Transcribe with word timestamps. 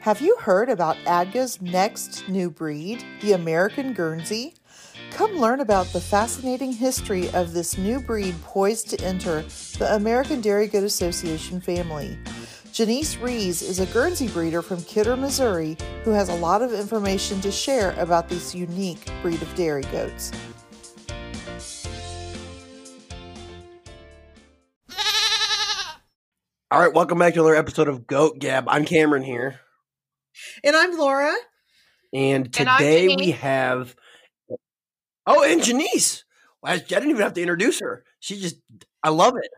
Have 0.00 0.20
you 0.20 0.36
heard 0.36 0.68
about 0.68 0.96
ADGA's 1.06 1.60
next 1.60 2.28
new 2.28 2.50
breed, 2.50 3.04
the 3.20 3.32
American 3.32 3.92
Guernsey? 3.92 4.54
Come 5.10 5.32
learn 5.32 5.58
about 5.58 5.86
the 5.86 6.00
fascinating 6.00 6.72
history 6.72 7.28
of 7.30 7.52
this 7.52 7.76
new 7.76 7.98
breed 7.98 8.40
poised 8.44 8.90
to 8.90 9.04
enter 9.04 9.42
the 9.76 9.92
American 9.96 10.40
Dairy 10.40 10.68
Goat 10.68 10.84
Association 10.84 11.60
family. 11.60 12.16
Janice 12.72 13.16
Rees 13.16 13.60
is 13.60 13.80
a 13.80 13.86
Guernsey 13.86 14.28
breeder 14.28 14.62
from 14.62 14.80
Kidder, 14.84 15.16
Missouri, 15.16 15.76
who 16.04 16.12
has 16.12 16.28
a 16.28 16.36
lot 16.36 16.62
of 16.62 16.72
information 16.72 17.40
to 17.40 17.50
share 17.50 17.90
about 17.98 18.28
this 18.28 18.54
unique 18.54 19.10
breed 19.20 19.42
of 19.42 19.52
dairy 19.56 19.82
goats. 19.82 20.30
All 26.70 26.78
right, 26.78 26.94
welcome 26.94 27.18
back 27.18 27.34
to 27.34 27.40
another 27.40 27.56
episode 27.56 27.88
of 27.88 28.06
Goat 28.06 28.38
Gab. 28.38 28.68
I'm 28.68 28.84
Cameron 28.84 29.24
here. 29.24 29.58
And 30.64 30.74
I'm 30.74 30.96
Laura. 30.98 31.34
And 32.12 32.52
today 32.52 33.12
and 33.12 33.20
we 33.20 33.32
have. 33.32 33.94
Oh, 35.26 35.42
and 35.44 35.62
Janice. 35.62 36.24
I 36.64 36.78
didn't 36.78 37.10
even 37.10 37.22
have 37.22 37.34
to 37.34 37.40
introduce 37.42 37.80
her. 37.80 38.04
She 38.18 38.40
just, 38.40 38.56
I 39.02 39.10
love 39.10 39.36
it. 39.36 39.50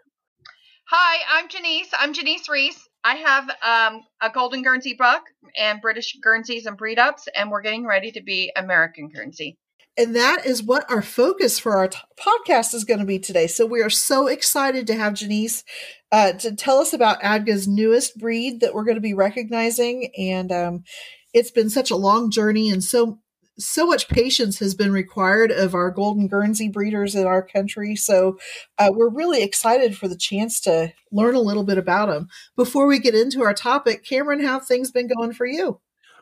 Hi, 0.88 1.38
I'm 1.38 1.48
Janice. 1.48 1.88
I'm 1.98 2.12
Janice 2.12 2.48
Reese. 2.48 2.88
I 3.04 3.14
have 3.14 3.48
um, 3.62 4.02
a 4.20 4.28
Golden 4.28 4.62
Guernsey 4.62 4.95
buck 4.95 5.23
and 5.56 5.80
British 5.80 6.18
Guernseys 6.23 6.66
and 6.66 6.76
breed 6.76 6.98
ups, 6.98 7.28
and 7.34 7.51
we're 7.51 7.62
getting 7.62 7.87
ready 7.87 8.10
to 8.12 8.23
be 8.23 8.52
American 8.56 9.09
Guernsey. 9.09 9.56
And 9.98 10.16
that 10.16 10.46
is 10.46 10.62
what 10.62 10.90
our 10.90 11.02
focus 11.02 11.58
for 11.58 11.76
our 11.76 11.88
t- 11.88 11.98
podcast 12.18 12.74
is 12.74 12.84
going 12.84 13.00
to 13.00 13.06
be 13.06 13.18
today. 13.18 13.46
So 13.46 13.66
we 13.66 13.82
are 13.82 13.90
so 13.90 14.28
excited 14.28 14.86
to 14.86 14.94
have 14.94 15.14
Janice 15.14 15.64
uh, 16.12 16.32
to 16.32 16.54
tell 16.54 16.78
us 16.78 16.92
about 16.92 17.22
ADGA's 17.22 17.68
newest 17.68 18.18
breed 18.18 18.60
that 18.60 18.72
we're 18.72 18.84
going 18.84 18.96
to 18.96 19.00
be 19.00 19.14
recognizing. 19.14 20.10
And 20.16 20.52
um, 20.52 20.84
it's 21.32 21.50
been 21.50 21.70
such 21.70 21.90
a 21.90 21.96
long 21.96 22.30
journey 22.30 22.70
and 22.70 22.82
so 22.82 23.18
so 23.59 23.87
much 23.87 24.09
patience 24.09 24.59
has 24.59 24.74
been 24.74 24.90
required 24.90 25.50
of 25.52 25.74
our 25.74 25.90
golden 25.90 26.26
guernsey 26.28 26.68
breeders 26.68 27.15
in 27.15 27.26
our 27.26 27.43
country 27.43 27.95
so 27.95 28.38
uh, 28.78 28.90
we're 28.93 29.10
really 29.10 29.43
excited 29.43 29.96
for 29.96 30.09
the 30.09 30.16
chance 30.16 30.60
to 30.60 30.93
learn 31.12 31.34
a 31.34 31.40
little 31.40 31.65
bit 31.65 31.76
about 31.76 32.09
them 32.09 32.28
before 32.56 32.87
we 32.87 32.98
get 32.98 33.15
into 33.15 33.43
our 33.43 33.52
topic 33.52 34.04
cameron 34.04 34.43
how 34.43 34.59
things 34.59 34.90
been 34.90 35.09
going 35.09 35.32
for 35.32 35.46
you 35.46 35.78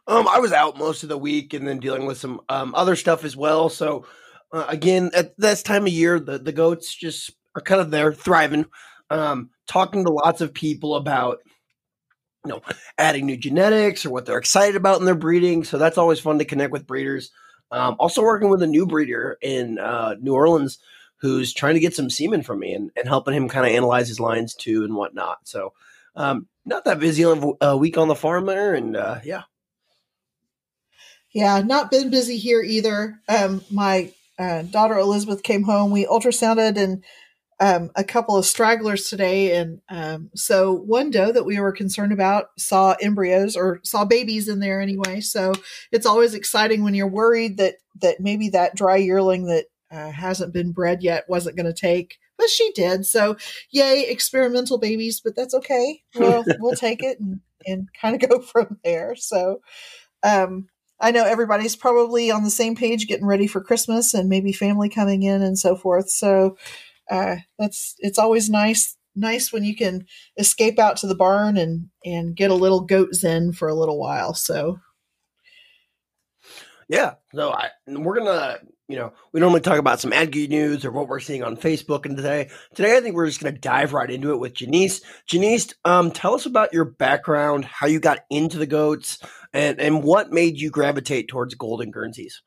um, 0.09 0.27
I 0.27 0.41
was 0.41 0.53
out 0.53 0.79
most 0.79 1.03
of 1.03 1.11
the 1.11 1.19
week 1.19 1.53
and 1.53 1.69
then 1.69 1.79
dealing 1.79 2.07
with 2.07 2.19
some 2.19 2.41
um, 2.49 2.75
other 2.75 2.97
stuff 2.97 3.25
as 3.25 3.37
well. 3.37 3.69
So, 3.69 4.07
uh, 4.53 4.65
again, 4.67 5.11
at 5.15 5.37
this 5.37 5.63
time 5.63 5.87
of 5.87 5.93
year, 5.93 6.19
the, 6.19 6.39
the 6.39 6.53
goats 6.53 6.95
just 6.95 7.31
are 7.55 7.61
kind 7.61 7.81
of 7.81 7.91
there, 7.91 8.13
thriving, 8.13 8.65
um, 9.11 9.51
talking 9.67 10.05
to 10.05 10.11
lots 10.11 10.41
of 10.41 10.55
people 10.55 10.97
about, 10.97 11.39
you 12.47 12.53
know, 12.53 12.63
adding 12.99 13.27
new 13.27 13.37
genetics 13.37 14.07
or 14.07 14.11
what 14.11 14.25
they're 14.25 14.39
excited 14.39 14.77
about 14.77 14.99
in 14.99 15.05
their 15.05 15.15
breeding. 15.15 15.63
So 15.63 15.77
that's 15.77 15.99
always 15.99 16.21
fun 16.21 16.39
to 16.39 16.47
connect 16.47 16.73
with 16.73 16.87
breeders. 16.87 17.31
Um, 17.71 17.97
also 17.99 18.23
working 18.23 18.49
with 18.49 18.63
a 18.63 18.67
new 18.67 18.87
breeder 18.87 19.37
in 19.43 19.79
uh, 19.79 20.15
New 20.21 20.35
Orleans 20.35 20.79
who's 21.21 21.53
trying 21.53 21.75
to 21.75 21.81
get 21.81 21.95
some 21.95 22.09
semen 22.09 22.43
from 22.43 22.61
me 22.61 22.73
and, 22.73 22.91
and 22.97 23.07
helping 23.07 23.35
him 23.35 23.49
kind 23.49 23.67
of 23.67 23.73
analyze 23.73 24.09
his 24.09 24.21
lines 24.21 24.55
too 24.55 24.85
and 24.85 24.95
whatnot. 24.95 25.39
So, 25.45 25.75
um, 26.17 26.49
not 26.65 26.85
that 26.85 26.99
busy 26.99 27.25
a 27.61 27.77
week 27.77 27.99
on 27.99 28.09
the 28.09 28.15
farm 28.15 28.47
there, 28.47 28.75
and 28.75 28.97
uh, 28.97 29.21
yeah, 29.25 29.43
yeah, 31.33 31.61
not 31.63 31.91
been 31.91 32.11
busy 32.11 32.37
here 32.37 32.63
either. 32.63 33.21
Um, 33.29 33.63
my 33.71 34.13
uh, 34.39 34.63
daughter 34.63 34.97
Elizabeth 34.99 35.43
came 35.43 35.65
home. 35.65 35.91
We 35.91 36.07
ultrasounded 36.07 36.77
and 36.77 37.05
um, 37.61 37.91
a 37.97 38.05
couple 38.05 38.37
of 38.37 38.47
stragglers 38.47 39.09
today, 39.09 39.57
and 39.57 39.81
um, 39.89 40.31
so 40.35 40.73
one 40.73 41.11
doe 41.11 41.33
that 41.33 41.45
we 41.45 41.59
were 41.59 41.73
concerned 41.73 42.13
about 42.13 42.51
saw 42.57 42.95
embryos 43.03 43.57
or 43.57 43.81
saw 43.83 44.05
babies 44.05 44.49
in 44.49 44.61
there 44.61 44.81
anyway. 44.81 45.21
So 45.21 45.55
it's 45.91 46.07
always 46.07 46.35
exciting 46.35 46.85
when 46.85 46.95
you're 46.95 47.09
worried 47.09 47.57
that 47.57 47.77
that 48.01 48.21
maybe 48.21 48.49
that 48.51 48.77
dry 48.77 48.97
yearling 48.97 49.47
that 49.47 49.67
uh, 49.91 50.13
hasn't 50.13 50.53
been 50.53 50.71
bred 50.71 51.03
yet 51.03 51.29
wasn't 51.29 51.57
going 51.57 51.67
to 51.67 51.73
take, 51.73 52.19
but 52.37 52.49
she 52.49 52.71
did. 52.73 53.07
So 53.07 53.37
yay, 53.71 54.07
experimental 54.09 54.79
babies, 54.79 55.21
but 55.21 55.35
that's 55.35 55.55
okay. 55.55 56.03
We'll 56.15 56.45
we'll 56.61 56.77
take 56.77 57.03
it 57.03 57.19
and 57.19 57.41
and 57.67 57.89
kind 58.01 58.23
of 58.23 58.31
go 58.31 58.41
from 58.41 58.79
there. 58.85 59.17
So 59.17 59.63
um 60.23 60.69
I 61.01 61.11
know 61.11 61.25
everybody's 61.25 61.77
probably 61.77 62.31
on 62.31 62.45
the 62.45 62.51
same 62.51 62.75
page 62.75 63.07
getting 63.07 63.27
ready 63.27 63.47
for 63.47 63.61
Christmas 63.61 64.15
and 64.15 64.29
maybe 64.29 64.53
family 64.53 64.89
coming 64.89 65.23
in 65.23 65.43
and 65.43 65.59
so 65.59 65.77
forth. 65.77 66.11
So 66.11 66.57
uh, 67.11 67.37
that's 67.59 67.95
it's 67.99 68.19
always 68.19 68.51
nice 68.51 68.97
nice 69.19 69.53
when 69.53 69.65
you 69.65 69.75
can 69.75 70.07
escape 70.37 70.79
out 70.79 70.97
to 70.99 71.07
the 71.07 71.15
barn 71.15 71.57
and 71.57 71.89
and 72.05 72.37
get 72.37 72.51
a 72.51 72.55
little 72.55 72.81
goat 72.81 73.15
zen 73.15 73.53
for 73.53 73.69
a 73.69 73.75
little 73.75 73.99
while. 73.99 74.35
So 74.35 74.79
yeah, 76.89 77.15
so 77.35 77.51
I 77.51 77.71
we're 77.87 78.19
gonna 78.19 78.59
you 78.89 78.97
know 78.97 79.13
we 79.33 79.41
normally 79.41 79.61
talk 79.61 79.79
about 79.79 80.01
some 80.01 80.13
ADGA 80.13 80.49
news 80.49 80.85
or 80.85 80.91
what 80.91 81.09
we're 81.09 81.21
seeing 81.21 81.43
on 81.43 81.57
Facebook, 81.57 82.07
and 82.07 82.17
today 82.17 82.49
today 82.75 82.97
I 82.97 83.01
think 83.01 83.15
we're 83.15 83.27
just 83.27 83.41
gonna 83.41 83.59
dive 83.59 83.93
right 83.93 84.11
into 84.11 84.33
it 84.33 84.39
with 84.41 84.55
Janice. 84.55 85.03
Janice, 85.27 85.75
um, 85.85 86.11
tell 86.11 86.35
us 86.35 86.47
about 86.47 86.73
your 86.73 86.87
background, 86.87 87.65
how 87.65 87.87
you 87.87 88.01
got 88.01 88.21
into 88.31 88.59
the 88.59 88.67
goats, 88.67 89.19
and 89.53 89.81
and 89.81 90.03
what 90.03 90.31
made 90.31 90.59
you 90.59 90.71
gravitate 90.71 91.29
towards 91.29 91.55
golden 91.55 91.91
Guernseys? 91.91 92.43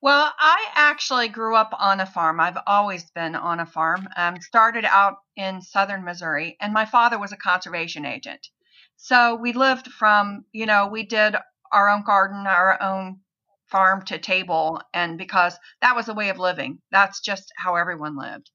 Well, 0.00 0.30
I 0.38 0.66
actually 0.74 1.28
grew 1.28 1.56
up 1.56 1.74
on 1.78 1.98
a 1.98 2.04
farm. 2.04 2.38
I've 2.38 2.58
always 2.66 3.10
been 3.12 3.34
on 3.34 3.60
a 3.60 3.64
farm. 3.64 4.06
Um, 4.16 4.38
started 4.38 4.84
out 4.84 5.16
in 5.34 5.62
southern 5.62 6.04
Missouri, 6.04 6.58
and 6.60 6.74
my 6.74 6.84
father 6.84 7.18
was 7.18 7.32
a 7.32 7.38
conservation 7.38 8.04
agent. 8.04 8.48
So 8.96 9.34
we 9.34 9.54
lived 9.54 9.88
from, 9.88 10.44
you 10.52 10.66
know, 10.66 10.88
we 10.88 11.04
did 11.04 11.36
our 11.72 11.88
own 11.88 12.04
garden, 12.04 12.46
our 12.46 12.80
own 12.82 13.20
farm 13.66 14.04
to 14.04 14.18
table, 14.18 14.80
and 14.92 15.16
because 15.16 15.56
that 15.80 15.96
was 15.96 16.08
a 16.08 16.14
way 16.14 16.28
of 16.28 16.38
living. 16.38 16.80
That's 16.90 17.20
just 17.20 17.50
how 17.56 17.76
everyone 17.76 18.16
lived. 18.16 18.50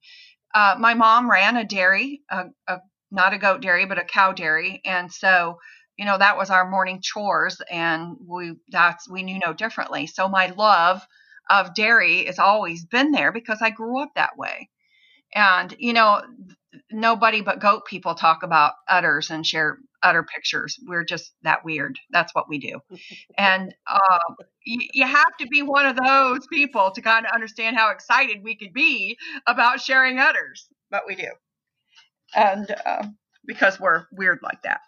Uh, 0.53 0.75
my 0.79 0.93
mom 0.93 1.29
ran 1.29 1.57
a 1.57 1.65
dairy, 1.65 2.21
a, 2.29 2.45
a, 2.67 2.77
not 3.09 3.33
a 3.33 3.39
goat 3.39 3.61
dairy, 3.61 3.85
but 3.85 3.97
a 3.97 4.03
cow 4.03 4.33
dairy, 4.33 4.81
and 4.85 5.11
so 5.11 5.57
you 5.99 6.05
know 6.05 6.17
that 6.17 6.37
was 6.37 6.49
our 6.49 6.69
morning 6.69 7.01
chores 7.01 7.61
and 7.69 8.17
we 8.25 8.55
that's 8.69 9.09
we 9.09 9.23
knew 9.23 9.39
no 9.45 9.53
differently. 9.53 10.07
So 10.07 10.29
my 10.29 10.47
love 10.47 11.05
of 11.49 11.75
dairy 11.75 12.25
has 12.25 12.39
always 12.39 12.85
been 12.85 13.11
there 13.11 13.31
because 13.33 13.59
i 13.61 13.69
grew 13.71 14.01
up 14.01 14.11
that 14.15 14.37
way. 14.37 14.69
And 15.35 15.75
you 15.79 15.93
know 15.93 16.21
nobody 16.91 17.41
but 17.41 17.59
goat 17.59 17.85
people 17.85 18.15
talk 18.15 18.43
about 18.43 18.73
udders 18.87 19.29
and 19.31 19.45
share 19.45 19.79
udder 20.03 20.23
pictures. 20.23 20.79
We're 20.87 21.03
just 21.03 21.33
that 21.43 21.65
weird. 21.65 21.99
That's 22.11 22.33
what 22.33 22.47
we 22.49 22.59
do. 22.59 22.79
And 23.37 23.75
uh, 23.87 24.19
you, 24.65 24.87
you 24.93 25.07
have 25.07 25.35
to 25.39 25.47
be 25.47 25.61
one 25.63 25.85
of 25.85 25.97
those 25.97 26.47
people 26.47 26.91
to 26.91 27.01
kind 27.01 27.25
of 27.25 27.33
understand 27.33 27.77
how 27.77 27.91
excited 27.91 28.43
we 28.43 28.55
could 28.55 28.73
be 28.73 29.17
about 29.47 29.81
sharing 29.81 30.19
udders 30.19 30.69
but 30.91 31.03
we 31.07 31.15
do. 31.15 31.31
And 32.35 32.75
uh, 32.85 33.03
because 33.49 33.79
we're 33.81 34.05
weird 34.13 34.39
like 34.41 34.61
that 34.61 34.79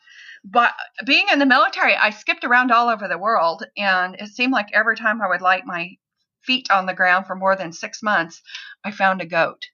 but 0.44 0.74
being 1.06 1.28
in 1.32 1.40
the 1.40 1.46
military, 1.46 1.96
I 1.96 2.10
skipped 2.10 2.44
around 2.44 2.72
all 2.72 2.90
over 2.90 3.08
the 3.08 3.18
world, 3.18 3.64
and 3.78 4.16
it 4.16 4.30
seemed 4.30 4.54
like 4.54 4.70
every 4.74 4.96
time 4.96 5.22
I 5.22 5.28
would 5.28 5.42
light 5.42 5.66
my 5.66 5.98
feet 6.42 6.72
on 6.72 6.88
the 6.88 6.96
ground 6.96 7.28
for 7.28 7.36
more 7.36 7.56
than 7.56 7.72
six 7.72 8.02
months, 8.02 8.42
I 8.84 8.92
found 8.92 9.22
a 9.22 9.26
goat, 9.26 9.68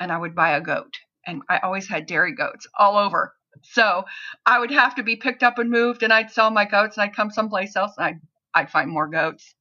and 0.00 0.10
I 0.10 0.18
would 0.18 0.34
buy 0.34 0.56
a 0.56 0.60
goat. 0.60 0.94
And 1.26 1.42
I 1.48 1.58
always 1.58 1.88
had 1.88 2.06
dairy 2.06 2.34
goats 2.34 2.66
all 2.76 2.96
over. 2.96 3.34
So 3.62 4.04
I 4.44 4.58
would 4.58 4.72
have 4.72 4.96
to 4.96 5.04
be 5.04 5.16
picked 5.16 5.44
up 5.44 5.58
and 5.58 5.70
moved, 5.70 6.02
and 6.02 6.12
I'd 6.12 6.32
sell 6.32 6.50
my 6.50 6.64
goats, 6.64 6.96
and 6.96 7.04
I'd 7.04 7.14
come 7.14 7.30
someplace 7.30 7.76
else, 7.76 7.92
and 7.96 8.06
I'd, 8.06 8.20
I'd 8.52 8.70
find 8.70 8.90
more 8.90 9.06
goats. 9.06 9.54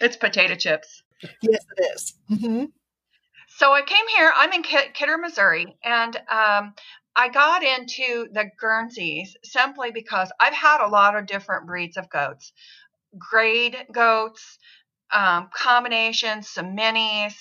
It's 0.00 0.16
potato 0.16 0.54
chips. 0.54 1.02
Yes, 1.42 1.64
it 1.76 1.94
is. 1.94 2.14
Mm-hmm. 2.30 2.64
So 3.48 3.72
I 3.72 3.82
came 3.82 4.06
here. 4.16 4.32
I'm 4.34 4.52
in 4.52 4.62
Kidder, 4.62 5.18
Missouri, 5.18 5.76
and 5.84 6.16
um, 6.30 6.74
I 7.18 7.28
got 7.28 7.64
into 7.64 8.28
the 8.30 8.48
Guernseys 8.60 9.36
simply 9.42 9.90
because 9.90 10.30
I've 10.38 10.54
had 10.54 10.80
a 10.80 10.86
lot 10.86 11.16
of 11.16 11.26
different 11.26 11.66
breeds 11.66 11.96
of 11.96 12.08
goats, 12.08 12.52
grade 13.18 13.76
goats, 13.92 14.56
um, 15.12 15.50
combinations, 15.52 16.48
some 16.48 16.76
minis. 16.76 17.34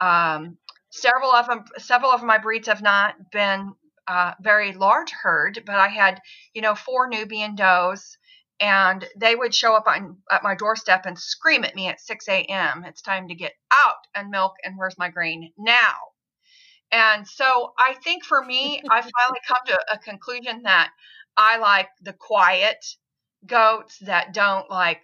Um, 0.00 0.58
several 0.90 1.32
of 1.32 1.48
them, 1.48 1.64
several 1.78 2.12
of 2.12 2.22
my 2.22 2.38
breeds 2.38 2.68
have 2.68 2.82
not 2.82 3.16
been 3.32 3.72
uh, 4.06 4.34
very 4.40 4.72
large 4.72 5.10
herd, 5.10 5.60
but 5.66 5.74
I 5.74 5.88
had, 5.88 6.20
you 6.54 6.62
know, 6.62 6.76
four 6.76 7.08
Nubian 7.08 7.56
does, 7.56 8.16
and 8.60 9.04
they 9.18 9.34
would 9.34 9.52
show 9.52 9.74
up 9.74 9.88
on, 9.88 10.18
at 10.30 10.44
my 10.44 10.54
doorstep 10.54 11.04
and 11.04 11.18
scream 11.18 11.64
at 11.64 11.74
me 11.74 11.88
at 11.88 12.00
6 12.00 12.28
a.m. 12.28 12.84
It's 12.84 13.02
time 13.02 13.26
to 13.26 13.34
get 13.34 13.54
out 13.72 14.06
and 14.14 14.30
milk, 14.30 14.52
and 14.62 14.78
where's 14.78 14.96
my 14.98 15.08
grain 15.08 15.52
now? 15.58 15.96
And 16.92 17.26
so 17.28 17.72
I 17.78 17.94
think 17.94 18.24
for 18.24 18.44
me, 18.44 18.82
I 18.90 19.02
finally 19.02 19.40
come 19.46 19.58
to 19.66 19.80
a 19.92 19.98
conclusion 19.98 20.62
that 20.64 20.90
I 21.36 21.58
like 21.58 21.88
the 22.02 22.14
quiet 22.14 22.84
goats 23.46 23.98
that 24.00 24.34
don't 24.34 24.70
like 24.70 25.00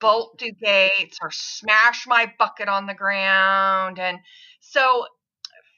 bolt 0.00 0.38
do 0.38 0.52
gates 0.52 1.18
or 1.22 1.30
smash 1.32 2.06
my 2.06 2.32
bucket 2.38 2.68
on 2.68 2.86
the 2.86 2.94
ground. 2.94 3.98
And 3.98 4.18
so 4.60 5.06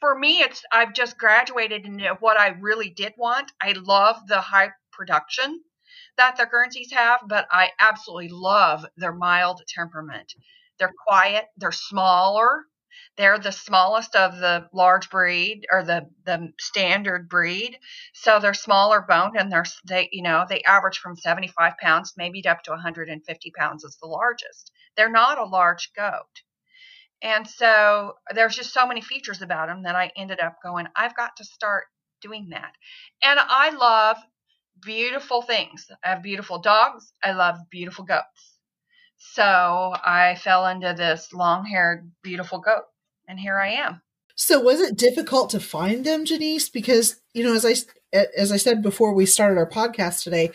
for 0.01 0.19
me, 0.19 0.41
it's 0.41 0.63
I've 0.73 0.95
just 0.95 1.19
graduated 1.19 1.87
into 1.87 2.17
what 2.21 2.39
I 2.39 2.49
really 2.61 2.91
did 2.91 3.15
want. 3.19 3.53
I 3.63 3.73
love 3.73 4.17
the 4.29 4.41
high 4.41 4.71
production. 4.93 5.61
that 6.19 6.37
the 6.37 6.47
Guernseys 6.47 6.93
have, 6.93 7.21
but 7.29 7.47
I 7.51 7.71
absolutely 7.81 8.31
love 8.31 8.87
their 8.97 9.13
mild 9.15 9.63
temperament. 9.69 10.35
They're 10.79 10.95
quiet, 11.09 11.47
they're 11.57 11.73
smaller, 11.73 12.65
they're 13.17 13.38
the 13.38 13.52
smallest 13.52 14.17
of 14.17 14.38
the 14.38 14.69
large 14.73 15.11
breed 15.11 15.67
or 15.70 15.82
the 15.82 16.08
the 16.25 16.52
standard 16.58 17.29
breed, 17.29 17.79
so 18.12 18.41
they're 18.41 18.55
smaller 18.55 19.00
boned 19.00 19.37
and 19.37 19.50
they're 19.50 19.67
they 19.87 20.08
you 20.12 20.23
know 20.23 20.44
they 20.49 20.62
average 20.62 20.99
from 20.99 21.17
75 21.17 21.75
pounds 21.81 22.14
maybe 22.17 22.46
up 22.46 22.62
to 22.64 22.70
150 22.73 23.52
pounds 23.58 23.85
is 23.85 23.96
the 24.00 24.08
largest. 24.08 24.73
They're 24.96 25.11
not 25.11 25.38
a 25.38 25.44
large 25.44 25.93
goat. 25.94 26.43
And 27.23 27.49
so 27.49 28.14
there's 28.35 28.55
just 28.55 28.73
so 28.73 28.87
many 28.87 29.00
features 29.00 29.40
about 29.40 29.69
them 29.69 29.85
that 29.85 29.97
I 29.97 30.11
ended 30.17 30.40
up 30.40 30.56
going, 30.62 30.87
I've 30.94 31.17
got 31.17 31.37
to 31.37 31.44
start 31.44 31.85
doing 32.20 32.50
that. 32.50 32.73
And 33.23 33.40
I 33.40 33.70
love 33.70 34.19
beautiful 34.82 35.43
things. 35.43 35.87
I 36.05 36.11
have 36.11 36.23
beautiful 36.23 36.58
dogs. 36.58 37.12
I 37.23 37.32
love 37.32 37.56
beautiful 37.70 38.05
goats. 38.05 38.54
So 39.32 39.43
I 39.43 40.37
fell 40.41 40.67
into 40.67 40.94
this 40.97 41.32
long 41.32 41.65
haired, 41.65 42.11
beautiful 42.23 42.59
goat. 42.59 42.85
And 43.26 43.38
here 43.38 43.59
I 43.59 43.71
am. 43.71 44.00
So 44.37 44.61
was 44.61 44.81
it 44.81 44.97
difficult 44.97 45.50
to 45.50 45.61
find 45.61 46.05
them, 46.05 46.25
Janice? 46.25 46.69
Because, 46.69 47.17
you 47.32 47.43
know, 47.43 47.55
as 47.55 47.65
I, 47.65 47.75
as 48.37 48.53
I 48.53 48.56
said 48.56 48.82
before 48.82 49.15
we 49.15 49.26
started 49.26 49.59
our 49.59 49.69
podcast 49.69 50.23
today, 50.23 50.50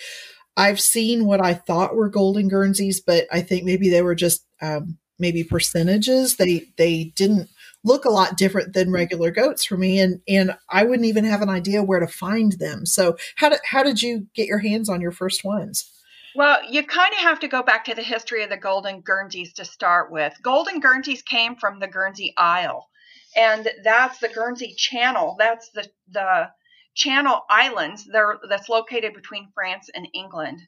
I've 0.56 0.80
seen 0.80 1.26
what 1.26 1.44
I 1.44 1.54
thought 1.54 1.96
were 1.96 2.10
golden 2.10 2.48
Guernseys, 2.48 3.00
but 3.00 3.26
I 3.32 3.42
think 3.42 3.64
maybe 3.64 3.90
they 3.90 4.02
were 4.02 4.16
just 4.16 4.46
um, 4.62 4.98
maybe 5.18 5.44
percentages. 5.44 6.36
They 6.36 6.70
they 6.78 7.14
didn't 7.16 7.50
look 7.84 8.04
a 8.04 8.10
lot 8.10 8.38
different 8.38 8.74
than 8.74 8.92
regular 8.92 9.32
goats 9.32 9.64
for 9.64 9.78
me, 9.78 10.00
and 10.00 10.22
and 10.28 10.58
I 10.70 10.84
wouldn't 10.84 11.08
even 11.08 11.24
have 11.24 11.42
an 11.42 11.50
idea 11.50 11.84
where 11.84 12.02
to 12.02 12.08
find 12.08 12.54
them. 12.54 12.86
So 12.86 13.18
how 13.38 13.50
did 13.50 13.60
how 13.64 13.84
did 13.84 14.02
you 14.02 14.28
get 14.36 14.48
your 14.48 14.60
hands 14.60 14.90
on 14.90 15.00
your 15.00 15.12
first 15.12 15.46
ones? 15.46 15.90
Well, 16.36 16.60
you 16.70 16.84
kind 16.84 17.14
of 17.14 17.20
have 17.20 17.40
to 17.40 17.48
go 17.48 17.64
back 17.64 17.86
to 17.86 17.96
the 17.96 18.04
history 18.04 18.44
of 18.44 18.50
the 18.50 18.58
Golden 18.58 19.02
Guernseys 19.02 19.54
to 19.54 19.66
start 19.66 20.12
with. 20.12 20.34
Golden 20.44 20.80
Guernseys 20.80 21.24
came 21.24 21.56
from 21.56 21.80
the 21.80 21.88
Guernsey 21.88 22.34
Isle, 22.38 22.88
and 23.36 23.68
that's 23.84 24.20
the 24.20 24.30
Guernsey 24.30 24.76
Channel. 24.78 25.36
That's 25.40 25.70
the 25.72 25.90
the 26.08 26.52
Channel 26.96 27.46
Islands. 27.50 28.06
They're, 28.06 28.38
that's 28.48 28.70
located 28.70 29.14
between 29.14 29.52
France 29.54 29.90
and 29.94 30.08
England. 30.14 30.62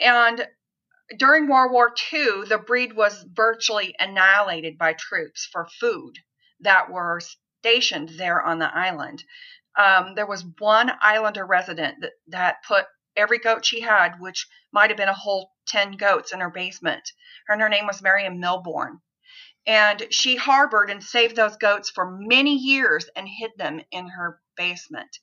And 0.00 0.46
during 1.18 1.48
World 1.48 1.72
War 1.72 1.94
II, 2.12 2.44
the 2.48 2.58
breed 2.58 2.94
was 2.94 3.24
virtually 3.32 3.94
annihilated 3.98 4.78
by 4.78 4.94
troops 4.94 5.48
for 5.50 5.68
food 5.80 6.14
that 6.60 6.90
were 6.90 7.20
stationed 7.60 8.10
there 8.10 8.42
on 8.42 8.58
the 8.58 8.74
island. 8.74 9.22
Um, 9.76 10.14
there 10.14 10.26
was 10.26 10.44
one 10.58 10.90
islander 11.00 11.46
resident 11.46 12.00
that, 12.00 12.12
that 12.28 12.56
put 12.66 12.86
every 13.18 13.38
goat 13.38 13.66
she 13.66 13.80
had, 13.80 14.20
which 14.20 14.46
might 14.72 14.90
have 14.90 14.96
been 14.96 15.08
a 15.08 15.14
whole 15.14 15.52
10 15.66 15.92
goats 15.92 16.32
in 16.32 16.40
her 16.40 16.50
basement. 16.50 17.12
And 17.48 17.60
her 17.60 17.68
name 17.68 17.86
was 17.86 18.00
Marion 18.00 18.40
Milbourne. 18.40 19.00
And 19.66 20.06
she 20.10 20.36
harbored 20.36 20.88
and 20.88 21.04
saved 21.04 21.36
those 21.36 21.56
goats 21.56 21.90
for 21.90 22.10
many 22.10 22.56
years 22.56 23.06
and 23.14 23.28
hid 23.28 23.50
them 23.58 23.82
in 23.90 24.08
her 24.08 24.40
basement. 24.56 25.18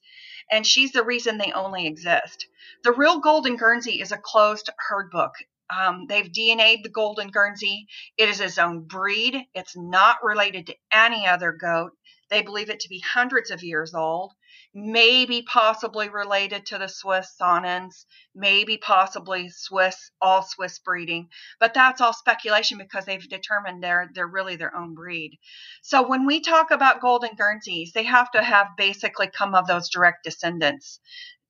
And 0.51 0.67
she's 0.67 0.91
the 0.91 1.03
reason 1.03 1.37
they 1.37 1.51
only 1.51 1.87
exist. 1.87 2.45
The 2.83 2.91
real 2.91 3.19
Golden 3.19 3.55
Guernsey 3.55 3.99
is 4.01 4.11
a 4.11 4.17
closed 4.17 4.69
herd 4.77 5.09
book. 5.09 5.33
Um, 5.75 6.05
they've 6.07 6.31
DNA'd 6.31 6.83
the 6.83 6.89
Golden 6.89 7.29
Guernsey. 7.29 7.87
It 8.17 8.29
is 8.29 8.39
its 8.39 8.59
own 8.59 8.81
breed. 8.81 9.47
It's 9.55 9.75
not 9.75 10.23
related 10.23 10.67
to 10.67 10.75
any 10.91 11.25
other 11.25 11.51
goat. 11.51 11.93
They 12.29 12.43
believe 12.43 12.69
it 12.69 12.79
to 12.81 12.89
be 12.89 12.99
hundreds 12.99 13.49
of 13.49 13.63
years 13.63 13.93
old, 13.93 14.33
maybe 14.77 15.41
possibly 15.41 16.09
related 16.09 16.65
to 16.65 16.77
the 16.77 16.89
Swiss 16.89 17.33
Saanens, 17.39 18.05
maybe 18.35 18.77
possibly 18.77 19.47
Swiss, 19.49 20.11
all 20.21 20.43
Swiss 20.43 20.79
breeding, 20.79 21.29
but 21.61 21.73
that's 21.73 22.01
all 22.01 22.11
speculation 22.11 22.77
because 22.77 23.05
they've 23.05 23.29
determined 23.29 23.81
they're 23.81 24.09
they're 24.13 24.27
really 24.27 24.57
their 24.57 24.75
own 24.75 24.93
breed. 24.93 25.39
So 25.81 26.05
when 26.05 26.25
we 26.25 26.41
talk 26.41 26.71
about 26.71 26.99
Golden 26.99 27.35
Guernseys, 27.35 27.93
they 27.93 28.03
have 28.03 28.29
to 28.31 28.43
have 28.43 28.67
basically 28.75 29.27
come 29.27 29.55
of 29.55 29.65
those 29.65 29.89
direct 29.89 30.25
descendants 30.25 30.99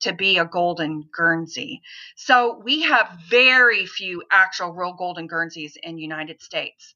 to 0.01 0.13
be 0.13 0.38
a 0.38 0.45
golden 0.45 1.10
Guernsey. 1.12 1.81
So 2.16 2.62
we 2.63 2.83
have 2.83 3.18
very 3.27 3.88
few 3.88 4.22
actual 4.31 4.72
real 4.72 4.94
golden 4.94 5.25
Guernseys 5.25 5.77
in 5.81 5.98
United 5.98 6.44
States. 6.44 6.94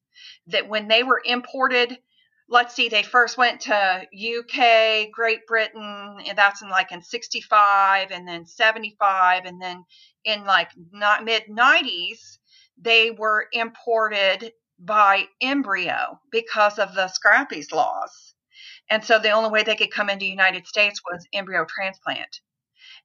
That 0.47 0.67
when 0.67 0.89
they 0.89 1.01
were 1.01 1.21
imported, 1.25 1.97
let's 2.49 2.75
see, 2.75 2.89
they 2.89 3.03
first 3.03 3.37
went 3.37 3.61
to 3.61 4.07
UK, 4.13 5.11
Great 5.11 5.45
Britain, 5.47 6.17
and 6.27 6.37
that's 6.37 6.61
in 6.61 6.69
like 6.69 6.91
in 6.91 7.01
65 7.01 8.11
and 8.11 8.27
then 8.27 8.45
75 8.45 9.45
and 9.45 9.61
then 9.61 9.85
in 10.25 10.43
like 10.43 10.69
not 10.91 11.23
mid 11.23 11.43
90s 11.49 12.39
they 12.81 13.11
were 13.11 13.47
imported 13.51 14.53
by 14.79 15.25
embryo 15.41 16.19
because 16.31 16.79
of 16.79 16.95
the 16.95 17.07
scrapie's 17.07 17.71
laws. 17.71 18.33
And 18.89 19.03
so 19.03 19.19
the 19.19 19.31
only 19.31 19.49
way 19.49 19.63
they 19.63 19.75
could 19.75 19.91
come 19.91 20.09
into 20.09 20.25
United 20.25 20.65
States 20.65 21.01
was 21.03 21.27
embryo 21.33 21.65
transplant. 21.65 22.39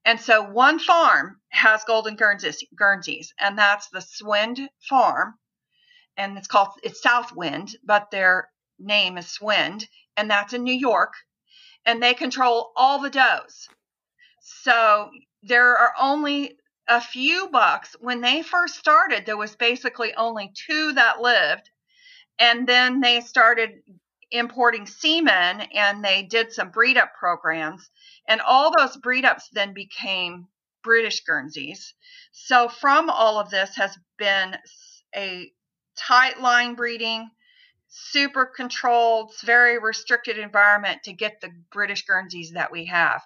And 0.04 0.20
so 0.20 0.42
one 0.42 0.78
farm 0.78 1.40
has 1.50 1.84
golden 1.84 2.16
Guernseys, 2.16 3.32
and 3.40 3.58
that's 3.58 3.88
the 3.88 4.00
Swind 4.00 4.60
Farm. 4.88 5.34
And 6.16 6.38
it's 6.38 6.46
called, 6.46 6.68
it's 6.82 7.02
Southwind, 7.02 7.76
but 7.82 8.10
their 8.10 8.48
name 8.78 9.18
is 9.18 9.28
Swind, 9.28 9.88
and 10.16 10.30
that's 10.30 10.52
in 10.52 10.64
New 10.64 10.74
York. 10.74 11.14
And 11.86 12.02
they 12.02 12.14
control 12.14 12.72
all 12.76 13.00
the 13.00 13.10
does. 13.10 13.68
So 14.40 15.10
there 15.42 15.76
are 15.76 15.92
only 15.98 16.58
a 16.88 17.00
few 17.00 17.48
bucks. 17.48 17.96
When 18.00 18.20
they 18.20 18.42
first 18.42 18.78
started, 18.78 19.26
there 19.26 19.36
was 19.36 19.56
basically 19.56 20.14
only 20.14 20.52
two 20.54 20.92
that 20.92 21.20
lived. 21.20 21.70
And 22.38 22.66
then 22.66 23.00
they 23.00 23.20
started 23.20 23.82
importing 24.30 24.86
semen 24.86 25.60
and 25.74 26.04
they 26.04 26.22
did 26.22 26.52
some 26.52 26.70
breed 26.70 26.96
up 26.96 27.12
programs. 27.18 27.88
And 28.26 28.40
all 28.40 28.72
those 28.76 28.96
breed 28.96 29.24
ups 29.24 29.48
then 29.52 29.72
became 29.72 30.48
British 30.82 31.24
Guernseys. 31.24 31.94
So 32.32 32.68
from 32.68 33.08
all 33.08 33.38
of 33.38 33.50
this 33.50 33.76
has 33.76 33.96
been 34.18 34.56
a 35.14 35.50
tight 35.96 36.40
line 36.40 36.74
breeding, 36.74 37.30
super 37.96 38.44
controlled, 38.44 39.32
very 39.44 39.78
restricted 39.78 40.36
environment 40.36 41.04
to 41.04 41.12
get 41.12 41.40
the 41.40 41.50
British 41.70 42.04
Guernseys 42.04 42.52
that 42.52 42.72
we 42.72 42.86
have. 42.86 43.22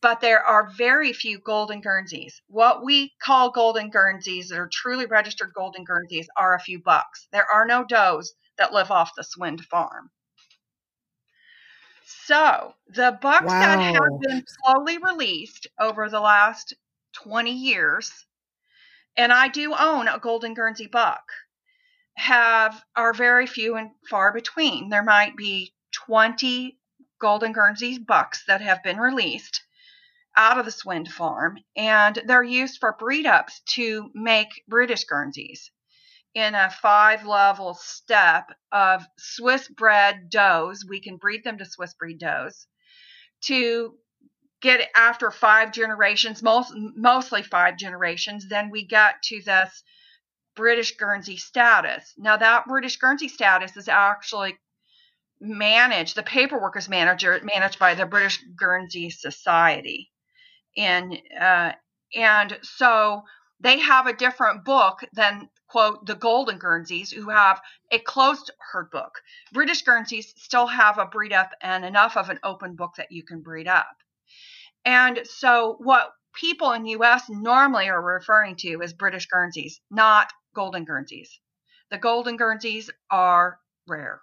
But 0.00 0.20
there 0.20 0.42
are 0.44 0.70
very 0.76 1.12
few 1.12 1.38
golden 1.38 1.80
Guernseys. 1.80 2.42
What 2.48 2.84
we 2.84 3.14
call 3.22 3.50
golden 3.52 3.90
Guernseys 3.90 4.48
that 4.48 4.58
are 4.58 4.68
truly 4.70 5.06
registered 5.06 5.52
golden 5.54 5.84
Guernseys 5.84 6.28
are 6.36 6.54
a 6.54 6.60
few 6.60 6.82
bucks. 6.82 7.28
There 7.30 7.46
are 7.50 7.64
no 7.64 7.84
does 7.84 8.34
that 8.58 8.72
live 8.72 8.90
off 8.90 9.12
the 9.16 9.22
Swind 9.22 9.64
farm. 9.64 10.10
So 12.04 12.74
the 12.88 13.16
bucks 13.22 13.46
wow. 13.46 13.60
that 13.60 13.94
have 13.94 14.20
been 14.20 14.44
slowly 14.46 14.98
released 14.98 15.68
over 15.78 16.08
the 16.08 16.20
last 16.20 16.74
20 17.14 17.52
years, 17.52 18.26
and 19.16 19.32
I 19.32 19.48
do 19.48 19.74
own 19.74 20.08
a 20.08 20.18
Golden 20.18 20.52
Guernsey 20.52 20.88
buck, 20.88 21.24
have 22.16 22.82
are 22.96 23.12
very 23.12 23.46
few 23.46 23.76
and 23.76 23.90
far 24.08 24.32
between. 24.32 24.88
There 24.88 25.02
might 25.02 25.36
be 25.36 25.74
20 25.92 26.78
Golden 27.20 27.52
Guernsey 27.52 27.98
bucks 27.98 28.44
that 28.46 28.60
have 28.60 28.82
been 28.82 28.98
released 28.98 29.62
out 30.36 30.58
of 30.58 30.64
the 30.64 30.72
Swind 30.72 31.08
farm, 31.08 31.58
and 31.76 32.20
they're 32.26 32.42
used 32.42 32.78
for 32.80 32.96
breed 32.98 33.26
ups 33.26 33.60
to 33.66 34.10
make 34.14 34.64
British 34.68 35.04
Guernseys 35.04 35.70
in 36.34 36.54
a 36.54 36.70
five 36.70 37.24
level 37.24 37.74
step 37.74 38.50
of 38.72 39.06
Swiss 39.16 39.68
bred 39.68 40.28
does. 40.28 40.84
We 40.88 41.00
can 41.00 41.16
breed 41.16 41.44
them 41.44 41.58
to 41.58 41.64
Swiss 41.64 41.94
breed 41.94 42.18
does 42.18 42.66
to 43.42 43.96
get 44.60 44.90
after 44.96 45.30
five 45.30 45.72
generations, 45.72 46.42
most, 46.42 46.72
mostly 46.74 47.42
five 47.42 47.76
generations. 47.76 48.48
Then 48.48 48.70
we 48.70 48.84
get 48.84 49.22
to 49.24 49.42
this 49.42 49.82
British 50.56 50.96
Guernsey 50.96 51.36
status. 51.36 52.14
Now, 52.16 52.36
that 52.36 52.66
British 52.66 52.96
Guernsey 52.96 53.28
status 53.28 53.76
is 53.76 53.88
actually 53.88 54.56
managed, 55.40 56.16
the 56.16 56.22
paperwork 56.22 56.76
is 56.76 56.88
managed, 56.88 57.26
managed 57.42 57.78
by 57.78 57.94
the 57.94 58.06
British 58.06 58.42
Guernsey 58.56 59.10
Society. 59.10 60.10
And, 60.76 61.16
uh, 61.38 61.72
and 62.14 62.58
so 62.62 63.22
they 63.60 63.78
have 63.78 64.06
a 64.06 64.12
different 64.12 64.64
book 64.64 65.00
than 65.12 65.48
quote 65.68 66.06
the 66.06 66.14
golden 66.14 66.58
guernseys 66.58 67.10
who 67.10 67.30
have 67.30 67.60
a 67.90 67.98
closed 67.98 68.50
herd 68.58 68.90
book 68.90 69.20
british 69.52 69.82
guernseys 69.82 70.32
still 70.36 70.66
have 70.66 70.98
a 70.98 71.06
breed 71.06 71.32
up 71.32 71.50
and 71.60 71.84
enough 71.84 72.16
of 72.16 72.28
an 72.30 72.38
open 72.44 72.76
book 72.76 72.92
that 72.96 73.10
you 73.10 73.24
can 73.24 73.40
breed 73.40 73.66
up 73.66 73.96
and 74.84 75.20
so 75.24 75.76
what 75.80 76.10
people 76.34 76.72
in 76.72 76.82
the 76.82 76.90
us 76.90 77.24
normally 77.28 77.88
are 77.88 78.02
referring 78.02 78.54
to 78.54 78.82
as 78.82 78.92
british 78.92 79.26
guernseys 79.26 79.80
not 79.90 80.32
golden 80.54 80.84
guernseys 80.84 81.40
the 81.90 81.98
golden 81.98 82.36
guernseys 82.36 82.90
are 83.10 83.58
rare 83.86 84.22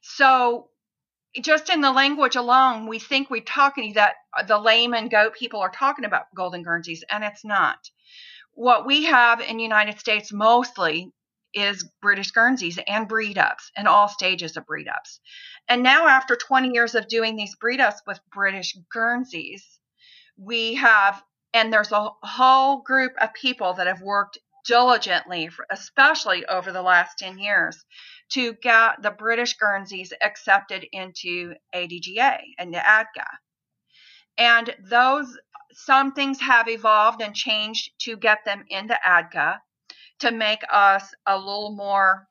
so 0.00 0.68
just 1.40 1.68
in 1.70 1.80
the 1.80 1.90
language 1.90 2.36
alone, 2.36 2.86
we 2.86 2.98
think 2.98 3.30
we're 3.30 3.42
talking 3.42 3.94
that 3.94 4.14
the 4.46 4.58
layman 4.58 5.08
goat 5.08 5.34
people 5.34 5.60
are 5.60 5.70
talking 5.70 6.04
about 6.04 6.32
golden 6.34 6.62
Guernseys, 6.62 7.04
and 7.10 7.24
it's 7.24 7.44
not. 7.44 7.90
What 8.52 8.86
we 8.86 9.04
have 9.04 9.40
in 9.40 9.56
the 9.56 9.62
United 9.62 9.98
States 9.98 10.32
mostly 10.32 11.12
is 11.52 11.88
British 12.00 12.30
Guernseys 12.30 12.78
and 12.86 13.08
breed 13.08 13.38
ups 13.38 13.70
and 13.76 13.88
all 13.88 14.08
stages 14.08 14.56
of 14.56 14.66
breed 14.66 14.88
ups. 14.88 15.20
And 15.68 15.82
now, 15.82 16.06
after 16.06 16.36
20 16.36 16.70
years 16.72 16.94
of 16.94 17.08
doing 17.08 17.36
these 17.36 17.56
breed 17.56 17.80
ups 17.80 18.02
with 18.06 18.20
British 18.32 18.76
Guernseys, 18.92 19.80
we 20.36 20.74
have, 20.74 21.22
and 21.52 21.72
there's 21.72 21.92
a 21.92 22.10
whole 22.22 22.82
group 22.82 23.12
of 23.20 23.34
people 23.34 23.74
that 23.74 23.86
have 23.86 24.02
worked 24.02 24.38
diligently, 24.64 25.50
especially 25.70 26.44
over 26.46 26.72
the 26.72 26.82
last 26.82 27.18
10 27.18 27.38
years, 27.38 27.84
to 28.30 28.54
get 28.54 29.02
the 29.02 29.10
British 29.10 29.54
Guernseys 29.56 30.12
accepted 30.22 30.86
into 30.92 31.54
ADGA 31.74 32.38
and 32.58 32.72
the 32.72 32.78
ADGA. 32.78 33.26
And 34.38 34.74
those, 34.90 35.38
some 35.72 36.12
things 36.12 36.40
have 36.40 36.68
evolved 36.68 37.22
and 37.22 37.34
changed 37.34 37.90
to 38.00 38.16
get 38.16 38.44
them 38.44 38.64
into 38.68 38.98
ADGA 39.06 39.60
to 40.20 40.30
make 40.30 40.62
us 40.70 41.14
a 41.26 41.36
little 41.36 41.74
more 41.74 42.28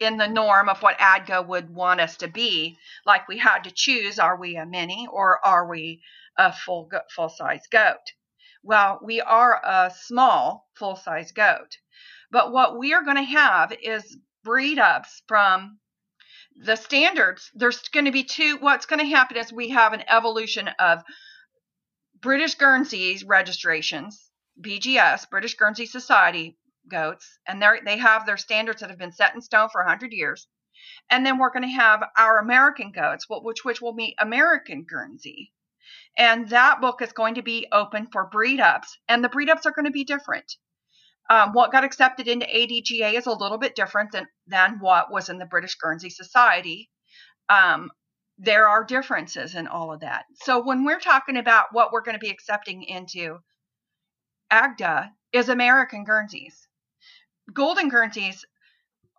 in 0.00 0.16
the 0.16 0.26
norm 0.26 0.68
of 0.68 0.82
what 0.82 0.98
ADGA 0.98 1.46
would 1.46 1.70
want 1.70 2.00
us 2.00 2.16
to 2.16 2.28
be. 2.28 2.76
Like 3.06 3.28
we 3.28 3.38
had 3.38 3.64
to 3.64 3.70
choose: 3.70 4.18
are 4.18 4.36
we 4.36 4.56
a 4.56 4.66
mini 4.66 5.06
or 5.10 5.44
are 5.44 5.66
we 5.68 6.02
a 6.36 6.52
full 6.52 6.90
full 7.14 7.28
size 7.28 7.66
goat? 7.70 8.12
Well, 8.62 9.00
we 9.02 9.20
are 9.20 9.60
a 9.64 9.90
small 9.90 10.68
full 10.74 10.96
size 10.96 11.32
goat, 11.32 11.78
but 12.30 12.52
what 12.52 12.78
we 12.78 12.92
are 12.92 13.02
going 13.02 13.16
to 13.16 13.22
have 13.22 13.72
is 13.72 14.18
breed 14.44 14.78
ups 14.78 15.22
from 15.26 15.78
the 16.56 16.76
standards. 16.76 17.50
There's 17.54 17.88
going 17.88 18.04
to 18.04 18.12
be 18.12 18.24
two. 18.24 18.58
What's 18.58 18.86
going 18.86 19.00
to 19.00 19.16
happen 19.16 19.38
is 19.38 19.52
we 19.52 19.70
have 19.70 19.92
an 19.94 20.04
evolution 20.08 20.68
of 20.78 21.02
British 22.20 22.56
Guernsey's 22.56 23.24
registrations 23.24 24.30
BGS, 24.60 25.30
British 25.30 25.54
Guernsey 25.54 25.86
Society 25.86 26.58
goats, 26.86 27.38
and 27.46 27.62
they 27.62 27.80
they 27.84 27.96
have 27.96 28.26
their 28.26 28.36
standards 28.36 28.80
that 28.80 28.90
have 28.90 28.98
been 28.98 29.12
set 29.12 29.34
in 29.34 29.40
stone 29.40 29.70
for 29.70 29.80
100 29.80 30.12
years. 30.12 30.46
And 31.08 31.24
then 31.24 31.38
we're 31.38 31.50
going 31.50 31.62
to 31.62 31.68
have 31.68 32.02
our 32.16 32.38
American 32.38 32.92
goats, 32.92 33.26
which 33.28 33.64
which 33.64 33.80
will 33.80 33.94
be 33.94 34.14
American 34.18 34.84
Guernsey. 34.84 35.54
And 36.16 36.48
that 36.50 36.80
book 36.80 37.02
is 37.02 37.12
going 37.12 37.36
to 37.36 37.42
be 37.42 37.66
open 37.72 38.08
for 38.12 38.26
breed 38.26 38.60
ups, 38.60 38.96
and 39.08 39.22
the 39.22 39.28
breed 39.28 39.48
ups 39.48 39.66
are 39.66 39.72
going 39.72 39.86
to 39.86 39.90
be 39.90 40.04
different. 40.04 40.56
Um, 41.28 41.52
what 41.52 41.72
got 41.72 41.84
accepted 41.84 42.26
into 42.26 42.46
ADGA 42.46 43.16
is 43.16 43.26
a 43.26 43.32
little 43.32 43.58
bit 43.58 43.76
different 43.76 44.12
than, 44.12 44.26
than 44.48 44.78
what 44.80 45.12
was 45.12 45.28
in 45.28 45.38
the 45.38 45.46
British 45.46 45.76
Guernsey 45.76 46.10
Society. 46.10 46.90
Um, 47.48 47.90
there 48.36 48.66
are 48.66 48.84
differences 48.84 49.54
in 49.54 49.68
all 49.68 49.92
of 49.92 50.00
that. 50.00 50.24
So 50.42 50.62
when 50.62 50.84
we're 50.84 50.98
talking 50.98 51.36
about 51.36 51.66
what 51.72 51.92
we're 51.92 52.02
going 52.02 52.14
to 52.14 52.18
be 52.18 52.30
accepting 52.30 52.82
into 52.82 53.38
AGDA 54.50 55.10
is 55.32 55.48
American 55.48 56.04
Guernseys. 56.04 56.66
Golden 57.52 57.88
Guernseys 57.88 58.44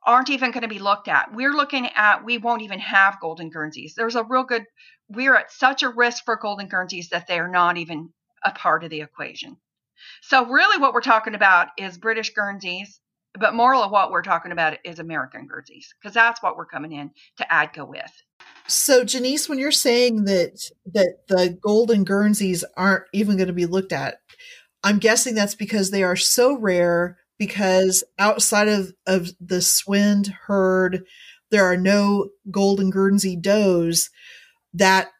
aren't 0.05 0.29
even 0.29 0.51
going 0.51 0.63
to 0.63 0.67
be 0.67 0.79
looked 0.79 1.07
at. 1.07 1.33
We're 1.33 1.53
looking 1.53 1.87
at, 1.95 2.25
we 2.25 2.37
won't 2.37 2.63
even 2.63 2.79
have 2.79 3.19
Golden 3.21 3.49
Guernseys. 3.49 3.93
There's 3.95 4.15
a 4.15 4.23
real 4.23 4.43
good, 4.43 4.65
we're 5.13 5.35
at 5.35 5.51
such 5.51 5.83
a 5.83 5.89
risk 5.89 6.25
for 6.25 6.35
Golden 6.35 6.67
Guernseys 6.67 7.09
that 7.09 7.27
they 7.27 7.39
are 7.39 7.47
not 7.47 7.77
even 7.77 8.09
a 8.45 8.51
part 8.51 8.83
of 8.83 8.89
the 8.89 9.01
equation. 9.01 9.57
So, 10.21 10.45
really, 10.45 10.79
what 10.79 10.93
we're 10.93 11.01
talking 11.01 11.35
about 11.35 11.69
is 11.77 11.97
British 11.97 12.33
Guernseys, 12.33 12.99
but 13.39 13.53
more 13.53 13.75
of 13.75 13.91
what 13.91 14.11
we're 14.11 14.23
talking 14.23 14.51
about 14.51 14.77
is 14.83 14.99
American 14.99 15.47
Guernseys, 15.47 15.93
because 15.99 16.13
that's 16.13 16.41
what 16.41 16.57
we're 16.57 16.65
coming 16.65 16.91
in 16.93 17.11
to 17.37 17.53
ADGA 17.53 17.87
with. 17.87 18.11
So, 18.67 19.03
Janice, 19.03 19.47
when 19.47 19.59
you're 19.59 19.71
saying 19.71 20.25
that 20.25 20.71
that 20.93 21.27
the 21.27 21.57
golden 21.61 22.03
Guernseys 22.03 22.63
aren't 22.75 23.03
even 23.13 23.37
going 23.37 23.47
to 23.47 23.53
be 23.53 23.65
looked 23.65 23.93
at, 23.93 24.17
I'm 24.83 24.97
guessing 24.97 25.35
that's 25.35 25.55
because 25.55 25.91
they 25.91 26.03
are 26.03 26.15
so 26.15 26.57
rare 26.57 27.17
because 27.37 28.03
outside 28.19 28.67
of, 28.67 28.93
of 29.07 29.31
the 29.39 29.61
Swind 29.61 30.27
herd, 30.45 31.03
there 31.49 31.65
are 31.65 31.77
no 31.77 32.29
golden 32.49 32.89
Guernsey 32.89 33.35
does 33.35 34.09
that 34.73 35.11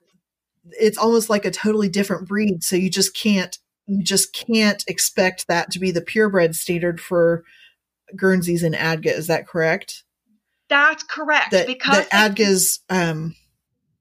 it's 0.80 0.98
almost 0.98 1.30
like 1.30 1.46
a 1.46 1.52
totally 1.52 1.90
different 1.90 2.28
breed. 2.28 2.64
So 2.64 2.76
you 2.76 2.90
just 2.90 3.16
can't 3.16 3.58
you 3.88 4.04
just 4.04 4.34
can't 4.34 4.84
expect 4.88 5.48
that 5.48 5.72
to 5.72 5.80
be 5.80 5.92
the 5.92 6.02
purebred 6.02 6.56
standard 6.56 7.02
for 7.02 7.44
Guernseys 8.16 8.64
and 8.64 8.76
Adga. 8.76 9.08
Is 9.08 9.28
that 9.28 9.48
correct? 9.48 10.04
That's 10.70 11.04
correct. 11.04 11.52
That, 11.52 11.68
because 11.68 12.08
that 12.08 12.36
Adga's 12.36 12.80
um, 12.90 13.36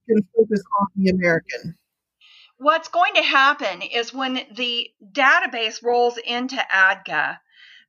going 0.08 0.22
to 0.22 0.28
focus 0.36 0.62
on 0.80 0.88
the 0.96 1.10
American 1.10 1.76
what's 2.60 2.88
going 2.88 3.14
to 3.14 3.22
happen 3.22 3.80
is 3.80 4.12
when 4.12 4.42
the 4.54 4.90
database 5.12 5.82
rolls 5.82 6.18
into 6.18 6.62
ADGA, 6.70 7.38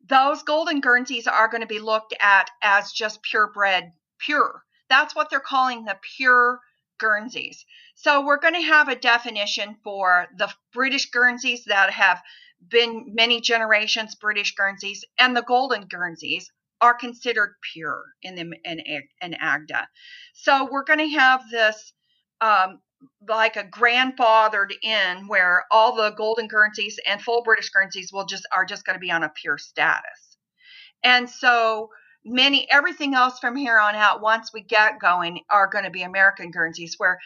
those 0.07 0.43
golden 0.43 0.79
Guernseys 0.79 1.27
are 1.27 1.49
going 1.49 1.61
to 1.61 1.67
be 1.67 1.79
looked 1.79 2.15
at 2.21 2.49
as 2.61 2.91
just 2.91 3.21
purebred 3.21 3.91
pure. 4.17 4.63
That's 4.89 5.13
what 5.13 5.29
they're 5.29 5.41
calling 5.41 5.83
the 5.83 5.97
pure 6.15 6.59
Guernseys. 7.01 7.65
So 7.95 8.23
we're 8.23 8.39
going 8.39 8.53
to 8.53 8.61
have 8.61 8.87
a 8.87 8.95
definition 8.95 9.75
for 9.83 10.27
the 10.37 10.49
British 10.71 11.09
Guernseys 11.09 11.65
that 11.65 11.89
have 11.89 12.21
been 12.69 13.13
many 13.15 13.41
generations 13.41 14.15
British 14.15 14.53
Guernseys 14.55 15.03
and 15.19 15.35
the 15.35 15.41
golden 15.41 15.87
Guernseys 15.87 16.51
are 16.79 16.93
considered 16.93 17.55
pure 17.73 18.03
in 18.21 18.35
the 18.35 18.53
in, 18.63 18.81
in 19.21 19.33
AGDA. 19.33 19.85
So 20.33 20.69
we're 20.71 20.83
going 20.83 20.99
to 20.99 21.17
have 21.17 21.41
this 21.49 21.93
um, 22.39 22.79
like 23.27 23.55
a 23.55 23.63
grandfathered 23.63 24.71
in 24.83 25.27
where 25.27 25.65
all 25.71 25.95
the 25.95 26.11
golden 26.11 26.47
Guernseys 26.47 26.99
and 27.07 27.21
full 27.21 27.43
British 27.43 27.69
Guernseys 27.71 28.11
will 28.13 28.25
just 28.25 28.47
are 28.55 28.65
just 28.65 28.85
going 28.85 28.95
to 28.95 28.99
be 28.99 29.11
on 29.11 29.23
a 29.23 29.29
pure 29.29 29.57
status. 29.57 30.37
And 31.03 31.29
so 31.29 31.89
many 32.23 32.69
everything 32.69 33.15
else 33.15 33.39
from 33.39 33.55
here 33.55 33.79
on 33.79 33.95
out 33.95 34.21
once 34.21 34.51
we 34.53 34.61
get 34.61 34.99
going 34.99 35.41
are 35.49 35.67
going 35.67 35.85
to 35.85 35.89
be 35.89 36.03
American 36.03 36.51
Guernseys 36.51 36.95
where 36.97 37.19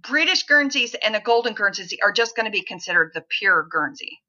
British 0.00 0.44
Guernseys 0.44 0.94
and 0.94 1.14
a 1.14 1.20
golden 1.20 1.54
Guernsey 1.54 2.02
are 2.02 2.12
just 2.12 2.34
going 2.34 2.46
to 2.46 2.52
be 2.52 2.62
considered 2.62 3.12
the 3.14 3.24
pure 3.38 3.66
Guernsey. 3.70 4.20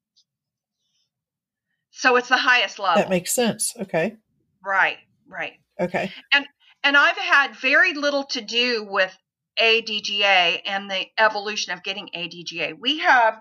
So 1.90 2.16
it's 2.16 2.28
the 2.28 2.36
highest 2.36 2.78
level. 2.78 3.02
That 3.02 3.10
makes 3.10 3.32
sense. 3.32 3.74
Okay. 3.80 4.16
Right, 4.64 4.98
right. 5.28 5.52
Okay. 5.80 6.12
And 6.32 6.46
and 6.82 6.96
I've 6.96 7.16
had 7.16 7.56
very 7.56 7.94
little 7.94 8.24
to 8.24 8.40
do 8.40 8.86
with 8.88 9.16
ADGA 9.58 10.60
and 10.66 10.90
the 10.90 11.06
evolution 11.18 11.72
of 11.72 11.82
getting 11.82 12.10
ADGA. 12.14 12.74
We 12.78 12.98
have 12.98 13.40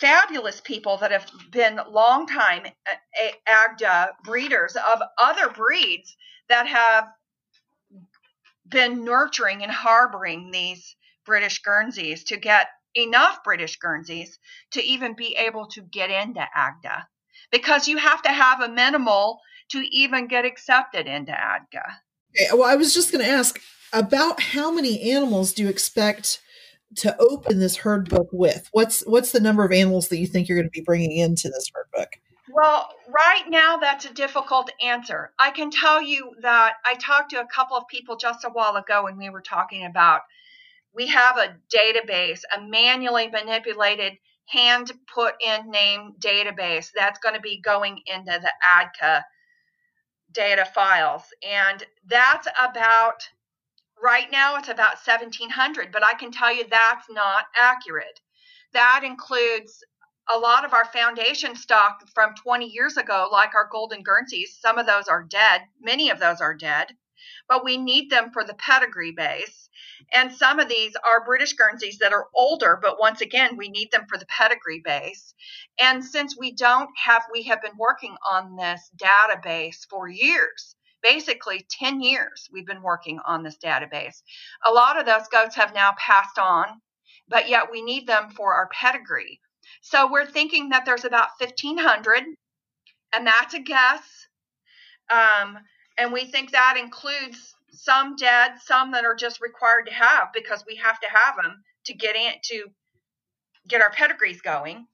fabulous 0.00 0.60
people 0.60 0.98
that 0.98 1.10
have 1.10 1.30
been 1.50 1.80
long-time 1.90 2.64
AGDA 3.48 3.86
uh, 3.86 4.06
breeders 4.24 4.76
of 4.76 5.00
other 5.18 5.48
breeds 5.48 6.16
that 6.48 6.66
have 6.66 7.06
been 8.68 9.04
nurturing 9.04 9.62
and 9.62 9.72
harboring 9.72 10.50
these 10.50 10.96
British 11.24 11.62
Guernseys 11.62 12.24
to 12.24 12.36
get 12.36 12.68
enough 12.94 13.42
British 13.44 13.78
Guernseys 13.78 14.38
to 14.72 14.82
even 14.82 15.14
be 15.14 15.36
able 15.38 15.66
to 15.68 15.82
get 15.82 16.10
into 16.10 16.46
AGDA 16.56 17.04
because 17.50 17.88
you 17.88 17.98
have 17.98 18.22
to 18.22 18.30
have 18.30 18.60
a 18.60 18.68
minimal 18.68 19.40
to 19.70 19.78
even 19.78 20.28
get 20.28 20.44
accepted 20.44 21.06
into 21.06 21.32
AGDA. 21.32 22.52
Well, 22.52 22.68
I 22.68 22.76
was 22.76 22.92
just 22.92 23.12
going 23.12 23.24
to 23.24 23.30
ask 23.30 23.60
about 23.92 24.40
how 24.40 24.70
many 24.70 25.10
animals 25.12 25.52
do 25.52 25.62
you 25.62 25.68
expect 25.68 26.40
to 26.96 27.16
open 27.18 27.58
this 27.58 27.76
herd 27.76 28.08
book 28.08 28.28
with? 28.32 28.68
What's 28.72 29.00
what's 29.06 29.32
the 29.32 29.40
number 29.40 29.64
of 29.64 29.72
animals 29.72 30.08
that 30.08 30.18
you 30.18 30.26
think 30.26 30.48
you're 30.48 30.58
going 30.58 30.68
to 30.68 30.78
be 30.78 30.84
bringing 30.84 31.12
into 31.12 31.48
this 31.48 31.70
herd 31.74 31.86
book? 31.92 32.08
Well, 32.48 32.88
right 33.08 33.44
now 33.48 33.76
that's 33.76 34.04
a 34.04 34.14
difficult 34.14 34.70
answer. 34.80 35.32
I 35.38 35.50
can 35.50 35.70
tell 35.70 36.00
you 36.00 36.32
that 36.42 36.74
I 36.84 36.94
talked 36.94 37.30
to 37.30 37.40
a 37.40 37.46
couple 37.46 37.76
of 37.76 37.88
people 37.88 38.16
just 38.16 38.44
a 38.44 38.50
while 38.50 38.76
ago 38.76 39.08
and 39.08 39.18
we 39.18 39.30
were 39.30 39.42
talking 39.42 39.84
about 39.84 40.22
we 40.94 41.06
have 41.08 41.36
a 41.36 41.56
database, 41.74 42.40
a 42.56 42.62
manually 42.62 43.28
manipulated 43.28 44.14
hand 44.46 44.92
put 45.12 45.34
in 45.40 45.70
name 45.70 46.14
database 46.20 46.90
that's 46.94 47.18
going 47.18 47.34
to 47.34 47.40
be 47.40 47.60
going 47.60 48.00
into 48.06 48.40
the 48.40 48.50
ADGA 48.74 49.22
data 50.32 50.64
files. 50.64 51.22
And 51.46 51.84
that's 52.06 52.46
about 52.62 53.28
Right 54.06 54.30
now 54.30 54.54
it's 54.54 54.68
about 54.68 55.04
1700, 55.04 55.90
but 55.90 56.04
I 56.04 56.14
can 56.14 56.30
tell 56.30 56.54
you 56.54 56.64
that's 56.70 57.10
not 57.10 57.46
accurate. 57.60 58.20
That 58.72 59.00
includes 59.02 59.82
a 60.32 60.38
lot 60.38 60.64
of 60.64 60.72
our 60.72 60.84
foundation 60.84 61.56
stock 61.56 62.08
from 62.14 62.36
20 62.36 62.66
years 62.66 62.96
ago, 62.96 63.28
like 63.32 63.56
our 63.56 63.68
golden 63.68 64.04
Guernseys. 64.04 64.58
Some 64.60 64.78
of 64.78 64.86
those 64.86 65.08
are 65.08 65.24
dead, 65.24 65.62
many 65.80 66.10
of 66.10 66.20
those 66.20 66.40
are 66.40 66.54
dead, 66.54 66.94
but 67.48 67.64
we 67.64 67.78
need 67.78 68.08
them 68.08 68.30
for 68.32 68.44
the 68.44 68.54
pedigree 68.54 69.10
base. 69.10 69.68
And 70.12 70.32
some 70.32 70.60
of 70.60 70.68
these 70.68 70.94
are 71.04 71.24
British 71.24 71.54
Guernseys 71.54 71.98
that 71.98 72.12
are 72.12 72.28
older, 72.32 72.78
but 72.80 73.00
once 73.00 73.22
again, 73.22 73.56
we 73.56 73.68
need 73.68 73.90
them 73.90 74.06
for 74.08 74.18
the 74.18 74.26
pedigree 74.26 74.82
base. 74.84 75.34
And 75.80 76.04
since 76.04 76.38
we 76.38 76.52
don't 76.52 76.90
have, 76.96 77.24
we 77.32 77.42
have 77.42 77.60
been 77.60 77.76
working 77.76 78.14
on 78.30 78.54
this 78.54 78.88
database 79.02 79.84
for 79.90 80.08
years 80.08 80.76
basically 81.06 81.64
10 81.70 82.00
years 82.00 82.48
we've 82.52 82.66
been 82.66 82.82
working 82.82 83.20
on 83.24 83.44
this 83.44 83.56
database. 83.58 84.22
A 84.66 84.72
lot 84.72 84.98
of 84.98 85.06
those 85.06 85.28
goats 85.30 85.54
have 85.54 85.72
now 85.72 85.92
passed 85.96 86.38
on, 86.38 86.66
but 87.28 87.48
yet 87.48 87.70
we 87.70 87.80
need 87.80 88.08
them 88.08 88.30
for 88.30 88.54
our 88.54 88.68
pedigree. 88.72 89.40
So 89.82 90.10
we're 90.10 90.26
thinking 90.26 90.70
that 90.70 90.84
there's 90.84 91.04
about 91.04 91.28
1,500, 91.38 92.24
and 93.14 93.26
that's 93.26 93.54
a 93.54 93.60
guess. 93.60 94.02
Um, 95.08 95.58
and 95.96 96.12
we 96.12 96.24
think 96.24 96.50
that 96.50 96.76
includes 96.76 97.54
some 97.70 98.16
dead, 98.16 98.54
some 98.64 98.90
that 98.92 99.04
are 99.04 99.14
just 99.14 99.40
required 99.40 99.86
to 99.86 99.94
have 99.94 100.28
because 100.34 100.64
we 100.66 100.76
have 100.76 100.98
to 101.00 101.06
have 101.08 101.36
them 101.36 101.62
to 101.84 101.94
get 101.94 102.16
in 102.16 102.32
to 102.42 102.64
get 103.68 103.80
our 103.80 103.90
pedigrees 103.90 104.40
going, 104.42 104.86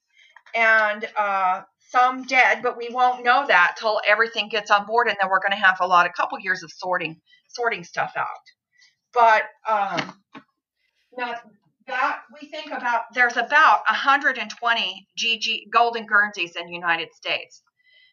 and 0.54 1.08
uh, 1.16 1.62
some 1.90 2.24
dead, 2.24 2.62
but 2.62 2.76
we 2.76 2.88
won't 2.90 3.24
know 3.24 3.44
that 3.46 3.76
till 3.78 4.00
everything 4.06 4.48
gets 4.48 4.70
on 4.70 4.86
board, 4.86 5.08
and 5.08 5.16
then 5.20 5.30
we're 5.30 5.40
going 5.40 5.52
to 5.52 5.64
have 5.64 5.78
a 5.80 5.86
lot, 5.86 6.06
a 6.06 6.12
couple 6.12 6.38
years 6.40 6.62
of 6.62 6.70
sorting, 6.72 7.20
sorting 7.48 7.84
stuff 7.84 8.12
out. 8.16 8.26
But 9.12 9.42
um, 9.68 10.14
now 11.16 11.34
that 11.86 12.20
we 12.40 12.48
think 12.48 12.72
about, 12.72 13.02
there's 13.12 13.36
about 13.36 13.80
120 13.88 15.06
GG 15.18 15.70
golden 15.70 16.06
Guernseys 16.06 16.56
in 16.56 16.66
the 16.66 16.72
United 16.72 17.12
States. 17.12 17.62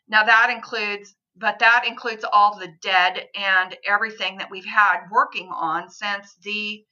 Now 0.10 0.24
that 0.24 0.50
includes 0.50 1.16
but 1.40 1.60
that 1.60 1.86
includes 1.88 2.26
all 2.32 2.58
the 2.58 2.74
dead 2.82 3.28
and 3.36 3.76
everything 3.88 4.38
that 4.38 4.52
we've 4.52 4.66
had 4.66 5.08
working 5.10 5.48
on 5.48 5.90
since 5.90 6.36
the 6.44 6.84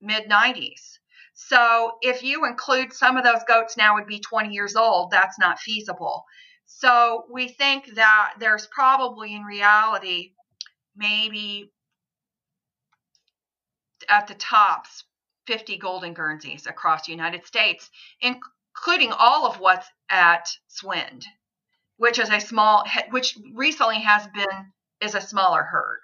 mid 0.00 0.28
90s. 0.28 0.98
So 1.48 1.92
if 2.02 2.22
you 2.22 2.46
include 2.46 2.92
some 2.92 3.16
of 3.16 3.24
those 3.24 3.42
goats 3.46 3.76
now 3.76 3.94
would 3.94 4.06
be 4.06 4.20
20 4.20 4.52
years 4.52 4.76
old, 4.76 5.10
that's 5.10 5.38
not 5.38 5.58
feasible. 5.58 6.24
So 6.66 7.24
we 7.30 7.48
think 7.48 7.94
that 7.94 8.34
there's 8.38 8.66
probably 8.68 9.34
in 9.34 9.42
reality 9.42 10.32
maybe 10.96 11.72
at 14.08 14.26
the 14.26 14.34
tops 14.34 15.04
50 15.46 15.78
golden 15.78 16.14
Guernseys 16.14 16.66
across 16.66 17.06
the 17.06 17.12
United 17.12 17.46
States, 17.46 17.90
including 18.20 19.12
all 19.12 19.46
of 19.46 19.58
what's 19.58 19.88
at 20.08 20.48
Swind 20.68 21.26
which 22.00 22.18
is 22.18 22.30
a 22.30 22.40
small, 22.40 22.82
which 23.10 23.38
recently 23.52 24.00
has 24.00 24.26
been 24.28 24.72
is 25.02 25.14
a 25.14 25.20
smaller 25.20 25.62
herd. 25.62 26.00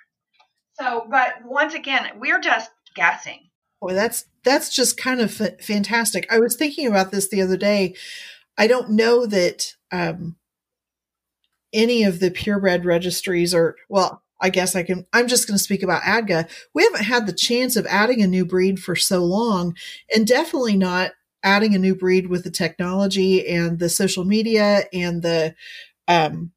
So, 0.79 1.07
but 1.09 1.43
once 1.43 1.73
again, 1.73 2.07
we're 2.19 2.39
just 2.39 2.71
guessing. 2.95 3.49
Boy, 3.87 3.95
that's 3.95 4.25
that's 4.43 4.75
just 4.75 4.97
kind 4.97 5.21
of 5.21 5.41
f- 5.41 5.61
fantastic. 5.61 6.27
I 6.29 6.41
was 6.41 6.57
thinking 6.57 6.89
about 6.89 7.13
this 7.13 7.29
the 7.29 7.41
other 7.41 7.57
day. 7.57 7.95
I 8.59 8.67
don't 8.67 8.91
know 8.91 9.27
that 9.27 9.75
um, 9.93 10.35
any 11.73 12.03
of 12.03 12.19
the 12.19 12.33
purebred 12.33 12.85
registries 12.85 13.55
are 13.55 13.77
well. 13.89 14.25
I 14.41 14.51
guess 14.51 14.75
I 14.75 14.83
can. 14.83 15.07
I'm 15.13 15.29
just 15.29 15.47
going 15.47 15.57
to 15.57 15.63
speak 15.63 15.85
about 15.85 16.03
ADGA. 16.03 16.49
We 16.75 16.83
haven't 16.83 17.05
had 17.05 17.29
the 17.29 17.33
chance 17.33 17.77
of 17.77 17.87
adding 17.87 18.23
a 18.23 18.27
new 18.27 18.45
breed 18.45 18.81
for 18.81 18.97
so 18.97 19.25
long, 19.25 19.77
and 20.13 20.27
definitely 20.27 20.77
not 20.77 21.13
adding 21.45 21.73
a 21.77 21.79
new 21.79 21.95
breed 21.95 22.27
with 22.27 22.43
the 22.43 22.51
technology 22.51 23.47
and 23.47 23.79
the 23.79 23.89
social 23.89 24.25
media 24.25 24.87
and 24.93 25.23
the 25.23 25.55
um, 26.09 26.51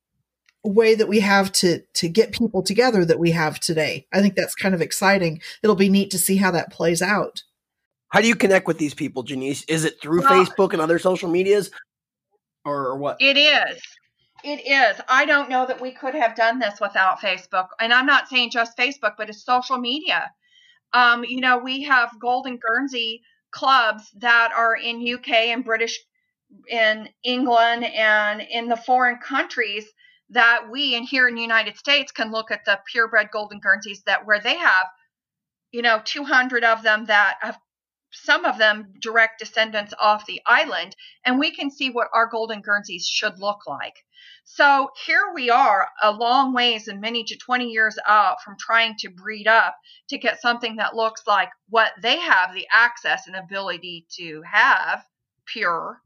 way 0.63 0.95
that 0.95 1.07
we 1.07 1.19
have 1.21 1.51
to 1.51 1.81
to 1.93 2.09
get 2.09 2.31
people 2.31 2.61
together 2.61 3.05
that 3.05 3.19
we 3.19 3.31
have 3.31 3.59
today. 3.59 4.07
I 4.13 4.21
think 4.21 4.35
that's 4.35 4.55
kind 4.55 4.75
of 4.75 4.81
exciting. 4.81 5.41
It'll 5.63 5.75
be 5.75 5.89
neat 5.89 6.11
to 6.11 6.19
see 6.19 6.37
how 6.37 6.51
that 6.51 6.71
plays 6.71 7.01
out. 7.01 7.43
How 8.09 8.21
do 8.21 8.27
you 8.27 8.35
connect 8.35 8.67
with 8.67 8.77
these 8.77 8.93
people, 8.93 9.23
Janice? 9.23 9.63
Is 9.67 9.85
it 9.85 10.01
through 10.01 10.21
well, 10.21 10.45
Facebook 10.45 10.73
and 10.73 10.81
other 10.81 10.99
social 10.99 11.29
medias, 11.29 11.69
or, 12.65 12.87
or 12.87 12.97
what? 12.97 13.17
It 13.19 13.37
is. 13.37 13.81
It 14.43 14.65
is. 14.65 15.01
I 15.07 15.25
don't 15.25 15.49
know 15.49 15.65
that 15.65 15.81
we 15.81 15.91
could 15.91 16.15
have 16.15 16.35
done 16.35 16.59
this 16.59 16.79
without 16.79 17.19
Facebook, 17.19 17.67
and 17.79 17.93
I'm 17.93 18.05
not 18.05 18.27
saying 18.27 18.51
just 18.51 18.77
Facebook, 18.77 19.13
but 19.17 19.29
it's 19.29 19.43
social 19.43 19.77
media. 19.77 20.31
Um, 20.93 21.23
you 21.23 21.39
know, 21.39 21.57
we 21.57 21.83
have 21.83 22.19
Golden 22.19 22.57
Guernsey 22.57 23.21
clubs 23.51 24.09
that 24.17 24.51
are 24.55 24.75
in 24.75 25.07
UK 25.07 25.29
and 25.29 25.63
British 25.63 25.99
in 26.69 27.09
England 27.23 27.85
and 27.85 28.41
in 28.41 28.67
the 28.67 28.77
foreign 28.77 29.17
countries 29.17 29.85
that 30.31 30.69
we 30.69 30.95
and 30.95 31.05
here 31.05 31.27
in 31.27 31.35
the 31.35 31.41
United 31.41 31.77
States 31.77 32.11
can 32.11 32.31
look 32.31 32.51
at 32.51 32.65
the 32.65 32.79
purebred 32.91 33.29
golden 33.31 33.59
Guernseys 33.59 34.03
that 34.05 34.25
where 34.25 34.39
they 34.39 34.57
have, 34.57 34.85
you 35.71 35.81
know, 35.81 36.01
200 36.03 36.63
of 36.63 36.83
them 36.83 37.05
that 37.05 37.37
have 37.41 37.59
some 38.11 38.45
of 38.45 38.57
them 38.57 38.93
direct 38.99 39.39
descendants 39.39 39.93
off 39.99 40.25
the 40.25 40.41
island, 40.45 40.95
and 41.25 41.37
we 41.37 41.51
can 41.55 41.69
see 41.69 41.89
what 41.89 42.09
our 42.13 42.27
golden 42.27 42.61
Guernseys 42.61 43.05
should 43.05 43.39
look 43.39 43.67
like. 43.67 43.93
So 44.45 44.89
here 45.05 45.31
we 45.33 45.49
are, 45.51 45.87
a 46.01 46.11
long 46.11 46.53
ways 46.53 46.87
and 46.87 46.99
many 46.99 47.23
to 47.23 47.37
20 47.37 47.67
years 47.67 47.97
out 48.07 48.41
from 48.43 48.57
trying 48.59 48.95
to 48.99 49.09
breed 49.09 49.47
up 49.47 49.77
to 50.09 50.17
get 50.17 50.41
something 50.41 50.77
that 50.77 50.95
looks 50.95 51.21
like 51.27 51.49
what 51.69 51.91
they 52.01 52.17
have 52.17 52.53
the 52.53 52.67
access 52.71 53.27
and 53.27 53.35
ability 53.35 54.07
to 54.17 54.41
have 54.41 55.05
pure 55.45 56.01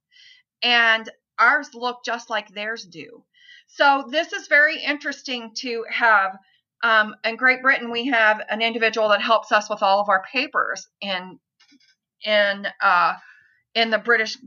and 0.62 1.10
ours 1.40 1.74
look 1.74 2.04
just 2.06 2.30
like 2.30 2.50
theirs 2.50 2.84
do. 2.84 3.24
So 3.68 4.06
this 4.10 4.34
is 4.34 4.48
very 4.48 4.82
interesting 4.82 5.52
to 5.58 5.86
have. 5.90 6.38
Um, 6.84 7.16
in 7.24 7.38
Great 7.38 7.62
Britain, 7.62 7.92
we 7.92 8.08
have 8.08 8.42
an 8.50 8.62
individual 8.62 9.10
that 9.10 9.22
helps 9.22 9.54
us 9.54 9.70
with 9.70 9.82
all 9.82 10.02
of 10.02 10.10
our 10.10 10.24
papers 10.32 10.86
in 11.00 11.40
in 12.26 12.68
uh, 12.82 13.14
in 13.74 13.90
the 13.90 13.98
British 13.98 14.38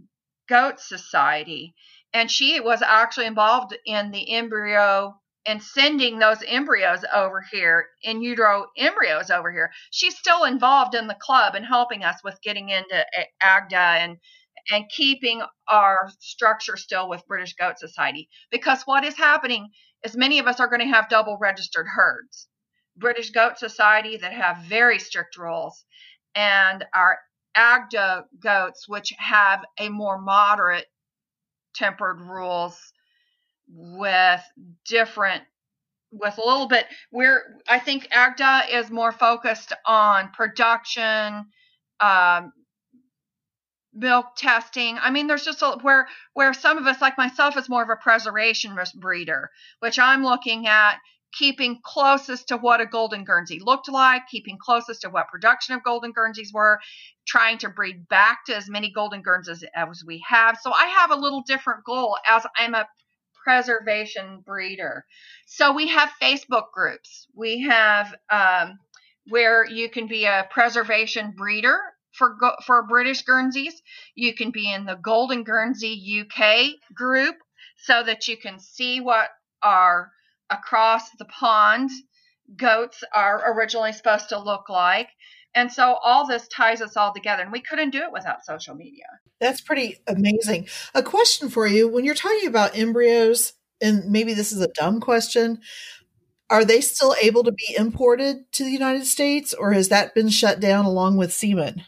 Goat 0.48 0.78
Society, 0.78 1.74
and 2.12 2.30
she 2.30 2.60
was 2.60 2.82
actually 2.82 3.26
involved 3.26 3.76
in 3.86 4.10
the 4.10 4.34
embryo 4.34 5.14
and 5.46 5.62
sending 5.62 6.18
those 6.18 6.42
embryos 6.46 7.04
over 7.14 7.40
here 7.52 7.86
in 8.02 8.20
utero 8.20 8.66
embryos 8.76 9.30
over 9.30 9.52
here. 9.52 9.70
She's 9.92 10.18
still 10.18 10.44
involved 10.44 10.94
in 10.94 11.06
the 11.06 11.16
club 11.20 11.54
and 11.54 11.64
helping 11.64 12.02
us 12.02 12.16
with 12.24 12.42
getting 12.42 12.68
into 12.68 13.06
AGDA 13.42 13.74
and 13.74 14.16
and 14.70 14.88
keeping 14.88 15.42
our 15.68 16.10
structure 16.20 16.76
still 16.76 17.08
with 17.08 17.26
British 17.26 17.54
Goat 17.54 17.78
Society. 17.78 18.28
Because 18.50 18.82
what 18.82 19.04
is 19.04 19.16
happening 19.16 19.68
is 20.04 20.16
many 20.16 20.38
of 20.38 20.46
us 20.46 20.60
are 20.60 20.68
going 20.68 20.80
to 20.80 20.94
have 20.94 21.08
double 21.08 21.38
registered 21.40 21.86
herds. 21.86 22.48
British 22.96 23.30
Goat 23.30 23.58
Society 23.58 24.16
that 24.16 24.32
have 24.32 24.58
very 24.68 24.98
strict 24.98 25.36
rules, 25.36 25.84
and 26.34 26.84
our 26.94 27.18
AGDA 27.56 28.24
goats, 28.42 28.88
which 28.88 29.12
have 29.18 29.64
a 29.78 29.88
more 29.88 30.20
moderate 30.20 30.86
tempered 31.74 32.20
rules 32.20 32.78
with 33.68 34.40
different 34.86 35.42
with 36.12 36.38
a 36.38 36.44
little 36.44 36.68
bit 36.68 36.86
we're 37.10 37.42
i 37.68 37.78
think 37.78 38.06
agda 38.12 38.62
is 38.72 38.90
more 38.90 39.10
focused 39.12 39.72
on 39.84 40.30
production 40.30 41.44
um, 42.00 42.52
milk 43.96 44.36
testing. 44.36 44.98
I 45.00 45.10
mean, 45.10 45.26
there's 45.26 45.44
just 45.44 45.62
a, 45.62 45.78
where 45.82 46.06
where 46.34 46.52
some 46.52 46.78
of 46.78 46.86
us, 46.86 47.00
like 47.00 47.18
myself, 47.18 47.56
is 47.56 47.68
more 47.68 47.82
of 47.82 47.88
a 47.88 47.96
preservation 47.96 48.76
breeder, 48.96 49.50
which 49.80 49.98
I'm 49.98 50.22
looking 50.22 50.66
at 50.66 50.98
keeping 51.32 51.80
closest 51.82 52.48
to 52.48 52.56
what 52.56 52.80
a 52.80 52.86
golden 52.86 53.24
Guernsey 53.24 53.60
looked 53.60 53.90
like, 53.90 54.22
keeping 54.30 54.58
closest 54.60 55.02
to 55.02 55.10
what 55.10 55.28
production 55.28 55.74
of 55.74 55.82
golden 55.82 56.12
Guernseys 56.12 56.52
were, 56.52 56.78
trying 57.26 57.58
to 57.58 57.68
breed 57.68 58.08
back 58.08 58.44
to 58.46 58.56
as 58.56 58.70
many 58.70 58.90
golden 58.90 59.22
Guernseys 59.22 59.64
as 59.74 60.02
we 60.06 60.22
have. 60.26 60.58
So 60.60 60.72
I 60.72 60.86
have 60.86 61.10
a 61.10 61.16
little 61.16 61.42
different 61.46 61.84
goal 61.84 62.16
as 62.28 62.46
I'm 62.56 62.74
a 62.74 62.86
preservation 63.44 64.42
breeder. 64.44 65.04
So 65.46 65.72
we 65.72 65.88
have 65.88 66.10
Facebook 66.20 66.72
groups. 66.72 67.26
We 67.34 67.62
have 67.62 68.14
um, 68.30 68.78
where 69.28 69.64
you 69.64 69.88
can 69.90 70.06
be 70.06 70.24
a 70.24 70.46
preservation 70.50 71.34
breeder 71.36 71.78
for 72.16 72.36
for 72.64 72.86
British 72.86 73.22
Guernseys. 73.22 73.80
You 74.14 74.34
can 74.34 74.50
be 74.50 74.72
in 74.72 74.84
the 74.84 74.96
Golden 74.96 75.44
Guernsey 75.44 76.22
UK 76.22 76.94
group 76.94 77.36
so 77.76 78.02
that 78.02 78.28
you 78.28 78.36
can 78.36 78.58
see 78.58 79.00
what 79.00 79.30
our 79.62 80.10
across 80.50 81.10
the 81.18 81.24
pond 81.24 81.90
goats 82.56 83.02
are 83.12 83.52
originally 83.54 83.92
supposed 83.92 84.28
to 84.28 84.38
look 84.38 84.68
like. 84.68 85.08
And 85.54 85.72
so 85.72 85.94
all 86.04 86.26
this 86.26 86.46
ties 86.48 86.82
us 86.82 86.96
all 86.96 87.14
together, 87.14 87.42
and 87.42 87.50
we 87.50 87.62
couldn't 87.62 87.90
do 87.90 88.02
it 88.02 88.12
without 88.12 88.44
social 88.44 88.74
media. 88.74 89.06
That's 89.40 89.60
pretty 89.60 89.96
amazing. 90.06 90.68
A 90.94 91.02
question 91.02 91.48
for 91.48 91.66
you 91.66 91.88
when 91.88 92.04
you're 92.04 92.14
talking 92.14 92.46
about 92.46 92.76
embryos, 92.76 93.54
and 93.80 94.10
maybe 94.10 94.34
this 94.34 94.52
is 94.52 94.60
a 94.60 94.68
dumb 94.68 95.00
question, 95.00 95.60
are 96.50 96.64
they 96.64 96.80
still 96.80 97.14
able 97.20 97.42
to 97.42 97.52
be 97.52 97.74
imported 97.76 98.50
to 98.52 98.64
the 98.64 98.70
United 98.70 99.06
States, 99.06 99.54
or 99.54 99.72
has 99.72 99.88
that 99.88 100.14
been 100.14 100.28
shut 100.28 100.60
down 100.60 100.84
along 100.84 101.16
with 101.16 101.32
semen? 101.32 101.84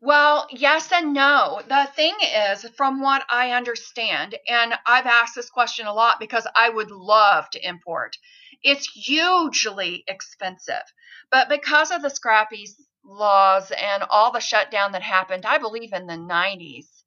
Well, 0.00 0.46
yes 0.50 0.90
and 0.92 1.12
no. 1.12 1.62
The 1.66 1.86
thing 1.94 2.16
is, 2.20 2.64
from 2.76 3.00
what 3.00 3.24
I 3.28 3.52
understand, 3.52 4.36
and 4.48 4.74
I've 4.86 5.06
asked 5.06 5.34
this 5.34 5.50
question 5.50 5.86
a 5.86 5.92
lot 5.92 6.18
because 6.20 6.46
I 6.56 6.68
would 6.68 6.90
love 6.90 7.48
to 7.50 7.66
import, 7.68 8.16
it's 8.62 8.86
hugely 8.88 10.04
expensive. 10.08 10.82
But 11.30 11.48
because 11.48 11.90
of 11.90 12.02
the 12.02 12.10
scrapie's 12.10 12.76
laws 13.04 13.70
and 13.72 14.02
all 14.04 14.32
the 14.32 14.40
shutdown 14.40 14.92
that 14.92 15.02
happened, 15.02 15.44
I 15.46 15.58
believe 15.58 15.92
in 15.92 16.06
the 16.06 16.16
90s, 16.16 17.04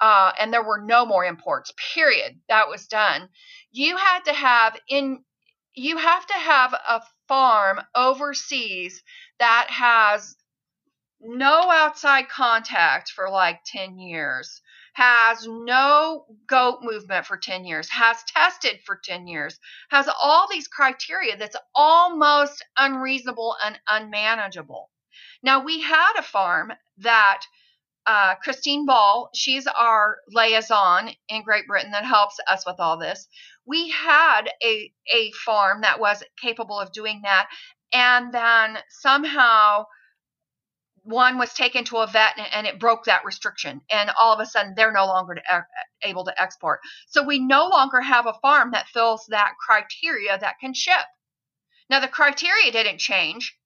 uh, 0.00 0.32
and 0.38 0.52
there 0.52 0.62
were 0.64 0.80
no 0.80 1.06
more 1.06 1.24
imports, 1.24 1.72
period. 1.94 2.40
That 2.48 2.68
was 2.68 2.86
done. 2.86 3.28
You 3.72 3.96
had 3.96 4.20
to 4.26 4.32
have 4.32 4.78
in 4.88 5.24
you 5.74 5.96
have 5.98 6.26
to 6.26 6.34
have 6.34 6.72
a 6.72 7.02
farm 7.28 7.80
overseas 7.94 9.02
that 9.38 9.66
has 9.70 10.36
no 11.20 11.70
outside 11.70 12.28
contact 12.28 13.10
for 13.10 13.30
like 13.30 13.60
10 13.64 13.98
years, 13.98 14.60
has 14.94 15.46
no 15.46 16.24
goat 16.46 16.78
movement 16.82 17.26
for 17.26 17.36
10 17.36 17.64
years, 17.64 17.88
has 17.90 18.22
tested 18.24 18.80
for 18.84 19.00
10 19.02 19.26
years, 19.26 19.58
has 19.90 20.08
all 20.22 20.48
these 20.50 20.68
criteria 20.68 21.36
that's 21.36 21.56
almost 21.74 22.64
unreasonable 22.78 23.56
and 23.62 23.78
unmanageable. 23.88 24.90
Now, 25.42 25.62
we 25.62 25.80
had 25.80 26.14
a 26.18 26.22
farm 26.22 26.72
that 26.98 27.42
uh, 28.06 28.36
Christine 28.36 28.86
Ball, 28.86 29.30
she's 29.34 29.66
our 29.66 30.18
liaison 30.28 31.10
in 31.28 31.42
Great 31.42 31.66
Britain 31.66 31.90
that 31.90 32.04
helps 32.04 32.38
us 32.46 32.64
with 32.64 32.76
all 32.78 32.96
this. 32.98 33.26
We 33.66 33.90
had 33.90 34.42
a, 34.62 34.92
a 35.12 35.32
farm 35.44 35.80
that 35.82 35.98
was 35.98 36.22
capable 36.40 36.78
of 36.78 36.92
doing 36.92 37.20
that. 37.24 37.48
And 37.92 38.32
then 38.32 38.78
somehow 38.88 39.86
one 41.06 41.38
was 41.38 41.54
taken 41.54 41.84
to 41.84 41.98
a 41.98 42.06
vet 42.06 42.34
and, 42.36 42.46
and, 42.52 42.66
it 42.66 42.80
broke 42.80 43.04
that 43.04 43.24
restriction. 43.24 43.80
And 43.90 44.10
all 44.20 44.34
of 44.34 44.40
a 44.40 44.46
sudden 44.46 44.74
they're 44.76 44.92
no 44.92 45.06
longer 45.06 45.36
to, 45.36 45.66
able 46.02 46.24
to 46.24 46.42
export. 46.42 46.80
So 47.08 47.22
we 47.22 47.38
no 47.38 47.68
longer 47.68 48.00
have 48.00 48.26
a 48.26 48.38
farm 48.42 48.72
that 48.72 48.88
fills 48.88 49.26
that 49.30 49.54
criteria 49.64 50.38
that 50.38 50.56
can 50.60 50.74
ship. 50.74 51.06
Now 51.88 52.00
the 52.00 52.08
criteria 52.08 52.72
didn't 52.72 52.98
change 52.98 53.56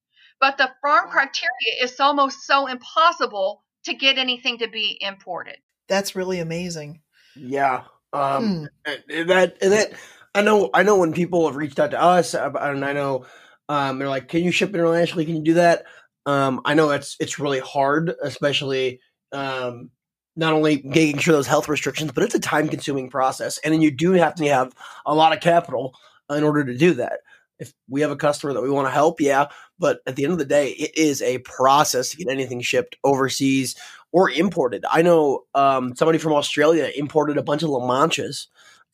but 0.40 0.56
the 0.56 0.70
farm 0.80 1.10
criteria 1.10 1.82
is 1.82 2.00
almost 2.00 2.46
so 2.46 2.66
impossible 2.66 3.62
to 3.84 3.92
get 3.92 4.16
anything 4.16 4.56
to 4.56 4.68
be 4.68 4.96
imported. 5.02 5.58
That's 5.86 6.16
really 6.16 6.40
amazing. 6.40 7.02
Yeah 7.36 7.82
um 8.12 8.44
hmm. 8.44 8.64
that 8.84 9.60
that 9.60 9.92
i 10.34 10.42
know 10.42 10.70
i 10.74 10.82
know 10.82 10.98
when 10.98 11.12
people 11.12 11.46
have 11.46 11.56
reached 11.56 11.78
out 11.78 11.92
to 11.92 12.00
us 12.00 12.34
and 12.34 12.84
i 12.84 12.92
know 12.92 13.24
um 13.68 13.98
they're 13.98 14.08
like 14.08 14.28
can 14.28 14.42
you 14.42 14.50
ship 14.50 14.74
internationally? 14.74 15.24
Can 15.24 15.36
you 15.36 15.42
do 15.42 15.54
that 15.54 15.84
um, 16.30 16.60
I 16.64 16.74
know 16.74 16.90
it's 16.90 17.16
it's 17.18 17.38
really 17.40 17.58
hard, 17.58 18.14
especially 18.22 19.00
um, 19.32 19.90
not 20.36 20.52
only 20.52 20.80
making 20.84 21.18
sure 21.18 21.34
those 21.34 21.48
health 21.48 21.68
restrictions, 21.68 22.12
but 22.12 22.22
it's 22.22 22.36
a 22.36 22.40
time 22.40 22.68
consuming 22.68 23.10
process, 23.10 23.58
and 23.58 23.74
then 23.74 23.82
you 23.82 23.90
do 23.90 24.12
have 24.12 24.36
to 24.36 24.46
have 24.48 24.72
a 25.04 25.14
lot 25.14 25.32
of 25.32 25.40
capital 25.40 25.94
in 26.30 26.44
order 26.44 26.64
to 26.64 26.76
do 26.76 26.94
that. 26.94 27.20
If 27.58 27.74
we 27.88 28.00
have 28.02 28.12
a 28.12 28.16
customer 28.16 28.52
that 28.52 28.62
we 28.62 28.70
want 28.70 28.86
to 28.86 28.92
help, 28.92 29.20
yeah, 29.20 29.48
but 29.78 30.00
at 30.06 30.16
the 30.16 30.24
end 30.24 30.32
of 30.32 30.38
the 30.38 30.44
day, 30.44 30.68
it 30.70 30.96
is 30.96 31.20
a 31.20 31.38
process 31.38 32.10
to 32.10 32.16
get 32.16 32.28
anything 32.28 32.60
shipped 32.60 32.96
overseas 33.04 33.74
or 34.12 34.30
imported. 34.30 34.84
I 34.88 35.02
know 35.02 35.44
um, 35.54 35.94
somebody 35.96 36.18
from 36.18 36.32
Australia 36.32 36.90
imported 36.96 37.36
a 37.36 37.42
bunch 37.42 37.62
of 37.62 37.68
La 37.68 37.80
Manchas 37.80 38.46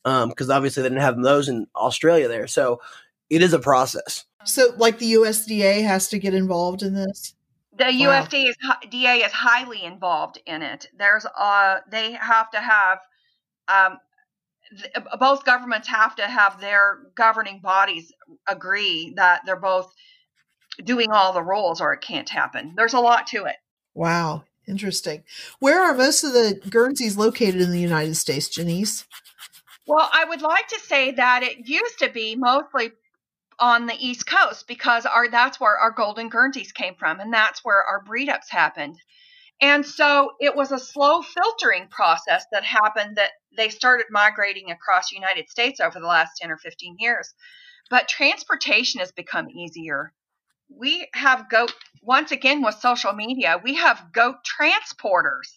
because 0.03 0.49
um, 0.49 0.55
obviously 0.55 0.83
they 0.83 0.89
didn't 0.89 1.01
have 1.01 1.21
those 1.21 1.47
in 1.47 1.67
Australia 1.75 2.27
there, 2.27 2.47
so 2.47 2.81
it 3.29 3.41
is 3.41 3.53
a 3.53 3.59
process. 3.59 4.25
So, 4.47 4.73
like 4.77 4.99
the 4.99 5.13
USDA 5.13 5.83
has 5.85 6.07
to 6.09 6.19
get 6.19 6.33
involved 6.33 6.81
in 6.81 6.93
this. 6.93 7.35
The 7.77 7.85
wow. 7.85 8.25
USDA 8.25 8.49
is 8.49 8.55
DA 8.89 9.17
is 9.17 9.31
highly 9.31 9.83
involved 9.83 10.39
in 10.45 10.61
it. 10.61 10.89
There's 10.97 11.25
uh 11.25 11.79
they 11.89 12.13
have 12.13 12.49
to 12.51 12.59
have 12.59 12.99
um 13.67 13.99
th- 14.69 15.05
both 15.19 15.45
governments 15.45 15.87
have 15.87 16.15
to 16.15 16.23
have 16.23 16.59
their 16.59 16.99
governing 17.15 17.59
bodies 17.59 18.11
agree 18.47 19.13
that 19.15 19.41
they're 19.45 19.55
both 19.55 19.93
doing 20.83 21.11
all 21.11 21.33
the 21.33 21.43
roles 21.43 21.81
or 21.81 21.93
it 21.93 22.01
can't 22.01 22.29
happen. 22.29 22.73
There's 22.75 22.93
a 22.93 22.99
lot 22.99 23.27
to 23.27 23.45
it. 23.45 23.55
Wow, 23.93 24.43
interesting. 24.67 25.23
Where 25.59 25.81
are 25.81 25.93
most 25.93 26.23
of 26.23 26.33
the 26.33 26.61
Guernseys 26.69 27.17
located 27.17 27.61
in 27.61 27.71
the 27.71 27.79
United 27.79 28.15
States, 28.15 28.47
Janice? 28.47 29.05
Well, 29.87 30.09
I 30.11 30.25
would 30.25 30.41
like 30.41 30.67
to 30.67 30.79
say 30.79 31.11
that 31.11 31.43
it 31.43 31.67
used 31.67 31.99
to 31.99 32.09
be 32.09 32.35
mostly 32.35 32.91
on 33.59 33.85
the 33.85 33.95
East 33.99 34.27
Coast 34.27 34.67
because 34.67 35.05
our 35.05 35.29
that's 35.29 35.59
where 35.59 35.77
our 35.77 35.91
golden 35.91 36.29
Guernseys 36.29 36.71
came 36.71 36.95
from, 36.95 37.19
and 37.19 37.33
that's 37.33 37.63
where 37.63 37.83
our 37.83 38.03
breed 38.03 38.29
ups 38.29 38.49
happened. 38.49 38.97
And 39.59 39.85
so 39.85 40.33
it 40.39 40.55
was 40.55 40.71
a 40.71 40.79
slow 40.79 41.23
filtering 41.23 41.87
process 41.87 42.45
that 42.51 42.63
happened 42.63 43.17
that 43.17 43.31
they 43.55 43.69
started 43.69 44.05
migrating 44.11 44.69
across 44.69 45.09
the 45.09 45.15
United 45.15 45.49
States 45.49 45.79
over 45.79 45.99
the 45.99 46.05
last 46.05 46.37
10 46.39 46.51
or 46.51 46.57
15 46.57 46.97
years. 46.99 47.33
But 47.89 48.07
transportation 48.07 48.99
has 48.99 49.11
become 49.11 49.49
easier. 49.49 50.13
We 50.69 51.07
have 51.13 51.49
goat, 51.49 51.73
once 52.03 52.31
again 52.31 52.61
with 52.61 52.75
social 52.75 53.13
media, 53.13 53.59
we 53.63 53.75
have 53.75 54.11
goat 54.11 54.35
transporters. 54.43 55.49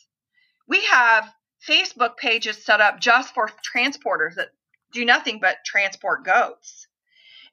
We 0.67 0.85
have 0.87 1.31
Facebook 1.69 2.17
pages 2.17 2.65
set 2.65 2.81
up 2.81 3.01
just 3.01 3.35
for 3.35 3.51
transporters 3.77 4.37
that 4.37 4.51
do 4.93 5.05
nothing 5.05 5.41
but 5.41 5.59
transport 5.67 6.25
goats. 6.25 6.87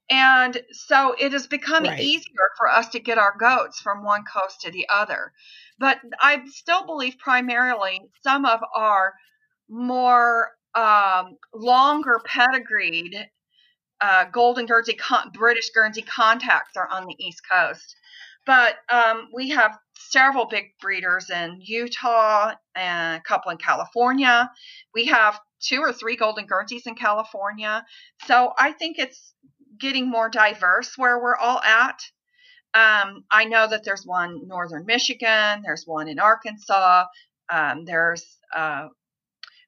And 0.09 0.61
so 0.71 1.15
it 1.19 1.33
has 1.33 1.47
become 1.47 1.83
right. 1.83 1.99
easier 1.99 2.49
for 2.57 2.71
us 2.71 2.87
to 2.89 2.99
get 2.99 3.17
our 3.17 3.35
goats 3.37 3.81
from 3.81 4.03
one 4.03 4.23
coast 4.23 4.61
to 4.61 4.71
the 4.71 4.87
other. 4.93 5.33
But 5.79 5.99
I 6.19 6.43
still 6.47 6.85
believe 6.85 7.17
primarily 7.17 8.01
some 8.23 8.45
of 8.45 8.61
our 8.75 9.13
more 9.69 10.51
um, 10.75 11.37
longer 11.53 12.21
pedigreed 12.25 13.29
uh, 13.99 14.25
Golden 14.25 14.65
Guernsey, 14.65 14.93
con- 14.93 15.31
British 15.33 15.71
Guernsey 15.71 16.03
contacts 16.03 16.77
are 16.77 16.87
on 16.89 17.05
the 17.05 17.15
East 17.19 17.41
Coast. 17.49 17.95
But 18.45 18.75
um, 18.89 19.29
we 19.33 19.49
have 19.49 19.77
several 19.95 20.45
big 20.45 20.67
breeders 20.79 21.29
in 21.29 21.59
Utah 21.61 22.53
and 22.75 23.17
a 23.17 23.21
couple 23.21 23.51
in 23.51 23.57
California. 23.57 24.49
We 24.93 25.05
have 25.05 25.39
two 25.59 25.79
or 25.79 25.91
three 25.91 26.15
Golden 26.15 26.45
Guernseys 26.45 26.85
in 26.85 26.95
California. 26.95 27.85
So 28.25 28.53
I 28.57 28.71
think 28.71 28.99
it's 28.99 29.33
getting 29.79 30.09
more 30.09 30.29
diverse 30.29 30.97
where 30.97 31.19
we're 31.19 31.35
all 31.35 31.61
at. 31.61 31.99
Um, 32.73 33.23
I 33.31 33.45
know 33.45 33.67
that 33.67 33.83
there's 33.83 34.05
one 34.05 34.47
northern 34.47 34.85
Michigan, 34.85 35.61
there's 35.63 35.85
one 35.85 36.07
in 36.07 36.19
Arkansas, 36.19 37.05
um, 37.49 37.85
there's 37.85 38.25
uh, 38.55 38.89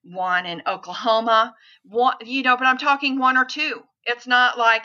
one 0.03 0.45
in 0.45 0.61
Oklahoma. 0.67 1.55
One, 1.83 2.15
you 2.25 2.43
know, 2.43 2.57
but 2.57 2.67
I'm 2.67 2.77
talking 2.77 3.17
one 3.17 3.37
or 3.37 3.45
two. 3.45 3.81
It's 4.05 4.27
not 4.27 4.57
like 4.57 4.83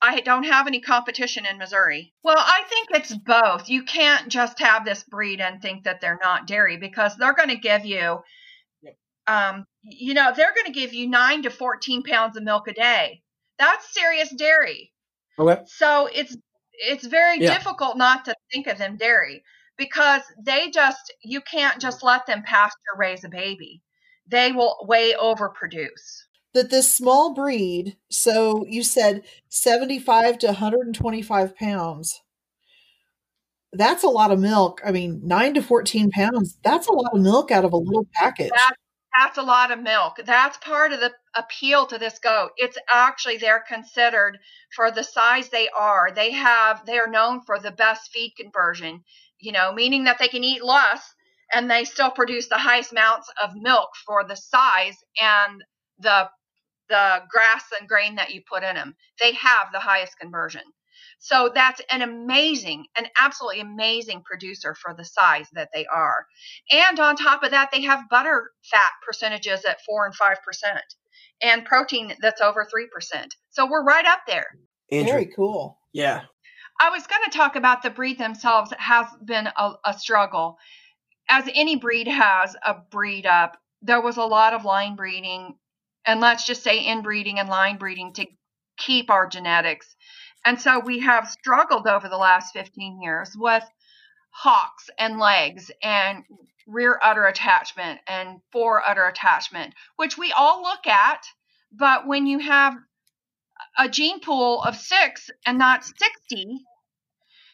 I 0.00 0.20
don't 0.20 0.44
have 0.44 0.66
any 0.66 0.80
competition 0.80 1.46
in 1.46 1.58
Missouri. 1.58 2.12
Well, 2.22 2.38
I 2.38 2.62
think 2.68 2.88
it's 2.90 3.16
both. 3.16 3.68
You 3.68 3.84
can't 3.84 4.28
just 4.28 4.58
have 4.60 4.84
this 4.84 5.02
breed 5.02 5.40
and 5.40 5.62
think 5.62 5.84
that 5.84 6.00
they're 6.00 6.18
not 6.22 6.46
dairy 6.46 6.76
because 6.76 7.16
they're 7.16 7.34
going 7.34 7.48
to 7.48 7.56
give 7.56 7.86
you, 7.86 8.20
um, 9.26 9.66
you 9.82 10.14
know, 10.14 10.32
they're 10.36 10.54
going 10.54 10.66
to 10.66 10.78
give 10.78 10.92
you 10.92 11.08
nine 11.08 11.42
to 11.42 11.50
14 11.50 12.02
pounds 12.02 12.36
of 12.36 12.42
milk 12.42 12.68
a 12.68 12.74
day. 12.74 13.22
That's 13.58 13.92
serious 13.92 14.30
dairy. 14.36 14.92
Okay. 15.38 15.62
So 15.66 16.08
it's 16.12 16.36
it's 16.72 17.06
very 17.06 17.40
yeah. 17.40 17.56
difficult 17.56 17.96
not 17.96 18.24
to 18.24 18.34
think 18.52 18.66
of 18.66 18.78
them 18.78 18.96
dairy 18.96 19.42
because 19.76 20.22
they 20.44 20.70
just 20.70 21.12
you 21.22 21.40
can't 21.40 21.80
just 21.80 22.02
let 22.02 22.26
them 22.26 22.42
pasture 22.44 22.78
raise 22.96 23.24
a 23.24 23.28
baby. 23.28 23.82
They 24.26 24.52
will 24.52 24.76
way 24.88 25.14
overproduce. 25.14 26.24
That 26.54 26.70
this 26.70 26.92
small 26.92 27.34
breed, 27.34 27.96
so 28.10 28.64
you 28.68 28.84
said 28.84 29.22
75 29.48 30.38
to 30.38 30.46
125 30.46 31.56
pounds. 31.56 32.22
That's 33.72 34.04
a 34.04 34.08
lot 34.08 34.30
of 34.30 34.38
milk. 34.38 34.80
I 34.86 34.92
mean, 34.92 35.20
9 35.24 35.54
to 35.54 35.62
14 35.62 36.12
pounds, 36.12 36.56
that's 36.62 36.86
a 36.86 36.92
lot 36.92 37.12
of 37.12 37.20
milk 37.20 37.50
out 37.50 37.64
of 37.64 37.72
a 37.72 37.76
little 37.76 38.06
package. 38.14 38.50
That, 38.50 38.76
that's 39.14 39.38
a 39.38 39.42
lot 39.42 39.70
of 39.70 39.80
milk. 39.80 40.18
That's 40.24 40.56
part 40.58 40.92
of 40.92 41.00
the 41.00 41.12
appeal 41.34 41.86
to 41.86 41.98
this 41.98 42.18
goat. 42.18 42.50
It's 42.56 42.78
actually 42.92 43.38
they're 43.38 43.64
considered 43.66 44.38
for 44.74 44.90
the 44.90 45.04
size 45.04 45.48
they 45.48 45.68
are. 45.68 46.10
They 46.14 46.32
have 46.32 46.84
they 46.86 46.98
are 46.98 47.06
known 47.08 47.42
for 47.42 47.58
the 47.58 47.70
best 47.70 48.10
feed 48.12 48.34
conversion, 48.36 49.04
you 49.38 49.52
know, 49.52 49.72
meaning 49.72 50.04
that 50.04 50.18
they 50.18 50.28
can 50.28 50.44
eat 50.44 50.64
less 50.64 51.14
and 51.52 51.70
they 51.70 51.84
still 51.84 52.10
produce 52.10 52.48
the 52.48 52.58
highest 52.58 52.92
amounts 52.92 53.30
of 53.42 53.54
milk 53.54 53.90
for 54.06 54.24
the 54.24 54.36
size 54.36 54.96
and 55.20 55.62
the 55.98 56.28
the 56.88 57.22
grass 57.30 57.64
and 57.78 57.88
grain 57.88 58.16
that 58.16 58.34
you 58.34 58.42
put 58.50 58.62
in 58.64 58.74
them. 58.74 58.96
They 59.20 59.32
have 59.34 59.68
the 59.72 59.80
highest 59.80 60.18
conversion. 60.18 60.62
So 61.18 61.50
that's 61.54 61.80
an 61.90 62.02
amazing, 62.02 62.86
an 62.98 63.06
absolutely 63.20 63.60
amazing 63.60 64.22
producer 64.24 64.74
for 64.74 64.94
the 64.94 65.04
size 65.04 65.48
that 65.54 65.70
they 65.72 65.86
are. 65.86 66.26
And 66.70 67.00
on 67.00 67.16
top 67.16 67.42
of 67.42 67.50
that, 67.50 67.70
they 67.72 67.82
have 67.82 68.08
butter 68.10 68.50
fat 68.70 68.92
percentages 69.06 69.64
at 69.64 69.82
four 69.86 70.06
and 70.06 70.14
five 70.14 70.38
percent, 70.44 70.84
and 71.42 71.64
protein 71.64 72.14
that's 72.20 72.40
over 72.40 72.66
three 72.70 72.88
percent. 72.92 73.34
So 73.50 73.66
we're 73.66 73.84
right 73.84 74.06
up 74.06 74.20
there. 74.26 74.46
Very 74.90 75.30
cool. 75.34 75.78
Yeah. 75.92 76.22
I 76.80 76.90
was 76.90 77.06
going 77.06 77.22
to 77.24 77.36
talk 77.36 77.56
about 77.56 77.82
the 77.82 77.90
breed 77.90 78.18
themselves. 78.18 78.72
It 78.72 78.80
has 78.80 79.06
been 79.24 79.48
a, 79.56 79.72
a 79.84 79.98
struggle, 79.98 80.58
as 81.30 81.48
any 81.54 81.76
breed 81.76 82.08
has 82.08 82.56
a 82.66 82.74
breed 82.90 83.26
up. 83.26 83.56
There 83.80 84.00
was 84.00 84.16
a 84.16 84.24
lot 84.24 84.54
of 84.54 84.64
line 84.64 84.96
breeding, 84.96 85.54
and 86.04 86.20
let's 86.20 86.44
just 86.46 86.62
say 86.62 86.84
inbreeding 86.84 87.38
and 87.38 87.48
line 87.48 87.76
breeding 87.78 88.12
to 88.14 88.26
keep 88.76 89.08
our 89.08 89.28
genetics 89.28 89.93
and 90.44 90.60
so 90.60 90.80
we 90.80 91.00
have 91.00 91.28
struggled 91.28 91.86
over 91.86 92.08
the 92.08 92.16
last 92.16 92.52
15 92.52 93.00
years 93.00 93.34
with 93.36 93.64
hocks 94.30 94.90
and 94.98 95.18
legs 95.18 95.70
and 95.82 96.24
rear 96.66 96.98
udder 97.02 97.24
attachment 97.24 98.00
and 98.06 98.40
fore 98.52 98.82
udder 98.86 99.06
attachment, 99.06 99.74
which 99.96 100.18
we 100.18 100.32
all 100.32 100.62
look 100.62 100.86
at. 100.86 101.24
But 101.72 102.06
when 102.06 102.26
you 102.26 102.38
have 102.38 102.74
a 103.78 103.88
gene 103.88 104.20
pool 104.20 104.62
of 104.62 104.76
six 104.76 105.30
and 105.46 105.58
not 105.58 105.84
60, 105.84 106.64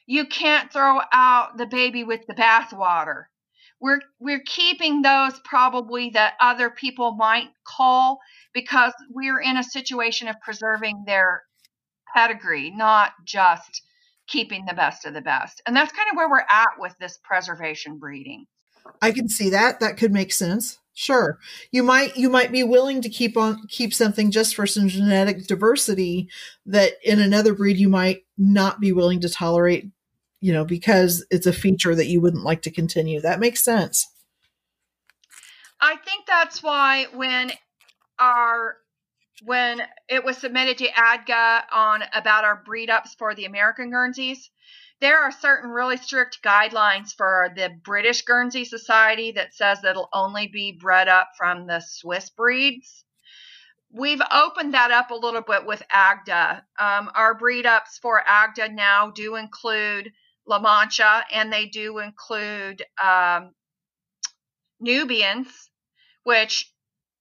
you 0.07 0.27
can't 0.27 0.73
throw 0.73 1.01
out 1.13 1.57
the 1.57 1.67
baby 1.67 2.03
with 2.05 2.27
the 2.27 2.35
bathwater. 2.35 3.25
We're, 3.81 4.01
we're 4.19 4.43
keeping 4.45 5.03
those 5.03 5.39
probably 5.45 6.11
that 6.11 6.35
other 6.41 6.69
people 6.71 7.15
might 7.15 7.49
call 7.65 8.19
because 8.53 8.93
we're 9.09 9.41
in 9.41 9.57
a 9.57 9.65
situation 9.65 10.29
of 10.29 10.41
preserving 10.41 11.05
their 11.07 11.45
pedigree, 12.15 12.71
not 12.71 13.13
just 13.25 13.83
keeping 14.27 14.65
the 14.67 14.75
best 14.75 15.05
of 15.05 15.15
the 15.15 15.21
best. 15.21 15.61
And 15.67 15.75
that's 15.75 15.93
kind 15.93 16.09
of 16.11 16.17
where 16.17 16.31
we're 16.31 16.47
at 16.49 16.79
with 16.79 16.95
this 17.01 17.19
preservation 17.23 17.99
breeding. 17.99 18.47
I 19.03 19.13
can 19.13 19.29
see 19.29 19.51
that. 19.51 19.81
That 19.81 19.97
could 19.97 20.13
make 20.13 20.33
sense. 20.33 20.79
Sure. 20.95 21.39
You 21.71 21.83
might 21.83 22.17
you 22.17 22.29
might 22.29 22.53
be 22.53 22.63
willing 22.63 23.01
to 23.03 23.09
keep 23.09 23.37
on 23.37 23.67
keep 23.69 23.95
something 23.95 24.31
just 24.31 24.55
for 24.55 24.67
some 24.67 24.89
genetic 24.89 25.47
diversity 25.47 26.29
that 26.67 26.95
in 27.05 27.21
another 27.21 27.55
breed 27.55 27.79
you 27.79 27.89
might 27.89 28.25
not 28.37 28.81
be 28.81 28.93
willing 28.93 29.21
to 29.21 29.29
tolerate, 29.29 29.87
you 30.41 30.53
know, 30.53 30.65
because 30.65 31.25
it's 31.31 31.47
a 31.47 31.53
feature 31.53 31.95
that 31.95 32.09
you 32.09 32.21
wouldn't 32.21 32.45
like 32.45 32.63
to 32.63 32.71
continue. 32.71 33.21
That 33.21 33.41
makes 33.41 33.63
sense. 33.63 34.07
I 35.81 35.97
think 35.97 36.27
that's 36.27 36.63
why 36.63 37.07
when 37.15 37.53
our 38.19 38.77
when 39.45 39.83
it 40.09 40.25
was 40.25 40.39
submitted 40.39 40.79
to 40.79 40.89
ADGA 40.89 41.65
on 41.73 42.03
about 42.15 42.45
our 42.45 42.63
breed 42.65 42.91
ups 42.91 43.15
for 43.15 43.35
the 43.35 43.45
American 43.45 43.91
Guernseys, 43.91 44.51
there 45.01 45.19
are 45.19 45.33
certain 45.33 45.71
really 45.71 45.97
strict 45.97 46.43
guidelines 46.43 47.15
for 47.17 47.53
the 47.57 47.71
British 47.83 48.23
Guernsey 48.23 48.65
Society 48.65 49.33
that 49.33 49.55
says 49.55 49.81
that 49.81 49.91
it'll 49.91 50.11
only 50.13 50.47
be 50.47 50.73
bred 50.73 51.09
up 51.09 51.31
from 51.39 51.67
the 51.67 51.81
Swiss 51.81 52.29
breeds. 52.31 53.05
We've 53.93 54.21
opened 54.31 54.75
that 54.75 54.91
up 54.91 55.11
a 55.11 55.15
little 55.15 55.41
bit 55.41 55.67
with 55.67 55.83
AGDA. 55.93 56.63
Um, 56.79 57.11
our 57.15 57.35
breed 57.35 57.67
ups 57.67 57.99
for 57.99 58.23
AGDA 58.23 58.73
now 58.75 59.11
do 59.11 59.37
include 59.37 60.13
La 60.47 60.59
Mancha 60.59 61.25
and 61.33 61.53
they 61.53 61.67
do 61.67 61.99
include 61.99 62.85
um, 63.03 63.53
Nubians, 64.81 65.49
which 66.25 66.71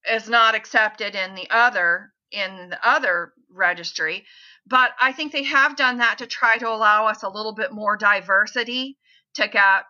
is 0.08 0.28
not 0.28 0.54
accepted 0.54 1.14
in 1.14 1.34
the 1.34 1.48
other 1.50 2.12
in 2.32 2.70
the 2.70 2.78
other 2.88 3.32
registry. 3.50 4.24
But 4.66 4.92
I 5.00 5.12
think 5.12 5.32
they 5.32 5.42
have 5.44 5.76
done 5.76 5.98
that 5.98 6.18
to 6.18 6.26
try 6.26 6.56
to 6.58 6.68
allow 6.68 7.06
us 7.06 7.22
a 7.22 7.28
little 7.28 7.54
bit 7.54 7.72
more 7.72 7.96
diversity 7.96 8.96
to 9.34 9.48
get 9.48 9.84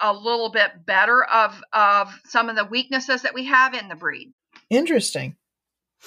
a 0.00 0.12
little 0.12 0.50
bit 0.50 0.86
better 0.86 1.24
of 1.24 1.60
of 1.72 2.08
some 2.24 2.48
of 2.48 2.56
the 2.56 2.64
weaknesses 2.64 3.22
that 3.22 3.34
we 3.34 3.44
have 3.44 3.74
in 3.74 3.88
the 3.88 3.96
breed. 3.96 4.32
Interesting. 4.70 5.36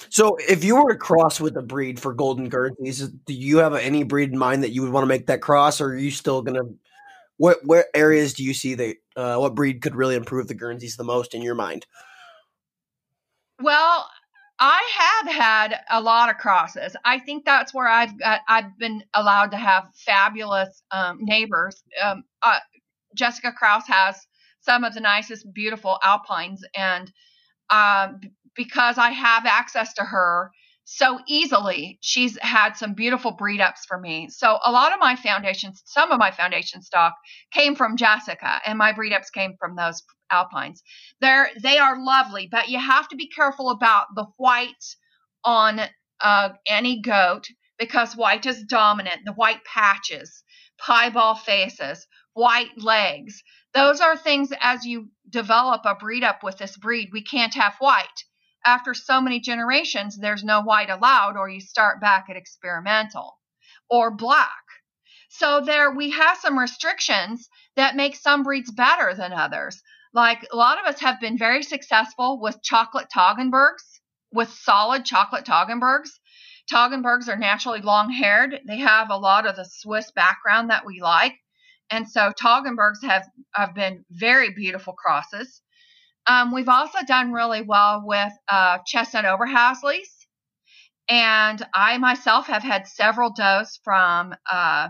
So, 0.08 0.36
if 0.38 0.64
you 0.64 0.76
were 0.76 0.92
to 0.92 0.98
cross 0.98 1.38
with 1.38 1.56
a 1.56 1.62
breed 1.62 2.00
for 2.00 2.14
Golden 2.14 2.48
Guernseys, 2.48 3.08
do 3.08 3.34
you 3.34 3.58
have 3.58 3.74
any 3.74 4.04
breed 4.04 4.32
in 4.32 4.38
mind 4.38 4.62
that 4.62 4.70
you 4.70 4.80
would 4.82 4.90
want 4.90 5.02
to 5.02 5.08
make 5.08 5.26
that 5.26 5.42
cross, 5.42 5.82
or 5.82 5.88
are 5.88 5.96
you 5.96 6.10
still 6.10 6.42
going 6.42 6.56
to? 6.56 6.74
What 7.36 7.58
what 7.64 7.86
areas 7.94 8.34
do 8.34 8.44
you 8.44 8.54
see 8.54 8.74
that 8.74 8.96
uh, 9.16 9.36
what 9.36 9.54
breed 9.54 9.82
could 9.82 9.94
really 9.94 10.14
improve 10.14 10.48
the 10.48 10.54
Guernseys 10.54 10.96
the 10.96 11.04
most 11.04 11.34
in 11.34 11.42
your 11.42 11.54
mind? 11.54 11.86
Well, 13.62 14.08
I 14.58 14.90
have 14.98 15.34
had 15.34 15.80
a 15.90 16.00
lot 16.00 16.30
of 16.30 16.38
crosses. 16.38 16.96
I 17.04 17.18
think 17.18 17.44
that's 17.44 17.74
where 17.74 17.88
I've 17.88 18.18
got 18.18 18.40
I've 18.48 18.76
been 18.78 19.02
allowed 19.14 19.50
to 19.52 19.56
have 19.56 19.84
fabulous 19.94 20.82
um, 20.90 21.18
neighbors. 21.20 21.82
Um, 22.02 22.24
uh, 22.42 22.58
Jessica 23.16 23.52
Kraus 23.52 23.84
has 23.88 24.16
some 24.60 24.84
of 24.84 24.94
the 24.94 25.00
nicest, 25.00 25.52
beautiful 25.52 25.98
alpines, 26.02 26.62
and 26.76 27.12
um, 27.70 28.20
because 28.54 28.98
I 28.98 29.10
have 29.10 29.46
access 29.46 29.94
to 29.94 30.04
her 30.04 30.50
so 30.84 31.20
easily, 31.28 31.98
she's 32.00 32.36
had 32.42 32.76
some 32.76 32.94
beautiful 32.94 33.32
breed 33.32 33.60
ups 33.60 33.84
for 33.86 33.98
me. 33.98 34.28
So 34.30 34.58
a 34.64 34.72
lot 34.72 34.92
of 34.92 34.98
my 34.98 35.16
foundations, 35.16 35.82
some 35.86 36.10
of 36.10 36.18
my 36.18 36.30
foundation 36.30 36.82
stock 36.82 37.14
came 37.52 37.76
from 37.76 37.96
Jessica, 37.96 38.60
and 38.66 38.78
my 38.78 38.92
breed 38.92 39.12
ups 39.12 39.30
came 39.30 39.54
from 39.58 39.76
those 39.76 40.02
alpines. 40.30 40.82
They're 41.20 41.50
they 41.62 41.78
are 41.78 42.02
lovely, 42.04 42.48
but 42.50 42.68
you 42.68 42.78
have 42.80 43.08
to 43.08 43.16
be 43.16 43.28
careful 43.28 43.70
about 43.70 44.06
the 44.14 44.26
white 44.38 44.84
on 45.44 45.80
uh, 46.20 46.50
any 46.66 47.00
goat 47.00 47.46
because 47.78 48.16
white 48.16 48.46
is 48.46 48.64
dominant. 48.64 49.20
The 49.24 49.32
white 49.32 49.64
patches, 49.64 50.42
piebald 50.84 51.40
faces, 51.40 52.06
white 52.34 52.76
legs. 52.76 53.42
Those 53.74 54.00
are 54.00 54.16
things 54.16 54.52
as 54.60 54.84
you 54.84 55.10
develop 55.28 55.82
a 55.84 55.94
breed 55.94 56.24
up 56.24 56.42
with 56.42 56.58
this 56.58 56.76
breed, 56.76 57.10
we 57.12 57.22
can't 57.22 57.54
have 57.54 57.74
white. 57.78 58.24
After 58.64 58.94
so 58.94 59.20
many 59.20 59.40
generations, 59.40 60.16
there's 60.16 60.44
no 60.44 60.62
white 60.62 60.90
allowed, 60.90 61.36
or 61.36 61.48
you 61.48 61.60
start 61.60 62.00
back 62.00 62.26
at 62.30 62.36
experimental 62.36 63.38
or 63.90 64.10
black. 64.10 64.62
So 65.28 65.60
there 65.60 65.90
we 65.90 66.10
have 66.10 66.38
some 66.38 66.58
restrictions 66.58 67.48
that 67.76 67.96
make 67.96 68.16
some 68.16 68.42
breeds 68.42 68.70
better 68.70 69.14
than 69.14 69.32
others. 69.32 69.82
Like 70.12 70.46
a 70.52 70.56
lot 70.56 70.78
of 70.78 70.84
us 70.84 71.00
have 71.00 71.20
been 71.20 71.38
very 71.38 71.62
successful 71.62 72.38
with 72.40 72.62
chocolate 72.62 73.08
Toggenburgs, 73.14 74.00
with 74.30 74.50
solid 74.50 75.04
chocolate 75.04 75.44
Toggenburgs. 75.44 76.10
Toggenburgs 76.70 77.28
are 77.28 77.36
naturally 77.36 77.80
long 77.80 78.10
haired. 78.10 78.60
They 78.66 78.78
have 78.78 79.10
a 79.10 79.16
lot 79.16 79.46
of 79.46 79.56
the 79.56 79.64
Swiss 79.64 80.10
background 80.12 80.70
that 80.70 80.86
we 80.86 81.00
like. 81.00 81.34
And 81.90 82.08
so 82.08 82.32
Toggenburgs 82.40 83.02
have, 83.02 83.26
have 83.54 83.74
been 83.74 84.04
very 84.10 84.50
beautiful 84.50 84.92
crosses. 84.92 85.62
Um, 86.26 86.52
we've 86.52 86.68
also 86.68 86.98
done 87.06 87.32
really 87.32 87.62
well 87.62 88.02
with 88.04 88.32
uh, 88.48 88.78
chestnut 88.86 89.24
Oberhaslis. 89.24 90.08
And 91.08 91.66
I 91.74 91.98
myself 91.98 92.46
have 92.46 92.62
had 92.62 92.86
several 92.86 93.32
does 93.32 93.80
from 93.82 94.34
uh, 94.50 94.88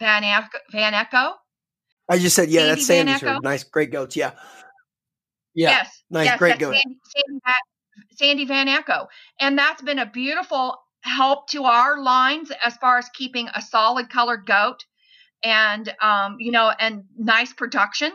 Van, 0.00 0.24
Echo, 0.24 0.58
Van 0.72 0.94
Echo 0.94 1.34
I 2.08 2.18
just 2.18 2.36
said, 2.36 2.50
yeah, 2.50 2.60
Sandy 2.60 2.74
that's 2.74 2.86
Sandy's 2.86 3.20
her. 3.20 3.40
Nice, 3.42 3.64
great 3.64 3.90
goats. 3.90 4.16
Yeah. 4.16 4.32
Yeah. 5.54 5.70
Yes. 5.70 6.02
Nice, 6.10 6.26
yes, 6.26 6.38
great 6.38 6.58
goats. 6.58 6.78
Sandy, 6.82 6.98
Sandy, 7.04 7.60
Sandy 8.16 8.44
Van 8.44 8.68
Echo. 8.68 9.08
And 9.40 9.56
that's 9.56 9.82
been 9.82 9.98
a 9.98 10.10
beautiful 10.10 10.76
help 11.00 11.48
to 11.50 11.64
our 11.64 12.02
lines 12.02 12.50
as 12.64 12.76
far 12.76 12.98
as 12.98 13.08
keeping 13.14 13.48
a 13.54 13.62
solid 13.62 14.10
colored 14.10 14.46
goat 14.46 14.84
and, 15.42 15.94
um, 16.02 16.36
you 16.38 16.50
know, 16.50 16.72
and 16.78 17.04
nice 17.16 17.52
production. 17.52 18.12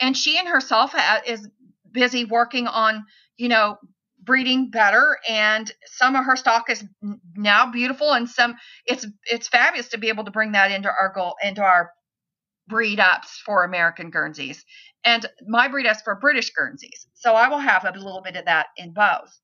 And 0.00 0.16
she 0.16 0.38
and 0.38 0.48
herself 0.48 0.94
is 1.26 1.48
busy 1.96 2.24
working 2.24 2.66
on, 2.66 3.04
you 3.36 3.48
know, 3.48 3.78
breeding 4.22 4.70
better 4.70 5.18
and 5.28 5.72
some 5.86 6.14
of 6.14 6.24
her 6.24 6.36
stock 6.36 6.68
is 6.68 6.84
now 7.36 7.70
beautiful 7.70 8.12
and 8.12 8.28
some 8.28 8.56
it's 8.84 9.06
it's 9.24 9.48
fabulous 9.48 9.88
to 9.88 9.98
be 9.98 10.08
able 10.08 10.24
to 10.24 10.32
bring 10.32 10.52
that 10.52 10.72
into 10.72 10.88
our 10.88 11.12
goal 11.14 11.36
into 11.42 11.62
our 11.62 11.92
breed 12.68 12.98
ups 12.98 13.40
for 13.46 13.64
American 13.64 14.10
Guernseys 14.10 14.64
and 15.04 15.24
my 15.46 15.68
breed 15.68 15.86
ups 15.86 16.02
for 16.02 16.16
British 16.16 16.50
Guernseys. 16.50 17.06
So 17.14 17.32
I 17.34 17.48
will 17.48 17.60
have 17.60 17.84
a 17.84 17.92
little 17.92 18.20
bit 18.22 18.36
of 18.36 18.44
that 18.46 18.66
in 18.76 18.92
both. 18.92 19.38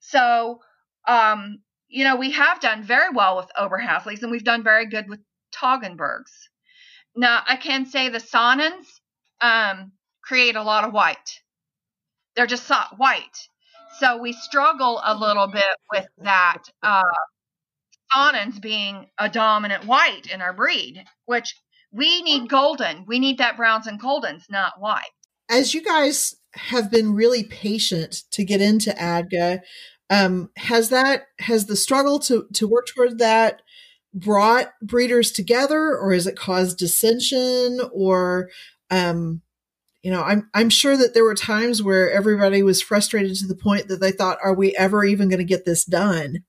So, 0.00 0.60
um, 1.08 1.58
you 1.88 2.04
know, 2.04 2.16
we 2.16 2.30
have 2.32 2.60
done 2.60 2.82
very 2.82 3.10
well 3.14 3.36
with 3.36 3.50
Oberhaslis 3.58 4.22
and 4.22 4.30
we've 4.30 4.44
done 4.44 4.62
very 4.62 4.86
good 4.86 5.08
with 5.08 5.20
Toggenburgs. 5.54 6.32
Now, 7.16 7.42
I 7.48 7.56
can 7.56 7.86
say 7.86 8.10
the 8.10 8.18
Saanens 8.18 8.84
um, 9.40 9.92
create 10.22 10.56
a 10.56 10.62
lot 10.62 10.84
of 10.84 10.92
white. 10.92 11.40
They're 12.36 12.46
just 12.46 12.66
white. 12.98 13.48
So 13.98 14.18
we 14.18 14.32
struggle 14.32 15.00
a 15.04 15.16
little 15.16 15.48
bit 15.48 15.64
with 15.90 16.06
that. 16.18 16.62
Uh, 16.82 17.02
being 18.60 19.06
a 19.18 19.28
dominant 19.28 19.84
white 19.84 20.26
in 20.32 20.40
our 20.40 20.52
breed, 20.52 21.04
which 21.26 21.54
we 21.92 22.22
need 22.22 22.48
golden. 22.48 23.04
We 23.06 23.18
need 23.18 23.38
that 23.38 23.56
browns 23.56 23.86
and 23.86 24.00
goldens, 24.00 24.44
not 24.50 24.80
white. 24.80 25.02
As 25.48 25.74
you 25.74 25.82
guys 25.82 26.34
have 26.54 26.90
been 26.90 27.14
really 27.14 27.44
patient 27.44 28.22
to 28.32 28.44
get 28.44 28.60
into 28.60 28.90
ADGA, 28.92 29.60
um, 30.10 30.50
has 30.56 30.88
that 30.90 31.24
has 31.40 31.66
the 31.66 31.76
struggle 31.76 32.18
to 32.20 32.46
to 32.54 32.68
work 32.68 32.86
toward 32.86 33.18
that 33.18 33.62
brought 34.14 34.72
breeders 34.80 35.32
together, 35.32 35.96
or 35.96 36.12
has 36.12 36.26
it 36.26 36.36
caused 36.36 36.78
dissension, 36.78 37.80
or 37.92 38.50
um, 38.90 39.42
you 40.06 40.12
know, 40.12 40.22
I'm 40.22 40.48
I'm 40.54 40.70
sure 40.70 40.96
that 40.96 41.14
there 41.14 41.24
were 41.24 41.34
times 41.34 41.82
where 41.82 42.08
everybody 42.12 42.62
was 42.62 42.80
frustrated 42.80 43.34
to 43.38 43.48
the 43.48 43.56
point 43.56 43.88
that 43.88 44.00
they 44.00 44.12
thought, 44.12 44.38
"Are 44.40 44.54
we 44.54 44.72
ever 44.76 45.04
even 45.04 45.28
going 45.28 45.40
to 45.40 45.44
get 45.44 45.64
this 45.64 45.84
done?" 45.84 46.44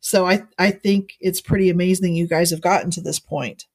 So 0.00 0.26
I 0.26 0.44
I 0.58 0.70
think 0.70 1.12
it's 1.20 1.42
pretty 1.42 1.68
amazing 1.68 2.14
you 2.14 2.26
guys 2.26 2.50
have 2.50 2.62
gotten 2.62 2.90
to 2.92 3.02
this 3.02 3.18
point. 3.18 3.66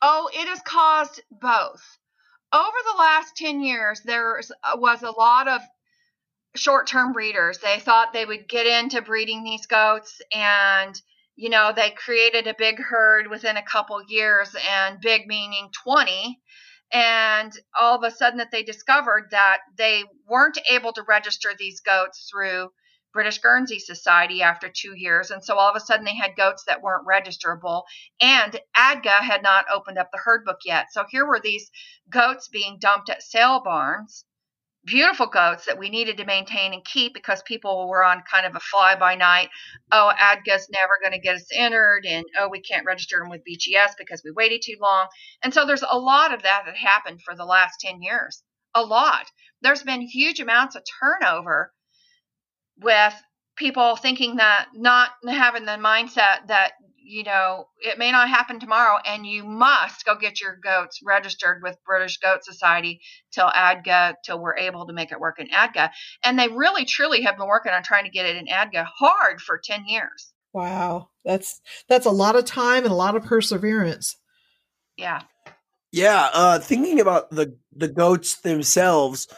Oh, 0.00 0.30
it 0.32 0.48
has 0.48 0.62
caused 0.64 1.20
both. 1.30 1.98
Over 2.50 2.78
the 2.86 2.98
last 2.98 3.36
10 3.36 3.60
years, 3.60 4.00
there 4.06 4.40
uh, 4.64 4.76
was 4.76 5.02
a 5.02 5.10
lot 5.10 5.48
of 5.48 5.60
short 6.54 6.86
term 6.86 7.12
breeders. 7.12 7.58
They 7.58 7.78
thought 7.78 8.14
they 8.14 8.24
would 8.24 8.48
get 8.48 8.66
into 8.66 9.02
breeding 9.02 9.44
these 9.44 9.66
goats 9.66 10.22
and 10.34 10.98
you 11.38 11.50
know, 11.50 11.74
they 11.76 11.90
created 11.90 12.46
a 12.46 12.54
big 12.56 12.78
herd 12.78 13.28
within 13.28 13.58
a 13.58 13.62
couple 13.62 14.02
years 14.08 14.56
and 14.72 14.98
big 15.02 15.26
meaning 15.26 15.68
20 15.84 16.40
and 16.92 17.52
all 17.78 17.96
of 17.96 18.02
a 18.04 18.14
sudden 18.14 18.38
that 18.38 18.50
they 18.50 18.62
discovered 18.62 19.28
that 19.30 19.58
they 19.76 20.04
weren't 20.26 20.58
able 20.70 20.92
to 20.92 21.02
register 21.02 21.50
these 21.58 21.80
goats 21.80 22.28
through 22.30 22.70
British 23.12 23.38
Guernsey 23.38 23.78
Society 23.78 24.42
after 24.42 24.68
two 24.68 24.92
years. 24.94 25.30
And 25.30 25.42
so 25.42 25.56
all 25.56 25.70
of 25.70 25.76
a 25.76 25.80
sudden 25.80 26.04
they 26.04 26.14
had 26.14 26.36
goats 26.36 26.64
that 26.66 26.82
weren't 26.82 27.06
registerable. 27.06 27.84
And 28.20 28.60
ADGA 28.76 29.08
had 29.08 29.42
not 29.42 29.64
opened 29.72 29.96
up 29.98 30.10
the 30.12 30.20
herd 30.22 30.44
book 30.44 30.58
yet. 30.66 30.88
So 30.92 31.04
here 31.08 31.26
were 31.26 31.40
these 31.40 31.70
goats 32.10 32.48
being 32.48 32.78
dumped 32.78 33.08
at 33.08 33.22
sale 33.22 33.62
barns, 33.64 34.26
beautiful 34.86 35.26
goats 35.26 35.66
that 35.66 35.78
we 35.78 35.90
needed 35.90 36.16
to 36.16 36.24
maintain 36.24 36.72
and 36.72 36.84
keep 36.84 37.12
because 37.12 37.42
people 37.42 37.88
were 37.88 38.04
on 38.04 38.22
kind 38.30 38.46
of 38.46 38.54
a 38.54 38.60
fly 38.60 38.94
by 38.94 39.14
night. 39.16 39.48
Oh, 39.92 40.12
ADGA's 40.16 40.68
never 40.70 40.98
going 41.02 41.12
to 41.12 41.18
get 41.18 41.36
us 41.36 41.48
entered. 41.52 42.06
And 42.06 42.24
oh, 42.38 42.48
we 42.48 42.60
can't 42.60 42.86
register 42.86 43.18
them 43.18 43.28
with 43.28 43.42
BGS 43.44 43.90
because 43.98 44.22
we 44.24 44.30
waited 44.30 44.62
too 44.62 44.76
long. 44.80 45.08
And 45.42 45.52
so 45.52 45.66
there's 45.66 45.84
a 45.88 45.98
lot 45.98 46.32
of 46.32 46.42
that 46.42 46.62
that 46.66 46.76
happened 46.76 47.20
for 47.22 47.34
the 47.34 47.44
last 47.44 47.80
10 47.80 48.00
years. 48.00 48.42
A 48.74 48.82
lot. 48.82 49.26
There's 49.62 49.82
been 49.82 50.00
huge 50.00 50.40
amounts 50.40 50.76
of 50.76 50.82
turnover 51.00 51.72
with 52.80 53.14
people 53.56 53.96
thinking 53.96 54.36
that 54.36 54.68
not 54.74 55.10
having 55.26 55.64
the 55.64 55.72
mindset 55.72 56.46
that 56.48 56.72
you 57.06 57.22
know 57.22 57.66
it 57.78 57.98
may 57.98 58.10
not 58.10 58.28
happen 58.28 58.58
tomorrow 58.58 58.98
and 59.06 59.26
you 59.26 59.44
must 59.44 60.04
go 60.04 60.16
get 60.16 60.40
your 60.40 60.56
goats 60.56 61.00
registered 61.04 61.62
with 61.62 61.76
british 61.86 62.18
goat 62.18 62.44
society 62.44 63.00
till 63.32 63.46
adga 63.48 64.14
till 64.24 64.40
we're 64.40 64.56
able 64.56 64.86
to 64.86 64.92
make 64.92 65.12
it 65.12 65.20
work 65.20 65.38
in 65.38 65.46
adga 65.48 65.90
and 66.24 66.38
they 66.38 66.48
really 66.48 66.84
truly 66.84 67.22
have 67.22 67.36
been 67.36 67.46
working 67.46 67.72
on 67.72 67.82
trying 67.82 68.04
to 68.04 68.10
get 68.10 68.26
it 68.26 68.36
in 68.36 68.46
adga 68.46 68.86
hard 68.98 69.40
for 69.40 69.60
10 69.62 69.84
years. 69.86 70.32
Wow. 70.52 71.08
That's 71.24 71.60
that's 71.88 72.06
a 72.06 72.10
lot 72.10 72.36
of 72.36 72.44
time 72.44 72.84
and 72.84 72.92
a 72.92 72.96
lot 72.96 73.16
of 73.16 73.24
perseverance. 73.24 74.16
Yeah. 74.96 75.22
Yeah 75.92 76.28
uh 76.32 76.58
thinking 76.58 77.00
about 77.00 77.30
the 77.30 77.56
the 77.74 77.88
goats 77.88 78.40
themselves 78.40 79.28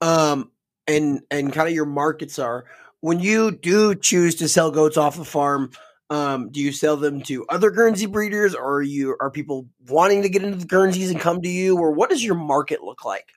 um 0.00 0.50
and 0.86 1.20
and 1.30 1.52
kind 1.52 1.68
of 1.68 1.74
your 1.74 1.86
markets 1.86 2.38
are 2.38 2.64
when 3.00 3.20
you 3.20 3.52
do 3.52 3.94
choose 3.94 4.34
to 4.36 4.48
sell 4.48 4.70
goats 4.70 4.96
off 4.96 5.16
the 5.16 5.24
farm, 5.24 5.70
um, 6.10 6.50
do 6.50 6.60
you 6.60 6.72
sell 6.72 6.96
them 6.96 7.20
to 7.22 7.44
other 7.48 7.70
Guernsey 7.70 8.06
breeders, 8.06 8.54
or 8.54 8.76
are 8.76 8.82
you 8.82 9.16
are 9.20 9.30
people 9.30 9.68
wanting 9.88 10.22
to 10.22 10.28
get 10.28 10.42
into 10.42 10.56
the 10.56 10.66
Guernseys 10.66 11.10
and 11.10 11.20
come 11.20 11.42
to 11.42 11.48
you, 11.48 11.76
or 11.76 11.92
what 11.92 12.10
does 12.10 12.24
your 12.24 12.34
market 12.34 12.82
look 12.82 13.04
like? 13.04 13.28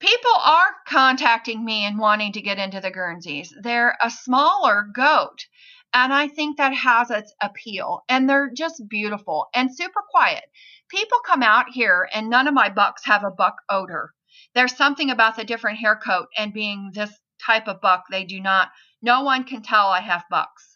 People 0.00 0.34
are 0.40 0.74
contacting 0.86 1.64
me 1.64 1.84
and 1.84 1.98
wanting 1.98 2.32
to 2.32 2.42
get 2.42 2.58
into 2.58 2.80
the 2.80 2.90
Guernseys. 2.90 3.52
They're 3.60 3.96
a 4.02 4.10
smaller 4.10 4.86
goat, 4.94 5.46
and 5.92 6.12
I 6.12 6.28
think 6.28 6.56
that 6.56 6.72
has 6.74 7.10
its 7.10 7.32
appeal. 7.40 8.02
And 8.08 8.28
they're 8.28 8.50
just 8.54 8.88
beautiful 8.88 9.46
and 9.54 9.74
super 9.74 10.02
quiet. 10.10 10.44
People 10.88 11.18
come 11.24 11.42
out 11.42 11.66
here, 11.72 12.08
and 12.12 12.30
none 12.30 12.48
of 12.48 12.54
my 12.54 12.68
bucks 12.68 13.04
have 13.04 13.24
a 13.24 13.30
buck 13.30 13.56
odor. 13.68 14.14
There's 14.54 14.76
something 14.76 15.10
about 15.10 15.36
the 15.36 15.44
different 15.44 15.78
hair 15.78 15.96
coat 15.96 16.28
and 16.36 16.52
being 16.52 16.90
this 16.92 17.10
type 17.44 17.68
of 17.68 17.80
buck. 17.80 18.04
They 18.10 18.24
do 18.24 18.40
not, 18.40 18.70
no 19.02 19.22
one 19.22 19.44
can 19.44 19.62
tell 19.62 19.88
I 19.88 20.00
have 20.00 20.24
bucks. 20.30 20.67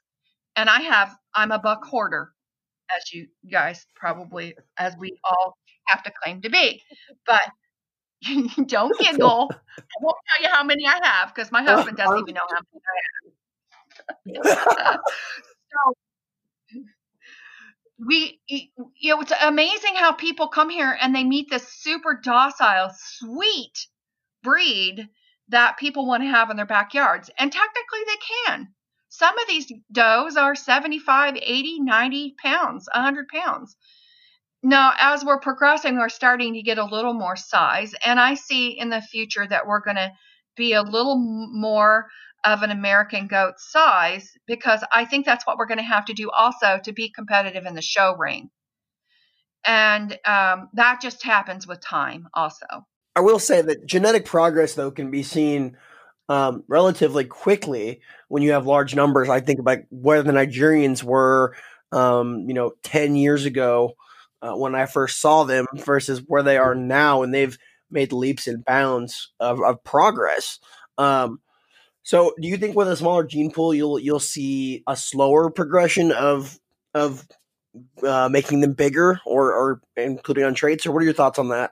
And 0.57 0.69
I 0.69 0.83
have, 0.83 1.15
I'm 1.35 1.53
a 1.53 1.59
buck 1.59 1.85
hoarder, 1.85 2.33
as 2.97 3.13
you 3.13 3.29
guys 3.51 3.87
probably, 3.95 4.55
as 4.77 4.95
we 4.99 5.19
all 5.25 5.57
have 5.87 6.03
to 6.05 6.13
claim 6.23 6.43
to 6.43 6.51
be. 6.51 6.83
But 7.27 7.43
don't 8.67 8.99
giggle. 9.01 9.51
I 9.51 9.85
won't 10.01 10.17
tell 10.29 10.43
you 10.43 10.55
how 10.55 10.65
many 10.65 10.87
I 10.87 10.99
have 11.03 11.35
because 11.35 11.51
my 11.51 11.63
oh, 11.63 11.77
husband 11.77 11.97
doesn't 11.97 12.17
oh. 12.17 12.21
even 12.21 12.35
know 12.35 12.41
how 12.49 12.61
many 12.73 12.83
I 12.85 12.95
have. 12.97 13.33
Uh, 14.25 14.97
so, 15.71 15.95
we 18.07 18.41
you 18.49 19.15
know 19.15 19.21
it's 19.21 19.33
amazing 19.43 19.95
how 19.95 20.13
people 20.13 20.49
come 20.49 20.71
here 20.71 20.97
and 21.01 21.15
they 21.15 21.25
meet 21.25 21.49
this 21.51 21.69
super 21.69 22.19
docile 22.23 22.91
sweet 22.97 23.87
breed 24.43 25.09
that 25.49 25.79
people 25.79 26.07
want 26.07 26.23
to 26.23 26.29
have 26.29 26.51
in 26.51 26.57
their 26.57 26.67
backyards. 26.67 27.31
And 27.39 27.53
technically, 27.53 28.01
they 28.07 28.47
can. 28.47 28.69
Some 29.15 29.39
of 29.39 29.47
these 29.47 29.71
does 29.93 30.39
are 30.39 30.55
75, 30.55 31.37
80, 31.37 31.81
90 31.81 32.35
pounds, 32.43 32.89
100 32.95 33.29
pounds. 33.29 33.77
Now, 34.63 34.95
as 34.99 35.23
we're 35.23 35.39
progressing, 35.39 35.99
we're 35.99 36.09
starting 36.09 36.55
to 36.55 36.63
get 36.63 36.79
a 36.79 36.85
little 36.87 37.13
more 37.13 37.37
size. 37.37 37.93
And 38.07 38.19
I 38.19 38.33
see 38.33 38.71
in 38.71 38.89
the 38.89 39.03
future 39.03 39.47
that 39.47 39.67
we're 39.67 39.83
going 39.83 39.97
to 39.97 40.13
be 40.57 40.73
a 40.73 40.81
little 40.81 41.19
more 41.19 42.07
of 42.43 42.63
an 42.63 42.71
American 42.71 43.27
goat 43.27 43.57
size 43.59 44.31
because 44.47 44.83
I 44.91 45.05
think 45.05 45.27
that's 45.27 45.47
what 45.47 45.59
we're 45.59 45.67
going 45.67 45.77
to 45.77 45.85
have 45.85 46.07
to 46.07 46.15
do 46.15 46.31
also 46.31 46.81
to 46.83 46.93
be 46.93 47.11
competitive 47.11 47.67
in 47.67 47.75
the 47.75 47.83
show 47.83 48.17
ring. 48.17 48.49
And 49.63 50.19
um, 50.25 50.71
that 50.73 51.03
just 51.03 51.23
happens 51.23 51.67
with 51.67 51.83
time, 51.83 52.29
also. 52.33 52.67
I 53.15 53.21
will 53.21 53.39
say 53.39 53.61
that 53.61 53.85
genetic 53.85 54.25
progress, 54.25 54.73
though, 54.73 54.91
can 54.91 55.11
be 55.11 55.23
seen 55.23 55.77
um, 56.29 56.65
relatively 56.69 57.25
quickly 57.25 58.01
when 58.29 58.43
you 58.43 58.53
have 58.53 58.67
large 58.67 58.95
numbers. 58.95 59.29
I 59.29 59.41
think 59.41 59.59
about 59.59 59.79
where 59.91 60.23
the 60.23 60.33
Nigerians 60.33 61.03
were, 61.03 61.57
um, 61.91 62.47
you 62.49 62.55
know, 62.55 62.73
10 62.83 63.17
years 63.17 63.45
ago 63.45 63.95
uh, 64.41 64.55
when 64.55 64.75
I 64.75 64.87
first 64.87 65.21
saw 65.21 65.45
them 65.45 65.67
versus 65.75 66.23
where 66.27 66.43
they 66.43 66.57
are 66.57 66.75
now, 66.75 67.23
and 67.23 67.33
they've 67.33 67.57
made 67.91 68.13
leaps 68.13 68.47
and 68.47 68.65
bounds 68.65 69.33
of, 69.39 69.63
of 69.63 69.83
progress. 69.85 70.59
Um, 70.99 71.41
so, 72.03 72.35
do 72.41 72.49
you 72.49 72.57
think 72.57 72.75
with 72.75 72.89
a 72.89 72.97
smaller 72.97 73.25
gene 73.25 73.53
pool, 73.53 73.73
you'll 73.73 73.99
you'll 73.99 74.19
see 74.19 74.83
a 74.89 74.97
slower 74.97 75.51
progression 75.51 76.11
of 76.11 76.59
of 76.95 77.27
uh, 78.05 78.29
making 78.31 78.61
them 78.61 78.73
bigger, 78.73 79.21
or 79.25 79.53
or 79.53 79.81
including 79.97 80.45
on 80.45 80.55
traits, 80.55 80.85
or 80.85 80.93
what 80.93 81.03
are 81.03 81.05
your 81.05 81.15
thoughts 81.15 81.39
on 81.39 81.49
that? 81.51 81.71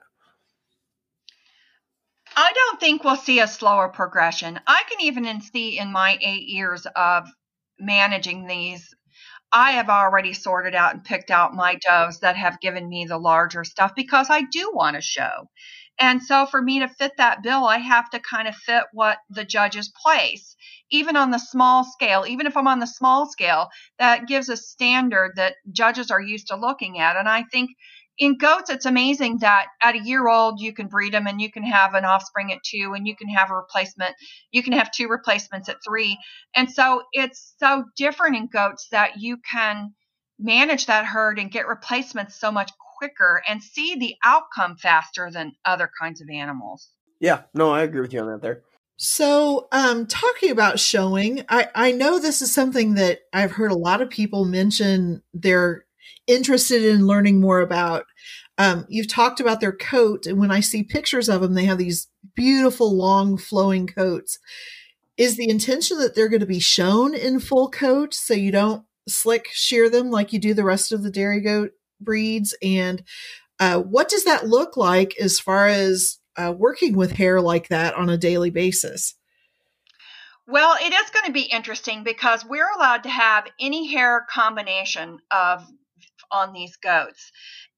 I 2.35 2.51
don't 2.53 2.79
think 2.79 3.03
we'll 3.03 3.15
see 3.15 3.39
a 3.39 3.47
slower 3.47 3.89
progression. 3.89 4.59
I 4.65 4.83
can 4.89 5.01
even 5.01 5.41
see 5.41 5.77
in 5.77 5.91
my 5.91 6.17
eight 6.21 6.47
years 6.47 6.85
of 6.95 7.27
managing 7.79 8.47
these, 8.47 8.93
I 9.51 9.71
have 9.73 9.89
already 9.89 10.33
sorted 10.33 10.75
out 10.75 10.93
and 10.93 11.03
picked 11.03 11.29
out 11.29 11.53
my 11.53 11.75
does 11.75 12.19
that 12.21 12.37
have 12.37 12.61
given 12.61 12.87
me 12.87 13.05
the 13.05 13.17
larger 13.17 13.65
stuff 13.65 13.93
because 13.95 14.29
I 14.29 14.43
do 14.43 14.71
want 14.73 14.95
to 14.95 15.01
show. 15.01 15.49
And 15.99 16.23
so 16.23 16.45
for 16.45 16.61
me 16.61 16.79
to 16.79 16.87
fit 16.87 17.11
that 17.17 17.43
bill, 17.43 17.65
I 17.65 17.77
have 17.77 18.09
to 18.11 18.19
kind 18.19 18.47
of 18.47 18.55
fit 18.55 18.85
what 18.93 19.19
the 19.29 19.43
judges 19.43 19.91
place. 20.01 20.55
Even 20.89 21.17
on 21.17 21.31
the 21.31 21.37
small 21.37 21.83
scale, 21.83 22.25
even 22.27 22.47
if 22.47 22.55
I'm 22.55 22.67
on 22.67 22.79
the 22.79 22.87
small 22.87 23.29
scale, 23.29 23.69
that 23.99 24.25
gives 24.27 24.47
a 24.49 24.57
standard 24.57 25.33
that 25.35 25.55
judges 25.71 26.09
are 26.09 26.21
used 26.21 26.47
to 26.47 26.55
looking 26.55 26.99
at. 26.99 27.17
And 27.17 27.27
I 27.27 27.43
think 27.51 27.71
in 28.21 28.37
goats, 28.37 28.69
it's 28.69 28.85
amazing 28.85 29.39
that 29.39 29.65
at 29.81 29.95
a 29.95 29.99
year 29.99 30.27
old, 30.27 30.61
you 30.61 30.73
can 30.73 30.85
breed 30.85 31.11
them 31.11 31.25
and 31.25 31.41
you 31.41 31.51
can 31.51 31.63
have 31.63 31.95
an 31.95 32.05
offspring 32.05 32.53
at 32.53 32.61
two 32.63 32.93
and 32.95 33.07
you 33.07 33.15
can 33.15 33.27
have 33.27 33.49
a 33.49 33.55
replacement. 33.55 34.13
You 34.51 34.61
can 34.61 34.73
have 34.73 34.91
two 34.91 35.07
replacements 35.07 35.67
at 35.69 35.77
three. 35.83 36.19
And 36.55 36.69
so 36.69 37.01
it's 37.13 37.55
so 37.57 37.83
different 37.97 38.35
in 38.35 38.45
goats 38.45 38.87
that 38.91 39.19
you 39.19 39.37
can 39.51 39.95
manage 40.37 40.85
that 40.85 41.05
herd 41.05 41.39
and 41.39 41.49
get 41.49 41.67
replacements 41.67 42.39
so 42.39 42.51
much 42.51 42.69
quicker 42.99 43.41
and 43.49 43.63
see 43.63 43.95
the 43.95 44.13
outcome 44.23 44.77
faster 44.77 45.31
than 45.31 45.53
other 45.65 45.89
kinds 45.99 46.21
of 46.21 46.29
animals. 46.29 46.89
Yeah, 47.19 47.41
no, 47.55 47.71
I 47.71 47.81
agree 47.81 48.01
with 48.01 48.13
you 48.13 48.19
on 48.19 48.27
that 48.27 48.43
there. 48.43 48.61
So, 48.97 49.67
um, 49.71 50.05
talking 50.05 50.51
about 50.51 50.79
showing, 50.79 51.43
I, 51.49 51.69
I 51.73 51.91
know 51.91 52.19
this 52.19 52.43
is 52.43 52.53
something 52.53 52.93
that 52.93 53.21
I've 53.33 53.53
heard 53.53 53.71
a 53.71 53.75
lot 53.77 53.99
of 53.99 54.11
people 54.11 54.45
mention 54.45 55.23
their 55.33 55.85
interested 56.27 56.83
in 56.83 57.07
learning 57.07 57.39
more 57.39 57.59
about. 57.59 58.05
Um, 58.57 58.85
you've 58.89 59.07
talked 59.07 59.39
about 59.39 59.59
their 59.59 59.71
coat, 59.71 60.25
and 60.25 60.39
when 60.39 60.51
I 60.51 60.59
see 60.59 60.83
pictures 60.83 61.29
of 61.29 61.41
them, 61.41 61.53
they 61.53 61.65
have 61.65 61.77
these 61.77 62.07
beautiful, 62.35 62.95
long, 62.95 63.37
flowing 63.37 63.87
coats. 63.87 64.39
Is 65.17 65.37
the 65.37 65.49
intention 65.49 65.97
that 65.99 66.15
they're 66.15 66.29
going 66.29 66.41
to 66.41 66.45
be 66.45 66.59
shown 66.59 67.13
in 67.13 67.39
full 67.39 67.69
coat 67.69 68.13
so 68.13 68.33
you 68.33 68.51
don't 68.51 68.85
slick 69.07 69.47
shear 69.51 69.89
them 69.89 70.11
like 70.11 70.31
you 70.31 70.39
do 70.39 70.53
the 70.53 70.63
rest 70.63 70.91
of 70.91 71.03
the 71.03 71.11
dairy 71.11 71.41
goat 71.41 71.71
breeds? 71.99 72.55
And 72.61 73.03
uh, 73.59 73.79
what 73.79 74.09
does 74.09 74.25
that 74.25 74.47
look 74.47 74.77
like 74.77 75.15
as 75.19 75.39
far 75.39 75.67
as 75.67 76.19
uh, 76.35 76.53
working 76.55 76.95
with 76.95 77.13
hair 77.13 77.41
like 77.41 77.67
that 77.69 77.93
on 77.95 78.09
a 78.09 78.17
daily 78.17 78.49
basis? 78.49 79.15
Well, 80.47 80.75
it 80.81 80.93
is 80.93 81.09
going 81.11 81.25
to 81.27 81.31
be 81.31 81.43
interesting 81.43 82.03
because 82.03 82.43
we're 82.43 82.69
allowed 82.75 83.03
to 83.03 83.09
have 83.09 83.47
any 83.59 83.87
hair 83.87 84.25
combination 84.29 85.19
of 85.29 85.65
on 86.31 86.53
these 86.53 86.75
goats. 86.77 87.31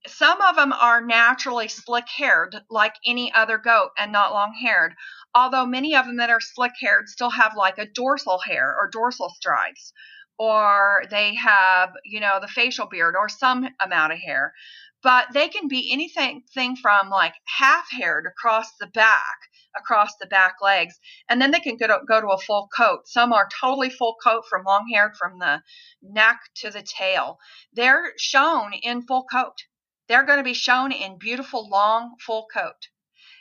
Some 0.08 0.42
of 0.42 0.56
them 0.56 0.74
are 0.74 1.02
naturally 1.02 1.68
slick 1.68 2.08
haired, 2.10 2.56
like 2.70 2.96
any 3.06 3.34
other 3.34 3.58
goat, 3.58 3.92
and 3.98 4.12
not 4.12 4.34
long 4.34 4.54
haired. 4.54 4.96
Although 5.34 5.66
many 5.66 5.96
of 5.96 6.06
them 6.06 6.18
that 6.18 6.30
are 6.30 6.42
slick 6.42 6.74
haired 6.80 7.10
still 7.10 7.32
have 7.32 7.56
like 7.56 7.78
a 7.78 7.88
dorsal 7.88 8.40
hair 8.40 8.76
or 8.78 8.90
dorsal 8.90 9.30
stripes, 9.30 9.94
or 10.38 11.04
they 11.10 11.36
have, 11.36 11.94
you 12.04 12.20
know, 12.20 12.40
the 12.40 12.48
facial 12.48 12.88
beard 12.88 13.16
or 13.16 13.30
some 13.30 13.70
amount 13.80 14.14
of 14.14 14.20
hair. 14.20 14.54
But 15.02 15.34
they 15.34 15.50
can 15.50 15.68
be 15.68 15.92
anything 15.92 16.44
thing 16.54 16.76
from 16.76 17.10
like 17.10 17.36
half 17.58 17.90
haired 17.92 18.26
across 18.26 18.76
the 18.80 18.88
back 18.88 19.38
across 19.76 20.16
the 20.18 20.28
back 20.28 20.56
legs, 20.62 21.00
and 21.30 21.42
then 21.42 21.52
they 21.52 21.60
can 21.60 21.78
go 21.78 21.88
to, 21.88 22.00
go 22.08 22.22
to 22.22 22.28
a 22.28 22.38
full 22.38 22.70
coat. 22.76 23.08
Some 23.08 23.34
are 23.34 23.50
totally 23.60 23.90
full 23.90 24.16
coat 24.24 24.46
from 24.50 24.64
long 24.64 24.88
haired 24.94 25.16
from 25.18 25.40
the 25.40 25.64
neck 26.02 26.40
to 26.56 26.70
the 26.70 26.84
tail. 26.84 27.40
They're 27.74 28.14
shown 28.18 28.74
in 28.74 29.06
full 29.06 29.24
coat. 29.24 29.58
They're 30.08 30.26
going 30.26 30.38
to 30.40 30.44
be 30.44 30.54
shown 30.54 30.92
in 30.92 31.18
beautiful 31.18 31.70
long 31.70 32.16
full 32.20 32.48
coat. 32.54 32.90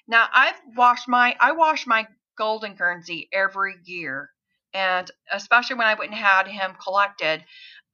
Now 0.06 0.28
I've 0.32 0.60
washed 0.76 1.08
my 1.08 1.36
I 1.40 1.52
wash 1.52 1.86
my 1.86 2.06
golden 2.36 2.74
Guernsey 2.74 3.28
every 3.32 3.76
year 3.84 4.30
And 4.74 5.10
especially 5.30 5.76
when 5.76 5.86
I 5.86 5.94
went 5.94 6.12
and 6.12 6.20
had 6.20 6.48
him 6.48 6.74
collected, 6.82 7.44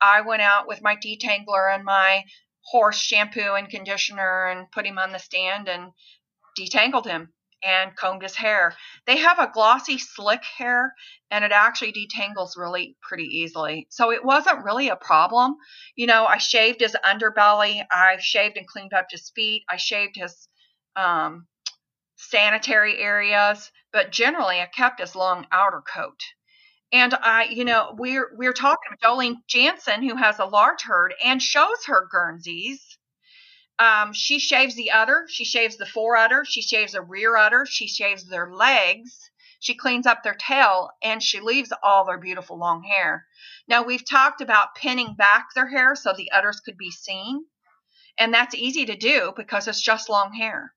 I 0.00 0.20
went 0.20 0.42
out 0.42 0.68
with 0.68 0.80
my 0.82 0.96
detangler 0.96 1.74
and 1.74 1.84
my 1.84 2.24
horse 2.62 2.98
shampoo 2.98 3.54
and 3.54 3.68
conditioner 3.68 4.46
and 4.46 4.70
put 4.70 4.86
him 4.86 4.98
on 4.98 5.12
the 5.12 5.18
stand 5.18 5.68
and 5.68 5.92
detangled 6.56 7.06
him 7.06 7.32
and 7.62 7.94
combed 7.96 8.22
his 8.22 8.36
hair. 8.36 8.74
They 9.06 9.18
have 9.18 9.38
a 9.38 9.50
glossy, 9.52 9.98
slick 9.98 10.42
hair, 10.44 10.94
and 11.30 11.44
it 11.44 11.52
actually 11.52 11.92
detangles 11.92 12.56
really 12.56 12.96
pretty 13.02 13.24
easily. 13.24 13.86
So 13.90 14.12
it 14.12 14.24
wasn't 14.24 14.64
really 14.64 14.88
a 14.88 14.96
problem. 14.96 15.56
You 15.96 16.06
know, 16.06 16.26
I 16.26 16.38
shaved 16.38 16.80
his 16.80 16.96
underbelly, 17.04 17.84
I 17.90 18.16
shaved 18.20 18.56
and 18.56 18.66
cleaned 18.66 18.92
up 18.92 19.06
his 19.10 19.30
feet, 19.34 19.64
I 19.70 19.76
shaved 19.76 20.16
his 20.16 20.48
um, 20.96 21.46
sanitary 22.16 22.98
areas, 22.98 23.70
but 23.92 24.12
generally 24.12 24.60
I 24.60 24.66
kept 24.66 25.00
his 25.00 25.14
long 25.14 25.46
outer 25.52 25.82
coat. 25.82 26.20
And 26.92 27.14
I, 27.14 27.44
you 27.50 27.64
know, 27.64 27.94
we're 27.98 28.30
we're 28.36 28.54
talking 28.54 28.96
Jolene 29.02 29.36
Jansen, 29.46 30.02
who 30.02 30.16
has 30.16 30.38
a 30.38 30.46
large 30.46 30.82
herd 30.82 31.14
and 31.22 31.42
shows 31.42 31.84
her 31.86 32.08
Guernseys. 32.10 32.97
Um, 33.78 34.12
she 34.12 34.40
shaves 34.40 34.74
the 34.74 34.90
udder, 34.90 35.26
she 35.28 35.44
shaves 35.44 35.76
the 35.76 35.86
fore 35.86 36.16
udder, 36.16 36.44
she 36.44 36.62
shaves 36.62 36.92
the 36.92 37.02
rear 37.02 37.36
udder, 37.36 37.64
she 37.64 37.86
shaves 37.86 38.28
their 38.28 38.52
legs, 38.52 39.30
she 39.60 39.74
cleans 39.74 40.06
up 40.06 40.22
their 40.22 40.34
tail, 40.34 40.90
and 41.02 41.22
she 41.22 41.40
leaves 41.40 41.72
all 41.82 42.04
their 42.04 42.18
beautiful 42.18 42.58
long 42.58 42.82
hair. 42.82 43.26
Now 43.68 43.84
we've 43.84 44.08
talked 44.08 44.40
about 44.40 44.74
pinning 44.74 45.14
back 45.14 45.48
their 45.54 45.68
hair 45.68 45.94
so 45.94 46.12
the 46.12 46.30
udders 46.32 46.60
could 46.60 46.76
be 46.76 46.90
seen, 46.90 47.44
and 48.18 48.34
that's 48.34 48.54
easy 48.54 48.84
to 48.86 48.96
do 48.96 49.32
because 49.36 49.68
it's 49.68 49.80
just 49.80 50.08
long 50.08 50.32
hair. 50.32 50.74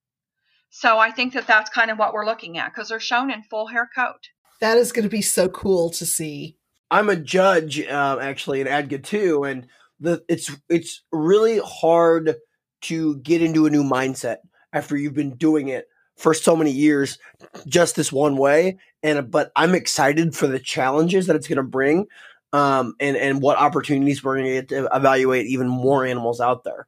So 0.70 1.00
I 1.00 1.12
think 1.12 1.34
that 1.34 1.48
that's 1.48 1.70
kind 1.70 1.92
of 1.92 1.98
what 1.98 2.14
we're 2.14 2.26
looking 2.26 2.58
at 2.58 2.74
because 2.74 2.90
they're 2.90 3.00
shown 3.00 3.32
in 3.32 3.44
full 3.44 3.68
hair 3.68 3.90
coat. 3.94 4.30
That 4.62 4.78
is 4.78 4.92
going 4.92 5.04
to 5.04 5.10
be 5.10 5.24
so 5.24 5.50
cool 5.50 5.90
to 5.92 6.06
see. 6.06 6.58
I'm 6.92 7.10
a 7.10 7.16
judge 7.16 7.82
uh, 7.82 8.20
actually 8.22 8.62
in 8.62 8.68
ADGA 8.68 9.04
too, 9.04 9.44
and 9.44 9.68
the 10.00 10.24
it's 10.30 10.52
it's 10.70 11.04
really 11.12 11.60
hard 11.64 12.36
to 12.82 13.18
get 13.18 13.42
into 13.42 13.66
a 13.66 13.70
new 13.70 13.84
mindset 13.84 14.38
after 14.74 14.98
you've 14.98 15.14
been 15.14 15.36
doing 15.36 15.68
it 15.68 15.88
for 16.18 16.34
so 16.34 16.56
many 16.56 16.72
years 16.72 17.18
just 17.66 17.96
this 17.96 18.12
one 18.12 18.38
way 18.38 18.78
and 19.02 19.32
but 19.32 19.52
i'm 19.56 19.74
excited 19.74 20.36
for 20.36 20.48
the 20.48 20.60
challenges 20.60 21.28
that 21.28 21.36
it's 21.36 21.48
going 21.48 21.58
to 21.58 21.64
bring 21.64 22.06
um, 22.54 22.96
and 23.00 23.16
and 23.16 23.42
what 23.42 23.58
opportunities 23.58 24.24
we're 24.24 24.36
going 24.36 24.48
to 24.48 24.54
get 24.54 24.68
to 24.70 24.90
evaluate 24.94 25.48
even 25.48 25.68
more 25.68 26.06
animals 26.06 26.42
out 26.42 26.64
there. 26.64 26.88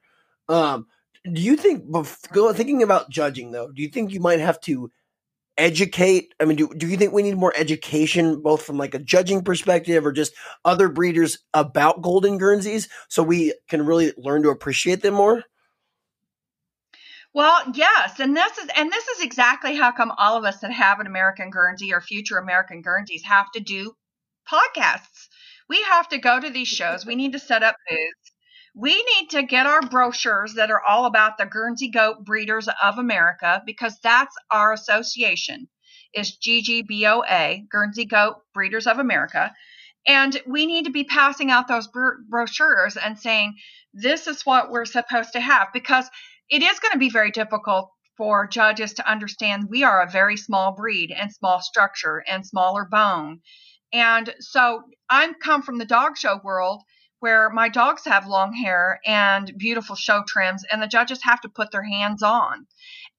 Um, 0.49 0.87
do 1.31 1.41
you 1.41 1.55
think 1.55 1.85
thinking 2.05 2.83
about 2.83 3.09
judging 3.09 3.51
though 3.51 3.71
do 3.71 3.81
you 3.81 3.87
think 3.87 4.11
you 4.11 4.19
might 4.19 4.39
have 4.39 4.59
to 4.59 4.91
educate 5.57 6.33
i 6.41 6.45
mean 6.45 6.57
do, 6.57 6.69
do 6.75 6.85
you 6.85 6.97
think 6.97 7.13
we 7.13 7.23
need 7.23 7.37
more 7.37 7.53
education 7.55 8.41
both 8.41 8.61
from 8.61 8.77
like 8.77 8.93
a 8.93 8.99
judging 8.99 9.41
perspective 9.41 10.05
or 10.05 10.11
just 10.11 10.33
other 10.65 10.89
breeders 10.89 11.39
about 11.53 12.01
golden 12.01 12.37
guernseys 12.37 12.89
so 13.07 13.23
we 13.23 13.53
can 13.69 13.85
really 13.85 14.11
learn 14.17 14.43
to 14.43 14.49
appreciate 14.49 15.01
them 15.01 15.13
more 15.13 15.43
well, 17.34 17.63
yes, 17.73 18.19
and 18.19 18.36
this 18.36 18.57
is 18.57 18.69
and 18.75 18.91
this 18.91 19.07
is 19.07 19.23
exactly 19.23 19.75
how 19.75 19.91
come 19.91 20.11
all 20.17 20.38
of 20.38 20.45
us 20.45 20.59
that 20.59 20.71
have 20.71 20.99
an 20.99 21.07
American 21.07 21.49
Guernsey 21.49 21.93
or 21.93 22.01
future 22.01 22.38
American 22.38 22.81
Guernseys 22.81 23.23
have 23.23 23.51
to 23.53 23.59
do 23.59 23.93
podcasts. 24.49 25.27
We 25.67 25.81
have 25.84 26.09
to 26.09 26.19
go 26.19 26.39
to 26.39 26.49
these 26.49 26.67
shows. 26.67 27.05
We 27.05 27.15
need 27.15 27.34
to 27.34 27.39
set 27.39 27.63
up 27.63 27.75
booths. 27.89 28.31
We 28.75 28.95
need 28.95 29.29
to 29.31 29.43
get 29.43 29.65
our 29.65 29.81
brochures 29.81 30.55
that 30.55 30.71
are 30.71 30.81
all 30.81 31.05
about 31.05 31.38
the 31.38 31.45
Guernsey 31.45 31.89
Goat 31.89 32.25
Breeders 32.25 32.67
of 32.81 32.97
America 32.97 33.61
because 33.65 33.97
that's 34.03 34.36
our 34.51 34.73
association 34.73 35.67
is 36.13 36.38
GGBOA, 36.38 37.69
Guernsey 37.69 38.05
Goat 38.05 38.38
Breeders 38.53 38.88
of 38.88 38.99
America. 38.99 39.53
And 40.05 40.39
we 40.45 40.65
need 40.65 40.86
to 40.86 40.91
be 40.91 41.03
passing 41.03 41.49
out 41.49 41.67
those 41.67 41.88
brochures 42.29 42.97
and 42.97 43.17
saying, 43.17 43.55
this 43.93 44.27
is 44.27 44.45
what 44.45 44.69
we're 44.69 44.86
supposed 44.86 45.34
to 45.34 45.39
have 45.39 45.67
because 45.73 46.09
it 46.53 46.61
is 46.61 46.77
going 46.77 46.91
to 46.91 46.99
be 46.99 47.09
very 47.09 47.31
difficult 47.31 47.89
for 48.15 48.45
judges 48.45 48.93
to 48.93 49.11
understand 49.11 49.69
we 49.71 49.83
are 49.83 50.03
a 50.03 50.09
very 50.09 50.37
small 50.37 50.71
breed 50.71 51.09
and 51.09 51.33
small 51.33 51.59
structure 51.59 52.23
and 52.27 52.45
smaller 52.45 52.85
bone. 52.85 53.41
And 53.91 54.31
so 54.39 54.83
I'm 55.09 55.33
come 55.33 55.63
from 55.63 55.79
the 55.79 55.85
dog 55.85 56.15
show 56.15 56.39
world 56.43 56.83
where 57.21 57.49
my 57.49 57.69
dogs 57.69 58.05
have 58.05 58.27
long 58.27 58.53
hair 58.53 58.99
and 59.03 59.51
beautiful 59.57 59.95
show 59.95 60.23
trims, 60.27 60.63
and 60.71 60.79
the 60.79 60.87
judges 60.87 61.23
have 61.23 61.41
to 61.41 61.49
put 61.49 61.71
their 61.71 61.83
hands 61.83 62.21
on. 62.21 62.67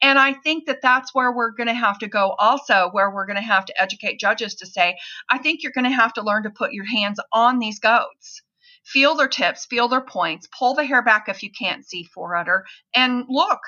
And 0.00 0.16
I 0.16 0.34
think 0.34 0.66
that 0.66 0.82
that's 0.82 1.12
where 1.12 1.32
we're 1.32 1.52
going 1.52 1.66
to 1.68 1.74
have 1.74 1.98
to 2.00 2.08
go 2.08 2.36
also, 2.38 2.90
where 2.92 3.10
we're 3.10 3.26
going 3.26 3.36
to 3.36 3.42
have 3.42 3.64
to 3.64 3.82
educate 3.82 4.20
judges 4.20 4.54
to 4.56 4.66
say, 4.66 4.96
I 5.28 5.38
think 5.38 5.62
you're 5.62 5.72
going 5.72 5.90
to 5.90 5.90
have 5.90 6.12
to 6.12 6.22
learn 6.22 6.44
to 6.44 6.50
put 6.50 6.72
your 6.72 6.84
hands 6.84 7.18
on 7.32 7.58
these 7.58 7.80
goats. 7.80 8.42
Feel 8.84 9.14
their 9.14 9.28
tips, 9.28 9.66
feel 9.66 9.88
their 9.88 10.00
points, 10.00 10.48
pull 10.58 10.74
the 10.74 10.84
hair 10.84 11.02
back 11.02 11.28
if 11.28 11.42
you 11.42 11.50
can't 11.50 11.86
see 11.86 12.08
udder, 12.16 12.64
and 12.94 13.24
look, 13.28 13.60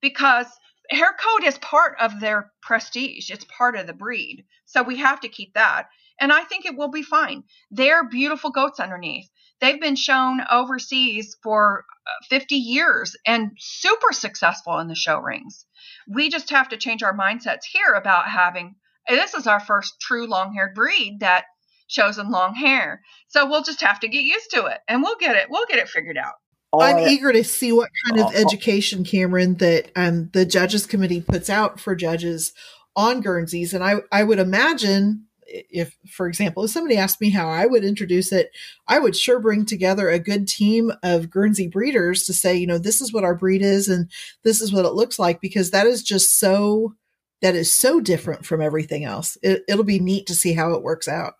because 0.00 0.46
hair 0.90 1.14
coat 1.18 1.44
is 1.44 1.58
part 1.58 1.98
of 2.00 2.20
their 2.20 2.52
prestige. 2.62 3.30
It's 3.30 3.44
part 3.44 3.76
of 3.76 3.86
the 3.86 3.92
breed. 3.92 4.44
So 4.66 4.82
we 4.82 4.98
have 4.98 5.20
to 5.20 5.28
keep 5.28 5.54
that. 5.54 5.88
And 6.20 6.32
I 6.32 6.44
think 6.44 6.64
it 6.64 6.76
will 6.76 6.90
be 6.90 7.02
fine. 7.02 7.44
They're 7.70 8.08
beautiful 8.08 8.50
goats 8.50 8.78
underneath. 8.78 9.28
They've 9.60 9.80
been 9.80 9.96
shown 9.96 10.40
overseas 10.50 11.36
for 11.42 11.84
uh, 12.06 12.10
50 12.28 12.56
years 12.56 13.16
and 13.26 13.52
super 13.58 14.12
successful 14.12 14.78
in 14.78 14.88
the 14.88 14.94
show 14.94 15.18
rings. 15.18 15.66
We 16.08 16.28
just 16.28 16.50
have 16.50 16.68
to 16.70 16.76
change 16.76 17.02
our 17.02 17.16
mindsets 17.16 17.64
here 17.64 17.94
about 17.94 18.28
having 18.28 18.76
this 19.08 19.34
is 19.34 19.48
our 19.48 19.60
first 19.60 20.00
true 20.00 20.26
long 20.26 20.54
haired 20.54 20.74
breed 20.74 21.18
that 21.20 21.46
shows 21.92 22.16
them 22.16 22.30
long 22.30 22.54
hair. 22.54 23.02
So 23.28 23.48
we'll 23.48 23.62
just 23.62 23.80
have 23.82 24.00
to 24.00 24.08
get 24.08 24.22
used 24.22 24.50
to 24.52 24.66
it 24.66 24.78
and 24.88 25.02
we'll 25.02 25.16
get 25.16 25.36
it, 25.36 25.48
we'll 25.50 25.66
get 25.66 25.78
it 25.78 25.88
figured 25.88 26.18
out. 26.18 26.34
I'm 26.74 27.06
eager 27.06 27.32
to 27.32 27.44
see 27.44 27.70
what 27.70 27.90
kind 28.08 28.22
of 28.22 28.34
education, 28.34 29.04
Cameron, 29.04 29.56
that 29.56 29.90
um, 29.94 30.30
the 30.32 30.46
judges 30.46 30.86
committee 30.86 31.20
puts 31.20 31.50
out 31.50 31.78
for 31.78 31.94
judges 31.94 32.54
on 32.96 33.20
Guernseys. 33.20 33.74
And 33.74 33.84
I, 33.84 33.96
I 34.10 34.22
would 34.24 34.38
imagine 34.38 35.26
if, 35.46 35.98
for 36.08 36.26
example, 36.26 36.64
if 36.64 36.70
somebody 36.70 36.96
asked 36.96 37.20
me 37.20 37.28
how 37.28 37.46
I 37.46 37.66
would 37.66 37.84
introduce 37.84 38.32
it, 38.32 38.50
I 38.88 38.98
would 38.98 39.14
sure 39.14 39.38
bring 39.38 39.66
together 39.66 40.08
a 40.08 40.18
good 40.18 40.48
team 40.48 40.90
of 41.02 41.28
Guernsey 41.28 41.68
breeders 41.68 42.24
to 42.24 42.32
say, 42.32 42.56
you 42.56 42.66
know, 42.66 42.78
this 42.78 43.02
is 43.02 43.12
what 43.12 43.24
our 43.24 43.34
breed 43.34 43.60
is 43.60 43.88
and 43.88 44.10
this 44.42 44.62
is 44.62 44.72
what 44.72 44.86
it 44.86 44.94
looks 44.94 45.18
like, 45.18 45.42
because 45.42 45.72
that 45.72 45.86
is 45.86 46.02
just 46.02 46.38
so, 46.38 46.94
that 47.42 47.54
is 47.54 47.70
so 47.70 48.00
different 48.00 48.46
from 48.46 48.62
everything 48.62 49.04
else. 49.04 49.36
It, 49.42 49.62
it'll 49.68 49.84
be 49.84 49.98
neat 49.98 50.26
to 50.28 50.34
see 50.34 50.54
how 50.54 50.72
it 50.72 50.82
works 50.82 51.06
out. 51.06 51.34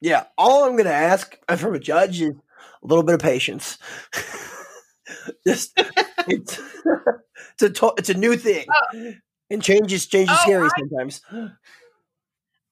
Yeah. 0.00 0.24
All 0.36 0.64
I'm 0.64 0.72
going 0.72 0.84
to 0.84 0.92
ask 0.92 1.36
from 1.56 1.74
a 1.74 1.78
judge 1.78 2.20
is 2.20 2.34
a 2.82 2.86
little 2.86 3.04
bit 3.04 3.14
of 3.14 3.20
patience. 3.20 3.78
just, 5.46 5.72
it's, 6.28 6.60
it's 6.78 7.62
a, 7.62 7.70
to- 7.70 7.94
it's 7.96 8.10
a 8.10 8.14
new 8.14 8.36
thing. 8.36 8.66
Oh. 8.72 9.12
And 9.48 9.62
changes 9.62 10.06
changes 10.06 10.36
oh, 10.38 10.42
scary 10.42 10.68
I- 10.68 10.78
sometimes. 10.78 11.20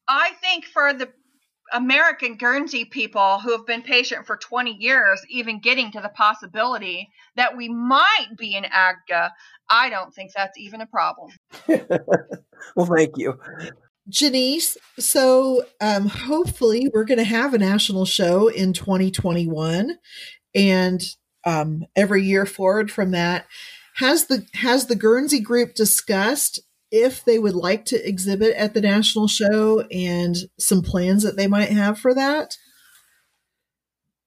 I 0.08 0.32
think 0.42 0.66
for 0.66 0.92
the 0.92 1.08
American 1.72 2.36
Guernsey 2.36 2.84
people 2.84 3.38
who 3.40 3.52
have 3.52 3.66
been 3.66 3.82
patient 3.82 4.26
for 4.26 4.36
20 4.36 4.76
years, 4.78 5.20
even 5.28 5.60
getting 5.60 5.90
to 5.92 6.00
the 6.00 6.08
possibility 6.10 7.08
that 7.36 7.56
we 7.56 7.68
might 7.68 8.28
be 8.36 8.54
in 8.54 8.64
ADGA, 8.64 9.30
I 9.68 9.88
don't 9.90 10.14
think 10.14 10.32
that's 10.32 10.58
even 10.58 10.80
a 10.82 10.86
problem. 10.86 11.30
well, 12.76 12.86
thank 12.86 13.16
you. 13.16 13.38
Janice, 14.08 14.76
so 14.98 15.64
um, 15.80 16.06
hopefully 16.06 16.90
we're 16.92 17.04
going 17.04 17.18
to 17.18 17.24
have 17.24 17.54
a 17.54 17.58
national 17.58 18.04
show 18.04 18.48
in 18.48 18.72
2021 18.72 19.98
and 20.54 21.02
um, 21.46 21.84
every 21.96 22.22
year 22.22 22.46
forward 22.46 22.90
from 22.90 23.12
that. 23.12 23.46
Has 23.96 24.26
the 24.26 24.46
has 24.54 24.86
the 24.86 24.96
Guernsey 24.96 25.40
group 25.40 25.74
discussed 25.74 26.60
if 26.90 27.24
they 27.24 27.38
would 27.38 27.54
like 27.54 27.84
to 27.86 28.08
exhibit 28.08 28.54
at 28.56 28.74
the 28.74 28.80
national 28.80 29.28
show 29.28 29.80
and 29.90 30.36
some 30.58 30.82
plans 30.82 31.22
that 31.22 31.36
they 31.36 31.46
might 31.46 31.70
have 31.70 31.98
for 31.98 32.14
that? 32.14 32.56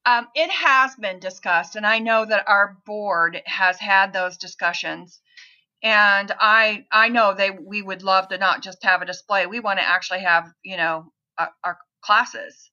Um, 0.06 0.28
it 0.34 0.50
has 0.50 0.96
been 0.96 1.20
discussed, 1.20 1.76
and 1.76 1.86
I 1.86 2.00
know 2.00 2.26
that 2.26 2.48
our 2.48 2.78
board 2.86 3.42
has 3.46 3.78
had 3.78 4.14
those 4.14 4.38
discussions. 4.38 5.20
And 5.84 6.32
I 6.40 6.86
I 6.92 7.10
know 7.10 7.34
they 7.34 7.52
we 7.52 7.82
would 7.82 8.04
love 8.04 8.30
to 8.30 8.38
not 8.38 8.64
just 8.64 8.84
have 8.84 9.02
a 9.02 9.06
display. 9.06 9.46
We 9.46 9.60
want 9.60 9.80
to 9.80 9.88
actually 9.88 10.22
have 10.22 10.52
you 10.64 10.78
know 10.78 11.12
our, 11.38 11.52
our 11.64 11.78
classes. 12.02 12.72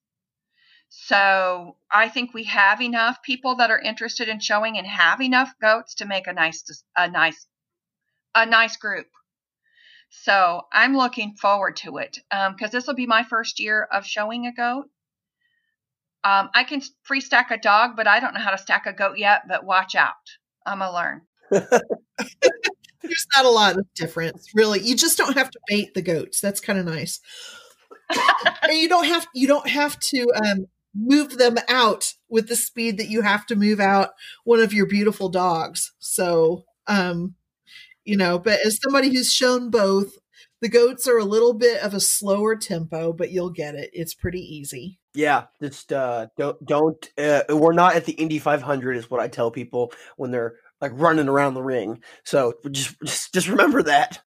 So 0.89 1.77
I 1.91 2.09
think 2.09 2.33
we 2.33 2.45
have 2.45 2.81
enough 2.81 3.21
people 3.23 3.57
that 3.57 3.71
are 3.71 3.81
interested 3.81 4.29
in 4.29 4.39
showing 4.39 4.79
and 4.79 4.87
have 4.87 5.21
enough 5.21 5.53
goats 5.61 5.97
to 5.97 6.07
make 6.07 6.27
a 6.29 6.33
nice 6.33 6.65
a 6.97 7.11
nice 7.11 7.47
a 8.35 8.47
nice 8.47 8.77
group. 8.77 9.09
So 10.11 10.63
I'm 10.73 10.97
looking 10.97 11.35
forward 11.35 11.77
to 11.79 11.97
it 11.99 12.19
because 12.31 12.69
um, 12.69 12.71
this 12.71 12.87
will 12.87 12.95
be 12.95 13.07
my 13.07 13.25
first 13.25 13.59
year 13.59 13.83
of 13.83 14.07
showing 14.07 14.47
a 14.47 14.53
goat. 14.53 14.89
Um, 16.23 16.51
I 16.55 16.65
can 16.65 16.81
free 17.03 17.21
stack 17.21 17.51
a 17.51 17.59
dog, 17.59 17.97
but 17.97 18.07
I 18.07 18.21
don't 18.21 18.33
know 18.33 18.41
how 18.41 18.53
to 18.53 18.59
stack 18.59 18.87
a 18.87 18.93
goat 18.93 19.19
yet. 19.19 19.43
But 19.49 19.65
watch 19.65 19.95
out, 19.97 20.15
I'm 20.65 20.79
gonna 20.79 20.93
learn. 20.93 21.23
There's 23.05 23.27
not 23.37 23.45
a 23.45 23.51
lot 23.51 23.77
of 23.77 23.87
difference, 23.95 24.49
really. 24.55 24.81
You 24.81 24.97
just 24.97 25.19
don't 25.19 25.37
have 25.37 25.51
to 25.51 25.61
bait 25.69 25.95
the 25.95 26.03
goats. 26.03 26.41
That's 26.41 26.61
kind 26.61 26.79
of 26.79 26.87
nice. 26.87 27.21
and 28.63 28.79
you 28.79 28.89
don't 28.89 29.07
have 29.07 29.27
you 29.35 29.47
don't 29.47 29.69
have 29.69 29.99
to 29.99 30.27
um, 30.43 30.67
move 30.95 31.39
them 31.39 31.57
out 31.69 32.15
with 32.29 32.49
the 32.49 32.57
speed 32.57 32.99
that 32.99 33.09
you 33.09 33.23
have 33.23 33.47
to 33.47 33.57
move 33.57 33.81
out 33.81 34.11
one 34.45 34.61
of 34.61 34.73
your 34.73 34.87
beautiful 34.87 35.29
dogs. 35.29 35.93
So, 35.99 36.65
um, 36.87 37.35
you 38.05 38.17
know, 38.17 38.39
but 38.39 38.61
as 38.65 38.79
somebody 38.83 39.15
who's 39.15 39.33
shown 39.33 39.71
both, 39.71 40.19
the 40.61 40.69
goats 40.69 41.07
are 41.07 41.19
a 41.19 41.25
little 41.25 41.53
bit 41.53 41.83
of 41.83 41.93
a 41.95 42.01
slower 42.01 42.57
tempo, 42.57 43.13
but 43.13 43.31
you'll 43.31 43.51
get 43.51 43.75
it. 43.75 43.91
It's 43.93 44.15
pretty 44.15 44.41
easy. 44.41 44.99
Yeah, 45.15 45.45
just 45.63 45.93
uh, 45.93 46.29
don't 46.37 46.65
don't. 46.65 47.11
Uh, 47.17 47.43
we're 47.51 47.73
not 47.73 47.95
at 47.95 48.05
the 48.05 48.13
Indy 48.13 48.39
500, 48.39 48.97
is 48.97 49.11
what 49.11 49.21
I 49.21 49.29
tell 49.29 49.51
people 49.51 49.93
when 50.17 50.31
they're 50.31 50.55
like 50.85 51.01
running 51.01 51.29
around 51.29 51.55
the 51.55 51.63
ring. 51.63 52.03
So 52.25 52.55
just 52.71 52.95
just, 53.03 53.33
just 53.33 53.49
remember 53.49 53.83
that. 53.85 54.23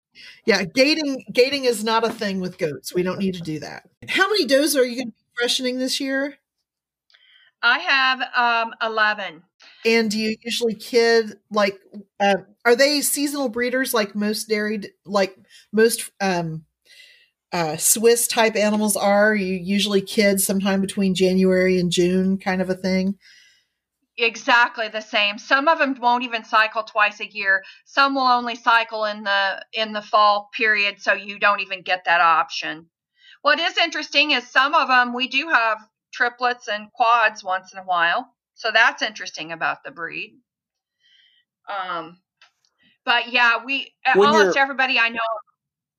Yeah, 0.46 0.64
gaiting 0.64 1.24
gaiting 1.32 1.66
is 1.66 1.84
not 1.84 2.04
a 2.04 2.10
thing 2.10 2.40
with 2.40 2.58
goats. 2.58 2.94
We 2.96 3.04
don't 3.04 3.20
need 3.20 3.36
to 3.36 3.42
do 3.42 3.60
that. 3.60 3.84
How 4.10 4.28
many 4.28 4.46
does 4.46 4.76
are 4.76 4.84
you 4.86 4.96
going 4.96 5.12
to 5.12 5.14
be 5.14 5.24
freshening 5.38 5.78
this 5.78 6.00
year? 6.00 6.36
I 7.62 7.80
have 7.80 8.22
um, 8.68 8.74
11. 8.82 9.44
And 9.86 10.10
do 10.10 10.18
you 10.18 10.36
usually 10.42 10.74
kid 10.74 11.38
like 11.52 11.80
uh, 12.20 12.38
are 12.66 12.76
they 12.76 13.02
seasonal 13.02 13.50
breeders 13.50 13.94
like 13.94 14.16
most 14.16 14.50
dairy 14.50 14.82
like 15.06 15.36
most 15.72 16.12
um 16.22 16.66
uh 17.52 17.78
Swiss 17.78 18.28
type 18.28 18.56
animals 18.56 18.96
are? 18.96 19.36
You 19.36 19.54
usually 19.54 20.02
kid 20.02 20.42
sometime 20.42 20.82
between 20.82 21.14
January 21.14 21.80
and 21.80 21.92
June 21.92 22.38
kind 22.40 22.62
of 22.62 22.70
a 22.70 22.76
thing. 22.76 23.16
Exactly 24.20 24.88
the 24.88 25.02
same. 25.02 25.38
Some 25.38 25.68
of 25.68 25.78
them 25.78 25.96
won't 26.00 26.24
even 26.24 26.44
cycle 26.44 26.82
twice 26.84 27.20
a 27.20 27.32
year. 27.32 27.64
Some 27.86 28.16
will 28.16 28.24
only 28.24 28.56
cycle 28.56 29.06
in 29.06 29.24
the 29.24 29.64
in 29.74 29.94
the 29.94 30.02
fall 30.02 30.50
period 30.58 31.00
so 31.00 31.14
you 31.14 31.38
don't 31.38 31.60
even 31.60 31.84
get 31.84 32.06
that 32.06 32.20
option. 32.20 32.88
What 33.44 33.60
is 33.60 33.78
interesting 33.78 34.32
is 34.32 34.50
some 34.50 34.74
of 34.74 34.88
them 34.88 35.14
we 35.14 35.28
do 35.28 35.50
have 35.50 35.78
triplets 36.12 36.68
and 36.68 36.92
quads 36.94 37.44
once 37.44 37.74
in 37.74 37.80
a 37.80 37.84
while. 37.84 38.34
So 38.56 38.72
that's 38.72 39.04
interesting 39.04 39.52
about 39.52 39.84
the 39.84 39.92
breed. 39.92 40.40
Um, 41.70 42.18
but 43.06 43.32
yeah, 43.32 43.64
we 43.64 43.94
when 44.16 44.30
almost 44.30 44.58
everybody 44.58 44.98
I 44.98 45.10
know. 45.10 45.20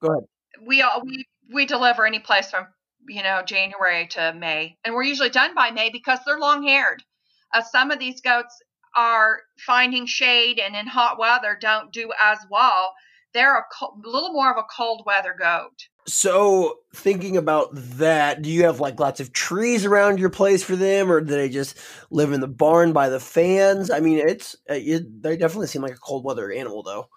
Go 0.03 0.13
ahead. 0.13 0.25
We 0.67 0.83
all 0.83 1.03
we 1.05 1.25
we 1.53 1.67
deliver 1.67 2.05
any 2.05 2.19
place 2.19 2.51
from 2.51 2.67
you 3.07 3.23
know 3.23 3.43
January 3.43 4.09
to 4.09 4.33
May, 4.33 4.77
and 4.85 4.93
we're 4.93 5.05
usually 5.05 5.31
done 5.31 5.55
by 5.55 5.71
May 5.71 5.91
because 5.91 6.19
they're 6.27 6.39
long 6.41 6.67
haired. 6.67 7.05
Uh, 7.55 7.63
some 7.63 7.91
of 7.91 7.99
these 7.99 8.21
goats 8.21 8.63
are 8.97 9.41
finding 9.59 10.07
shade 10.07 10.59
and 10.59 10.75
in 10.75 10.87
hot 10.87 11.19
weather 11.19 11.57
don't 11.61 11.93
do 11.93 12.11
as 12.23 12.39
well. 12.51 12.95
They're 13.35 13.59
a, 13.59 13.65
co- 13.79 13.95
little 14.05 14.33
more 14.33 14.51
of 14.51 14.57
a 14.57 14.67
cold 14.75 15.03
weather 15.07 15.35
goat. 15.39 15.89
So, 16.07 16.79
thinking 16.95 17.37
about 17.37 17.69
that, 17.73 18.41
do 18.41 18.49
you 18.49 18.65
have 18.65 18.81
like 18.81 18.99
lots 18.99 19.21
of 19.21 19.35
trees 19.35 19.85
around 19.85 20.19
your 20.19 20.31
place 20.31 20.65
for 20.65 20.75
them, 20.75 21.13
or 21.13 21.21
do 21.21 21.35
they 21.35 21.51
just 21.51 21.77
live 22.11 22.33
in 22.33 22.41
the 22.41 22.49
barn 22.49 22.95
by 22.95 23.11
the 23.11 23.21
fans? 23.21 23.91
I 23.91 24.01
mean, 24.01 24.19
it's 24.19 24.55
uh, 24.71 24.75
it, 24.75 25.23
they 25.23 25.37
definitely 25.37 25.67
seem 25.67 25.83
like 25.83 25.93
a 25.95 25.99
cold 25.99 26.25
weather 26.25 26.51
animal, 26.51 26.83
though. 26.83 27.11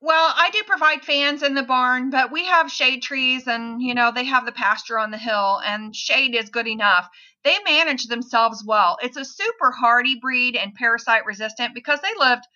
Well, 0.00 0.32
I 0.36 0.50
do 0.50 0.62
provide 0.64 1.04
fans 1.04 1.42
in 1.42 1.54
the 1.54 1.62
barn, 1.62 2.10
but 2.10 2.30
we 2.30 2.44
have 2.44 2.70
shade 2.70 3.02
trees, 3.02 3.46
and 3.46 3.80
you 3.80 3.94
know 3.94 4.12
they 4.12 4.24
have 4.24 4.44
the 4.44 4.52
pasture 4.52 4.98
on 4.98 5.10
the 5.10 5.18
hill, 5.18 5.60
and 5.64 5.96
shade 5.96 6.34
is 6.34 6.50
good 6.50 6.66
enough. 6.66 7.08
They 7.44 7.58
manage 7.64 8.06
themselves 8.06 8.62
well. 8.64 8.98
It's 9.02 9.16
a 9.16 9.24
super 9.24 9.70
hardy 9.70 10.18
breed 10.20 10.54
and 10.54 10.74
parasite 10.74 11.24
resistant 11.24 11.74
because 11.74 12.00
they 12.02 12.14
lived 12.18 12.46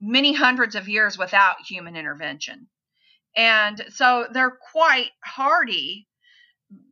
many 0.00 0.34
hundreds 0.34 0.74
of 0.74 0.88
years 0.88 1.16
without 1.16 1.62
human 1.66 1.96
intervention. 1.96 2.68
And 3.36 3.86
so 3.88 4.26
they're 4.30 4.58
quite 4.72 5.10
hardy, 5.24 6.08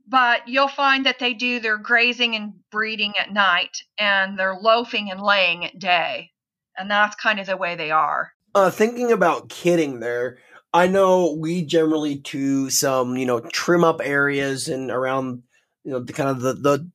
but 0.06 0.48
you'll 0.48 0.68
find 0.68 1.04
that 1.06 1.18
they 1.18 1.34
do 1.34 1.60
their 1.60 1.76
grazing 1.76 2.34
and 2.36 2.54
breeding 2.70 3.14
at 3.18 3.32
night 3.32 3.82
and 3.98 4.38
they're 4.38 4.54
loafing 4.58 5.10
and 5.10 5.20
laying 5.20 5.64
at 5.64 5.78
day. 5.78 6.30
And 6.78 6.90
that's 6.90 7.16
kind 7.16 7.38
of 7.38 7.46
the 7.46 7.56
way 7.56 7.74
they 7.74 7.90
are. 7.90 8.32
Uh, 8.54 8.70
thinking 8.70 9.12
about 9.12 9.48
kidding 9.48 10.00
there, 10.00 10.38
I 10.72 10.86
know 10.86 11.32
we 11.32 11.62
generally 11.64 12.16
do 12.16 12.70
some, 12.70 13.16
you 13.16 13.26
know, 13.26 13.40
trim 13.40 13.84
up 13.84 14.00
areas 14.02 14.68
and 14.68 14.90
around, 14.90 15.42
you 15.84 15.92
know, 15.92 16.00
the 16.00 16.12
kind 16.12 16.28
of 16.28 16.40
the, 16.40 16.54
the 16.54 16.90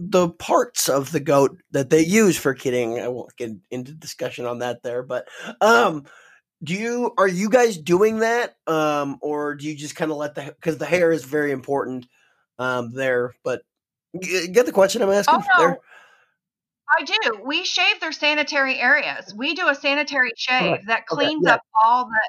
the 0.00 0.28
parts 0.28 0.88
of 0.88 1.10
the 1.10 1.18
goat 1.18 1.58
that 1.72 1.90
they 1.90 2.02
use 2.02 2.36
for 2.36 2.54
kidding. 2.54 3.00
I 3.00 3.08
won't 3.08 3.34
get 3.36 3.50
into 3.70 3.92
discussion 3.92 4.46
on 4.46 4.60
that 4.60 4.82
there, 4.82 5.02
but 5.02 5.26
um 5.60 6.04
do 6.62 6.74
you 6.74 7.12
are 7.18 7.28
you 7.28 7.48
guys 7.48 7.76
doing 7.76 8.18
that 8.18 8.56
um 8.66 9.18
or 9.20 9.54
do 9.54 9.66
you 9.66 9.76
just 9.76 9.96
kind 9.96 10.10
of 10.10 10.16
let 10.16 10.34
the 10.34 10.42
because 10.42 10.78
the 10.78 10.86
hair 10.86 11.12
is 11.12 11.24
very 11.24 11.52
important 11.52 12.06
um 12.58 12.92
there 12.92 13.34
but 13.44 13.62
get 14.20 14.66
the 14.66 14.72
question 14.72 15.02
i'm 15.02 15.10
asking 15.10 15.36
oh, 15.36 15.44
no. 15.56 15.60
there 15.60 15.78
i 16.98 17.04
do. 17.04 17.40
We 17.44 17.64
shave 17.64 18.00
their 18.00 18.12
sanitary 18.12 18.78
areas. 18.78 19.34
We 19.34 19.54
do 19.54 19.68
a 19.68 19.74
sanitary 19.74 20.32
shave 20.36 20.86
that 20.86 21.06
cleans 21.06 21.44
okay, 21.44 21.50
yeah. 21.50 21.54
up 21.54 21.62
all 21.84 22.06
the 22.06 22.20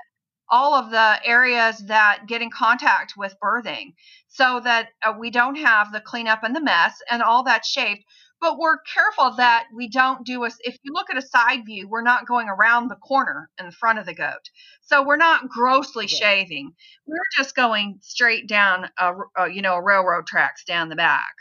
all 0.52 0.74
of 0.74 0.90
the 0.90 1.20
areas 1.24 1.78
that 1.88 2.26
get 2.28 2.42
in 2.42 2.50
contact 2.50 3.14
with 3.16 3.36
birthing 3.44 3.94
so 4.28 4.60
that 4.64 4.90
uh, 5.06 5.14
we 5.18 5.30
don't 5.30 5.56
have 5.56 5.92
the 5.92 6.02
cleanup 6.02 6.44
and 6.44 6.56
the 6.56 6.62
mess 6.62 7.00
and 7.12 7.22
all 7.22 7.44
that 7.44 7.66
shaved. 7.66 8.02
But 8.42 8.58
we're 8.58 8.80
careful 8.94 9.36
that 9.36 9.66
we 9.76 9.90
don't 9.90 10.26
do 10.26 10.44
a 10.46 10.48
if 10.62 10.78
you 10.82 10.94
look 10.94 11.10
at 11.10 11.18
a 11.18 11.22
side 11.22 11.66
view 11.66 11.90
we're 11.90 12.02
not 12.02 12.26
going 12.26 12.48
around 12.48 12.88
the 12.88 12.96
corner 12.96 13.50
in 13.60 13.66
the 13.66 13.72
front 13.72 14.00
of 14.00 14.06
the 14.06 14.14
goat. 14.14 14.50
So 14.82 15.06
we're 15.06 15.18
not 15.18 15.50
grossly 15.50 16.08
yeah. 16.10 16.20
shaving. 16.20 16.72
We're 17.06 17.18
just 17.38 17.56
going 17.56 18.00
straight 18.02 18.48
down 18.48 18.90
a, 18.98 19.14
a, 19.38 19.50
you 19.52 19.62
know 19.62 19.76
a 19.76 19.84
railroad 19.84 20.26
tracks 20.26 20.64
down 20.64 20.90
the 20.90 20.96
back 20.96 21.34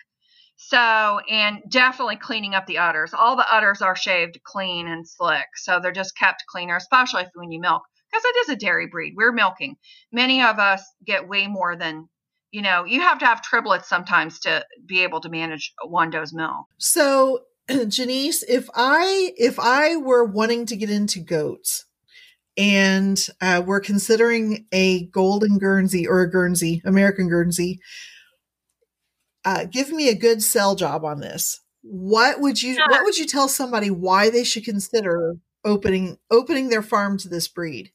so 0.59 1.20
and 1.30 1.62
definitely 1.68 2.16
cleaning 2.16 2.54
up 2.54 2.66
the 2.66 2.78
udders. 2.78 3.14
All 3.14 3.36
the 3.36 3.50
udders 3.50 3.80
are 3.80 3.96
shaved 3.96 4.40
clean 4.44 4.88
and 4.88 5.09
slick 5.09 5.46
so 5.56 5.80
they're 5.80 5.92
just 5.92 6.16
kept 6.16 6.44
cleaner 6.48 6.76
especially 6.76 7.26
when 7.34 7.50
you 7.50 7.61
milk 7.61 7.82
because 8.11 8.24
it 8.24 8.36
is 8.40 8.48
a 8.50 8.56
dairy 8.56 8.86
breed. 8.86 9.14
We're 9.16 9.32
milking. 9.32 9.76
Many 10.12 10.42
of 10.42 10.59
us 10.59 10.82
get 11.04 11.28
way 11.28 11.46
more 11.46 11.76
than 11.76 12.09
you 12.50 12.62
know, 12.62 12.84
you 12.84 13.00
have 13.00 13.18
to 13.18 13.26
have 13.26 13.42
triplets 13.42 13.88
sometimes 13.88 14.40
to 14.40 14.64
be 14.86 15.02
able 15.02 15.20
to 15.20 15.28
manage 15.28 15.72
one 15.84 16.11
dose 16.11 16.32
milk. 16.32 16.66
So, 16.78 17.42
Janice, 17.88 18.42
if 18.42 18.68
I 18.74 19.32
if 19.36 19.59
I 19.59 19.96
were 19.96 20.24
wanting 20.24 20.66
to 20.66 20.76
get 20.76 20.90
into 20.90 21.20
goats 21.20 21.84
and 22.56 23.24
uh, 23.40 23.62
we're 23.64 23.80
considering 23.80 24.66
a 24.72 25.06
golden 25.06 25.59
Guernsey 25.59 26.06
or 26.06 26.22
a 26.22 26.30
Guernsey, 26.30 26.80
American 26.84 27.28
Guernsey, 27.28 27.80
uh, 29.49 29.64
give 29.64 29.90
me 29.90 30.11
a 30.11 30.14
good 30.14 30.42
sell 30.42 30.74
job 30.74 31.07
on 31.07 31.20
this. 31.20 31.61
What 31.80 32.40
would 32.40 32.62
you 32.62 32.76
What 32.76 33.05
would 33.05 33.16
you 33.16 33.24
tell 33.24 33.49
somebody 33.49 33.90
why 33.90 34.28
they 34.28 34.44
should 34.44 34.64
consider 34.64 35.36
opening 35.64 36.18
opening 36.30 36.68
their 36.68 36.82
farm 36.82 37.16
to 37.18 37.30
this 37.30 37.49
breed? 37.49 37.92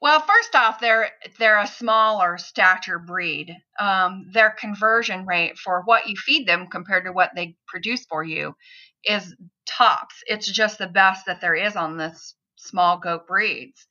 Well, 0.00 0.20
first 0.20 0.56
off, 0.56 0.80
they're 0.80 1.10
they're 1.38 1.60
a 1.60 1.68
smaller 1.68 2.36
stature 2.36 2.98
breed. 2.98 3.56
Um, 3.78 4.26
their 4.32 4.50
conversion 4.50 5.24
rate 5.24 5.56
for 5.56 5.82
what 5.84 6.08
you 6.08 6.16
feed 6.16 6.48
them 6.48 6.66
compared 6.66 7.04
to 7.04 7.12
what 7.12 7.30
they 7.36 7.56
produce 7.68 8.04
for 8.06 8.24
you 8.24 8.56
is 9.04 9.36
tops. 9.66 10.16
It's 10.26 10.50
just 10.50 10.78
the 10.78 10.88
best 10.88 11.26
that 11.26 11.40
there 11.40 11.54
is 11.54 11.76
on 11.76 11.96
this 11.96 12.34
small 12.56 12.98
goat 12.98 13.28
breeds. 13.28 13.86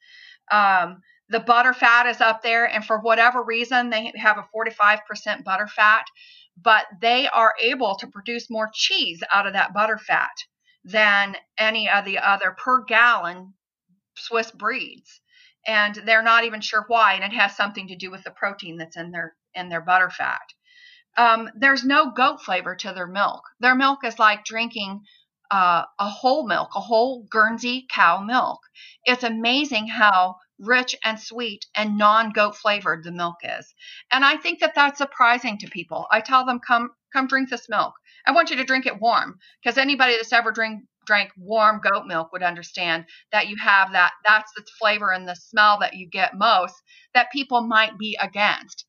Um, 0.52 1.02
the 1.34 1.40
butter 1.42 1.74
fat 1.74 2.06
is 2.08 2.22
up 2.22 2.42
there, 2.42 2.66
and 2.66 2.86
for 2.86 3.00
whatever 3.00 3.44
reason, 3.44 3.90
they 3.90 4.14
have 4.16 4.38
a 4.38 4.48
45% 4.56 5.44
butter 5.44 5.68
fat, 5.68 6.06
but 6.56 6.86
they 7.02 7.28
are 7.28 7.54
able 7.62 7.96
to 7.98 8.08
produce 8.08 8.50
more 8.50 8.70
cheese 8.74 9.22
out 9.34 9.48
of 9.48 9.54
that 9.54 9.74
butter 9.74 9.98
fat 9.98 10.36
than 10.86 11.36
any 11.58 11.90
of 11.90 12.06
the 12.06 12.20
other 12.20 12.52
per 12.52 12.84
gallon 12.86 13.54
Swiss 14.16 14.52
breeds 14.52 15.22
and 15.66 15.96
they're 16.06 16.24
not 16.24 16.44
even 16.44 16.62
sure 16.62 16.86
why, 16.88 17.14
and 17.14 17.24
it 17.24 17.36
has 17.36 17.56
something 17.56 17.88
to 17.88 17.96
do 17.96 18.12
with 18.12 18.24
the 18.24 18.32
protein 18.32 18.78
that's 18.78 18.98
in 18.98 19.12
their 19.12 19.36
in 19.56 19.70
their 19.70 19.82
butter 19.82 20.10
fat. 20.10 20.42
Um, 21.16 21.50
there's 21.56 21.84
no 21.84 22.12
goat 22.12 22.42
flavor 22.42 22.76
to 22.76 22.92
their 22.94 23.08
milk. 23.08 23.44
Their 23.60 23.76
milk 23.76 24.00
is 24.04 24.18
like 24.18 24.46
drinking 24.46 25.02
uh, 25.52 25.84
a 26.00 26.10
whole 26.10 26.48
milk, 26.48 26.70
a 26.76 26.80
whole 26.80 27.24
Guernsey 27.30 27.86
cow 27.90 28.20
milk. 28.20 28.60
It's 29.06 29.24
amazing 29.24 29.88
how 29.88 30.38
rich 30.60 30.96
and 31.04 31.20
sweet 31.20 31.66
and 31.76 31.98
non-goat 31.98 32.56
flavored 32.56 33.04
the 33.04 33.12
milk 33.12 33.38
is. 33.44 33.74
And 34.12 34.24
I 34.24 34.38
think 34.38 34.60
that 34.60 34.76
that's 34.76 34.98
surprising 34.98 35.58
to 35.60 35.68
people. 35.68 36.08
I 36.12 36.22
tell 36.22 36.46
them, 36.46 36.60
come 36.60 36.92
come 37.12 37.28
drink 37.28 37.50
this 37.50 37.70
milk. 37.70 37.94
I 38.26 38.32
want 38.32 38.50
you 38.50 38.56
to 38.58 38.64
drink 38.64 38.86
it 38.86 39.00
warm 39.00 39.40
because 39.62 39.78
anybody 39.78 40.16
that's 40.16 40.34
ever 40.34 40.52
drink, 40.52 40.84
drank 41.06 41.32
warm 41.38 41.82
goat 41.82 42.06
milk 42.06 42.32
would 42.32 42.44
understand 42.44 43.06
that 43.32 43.48
you 43.48 43.58
have 43.58 43.92
that 43.92 44.14
that's 44.26 44.52
the 44.56 44.64
flavor 44.80 45.12
and 45.12 45.28
the 45.28 45.36
smell 45.36 45.80
that 45.80 45.96
you 45.96 46.08
get 46.08 46.38
most 46.38 46.76
that 47.14 47.32
people 47.32 47.62
might 47.62 47.98
be 47.98 48.18
against 48.22 48.86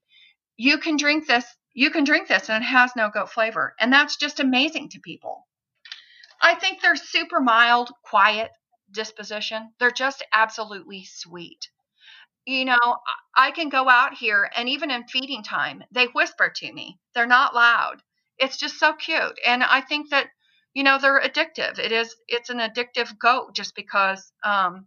you 0.57 0.79
can 0.79 0.97
drink 0.97 1.27
this 1.27 1.45
you 1.75 1.91
can 1.91 2.05
drink 2.05 2.29
this 2.29 2.49
and 2.49 2.63
it 2.63 2.67
has 2.67 2.93
no 2.97 3.11
goat 3.13 3.31
flavor 3.31 3.75
and 3.81 3.93
that's 3.93 4.17
just 4.17 4.41
amazing 4.41 4.89
to 4.89 5.01
people 5.01 5.47
i 6.41 6.55
think 6.55 6.81
they're 6.81 6.97
super 6.97 7.41
mild 7.41 7.91
quiet 8.05 8.51
disposition 8.95 9.73
they're 9.79 9.91
just 9.91 10.25
absolutely 10.33 11.05
sweet 11.05 11.69
you 12.47 12.65
know, 12.65 12.99
I 13.37 13.51
can 13.53 13.69
go 13.69 13.89
out 13.89 14.15
here 14.15 14.51
and 14.57 14.69
even 14.69 14.91
in 14.91 15.07
feeding 15.09 15.43
time, 15.43 15.83
they 15.93 16.07
whisper 16.07 16.53
to 16.57 16.73
me. 16.73 16.99
They're 17.15 17.27
not 17.27 17.55
loud. 17.55 18.03
It's 18.39 18.57
just 18.57 18.79
so 18.79 18.93
cute. 18.95 19.39
And 19.47 19.63
I 19.63 19.81
think 19.81 20.11
that, 20.11 20.29
you 20.75 20.83
know, 20.83 20.99
they're 20.99 21.21
addictive. 21.21 21.79
It 21.79 21.93
is, 21.93 22.15
it's 22.29 22.51
an 22.51 22.59
addictive 22.59 23.19
goat 23.19 23.55
just 23.55 23.75
because, 23.75 24.33
um, 24.45 24.87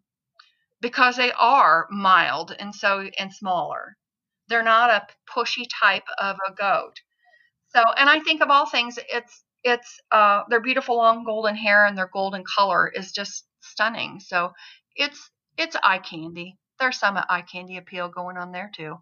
because 0.81 1.17
they 1.17 1.31
are 1.33 1.87
mild 1.89 2.55
and 2.59 2.75
so, 2.75 3.09
and 3.17 3.33
smaller. 3.33 3.97
They're 4.49 4.63
not 4.63 4.91
a 4.91 5.07
pushy 5.33 5.65
type 5.81 6.07
of 6.19 6.37
a 6.47 6.53
goat. 6.53 6.95
So, 7.69 7.83
and 7.97 8.09
I 8.09 8.19
think 8.21 8.41
of 8.41 8.49
all 8.51 8.67
things, 8.67 8.99
it's, 9.09 9.43
it's, 9.63 9.99
uh, 10.11 10.43
their 10.49 10.61
beautiful 10.61 10.97
long 10.97 11.25
golden 11.25 11.55
hair 11.55 11.85
and 11.85 11.97
their 11.97 12.11
golden 12.13 12.43
color 12.45 12.89
is 12.89 13.11
just 13.13 13.46
stunning. 13.61 14.19
So 14.19 14.53
it's, 14.95 15.29
it's 15.57 15.75
eye 15.83 15.99
candy 15.99 16.57
there's 16.79 16.99
some 16.99 17.17
eye 17.29 17.41
candy 17.41 17.77
appeal 17.77 18.09
going 18.09 18.37
on 18.37 18.51
there 18.51 18.71
too. 18.73 18.97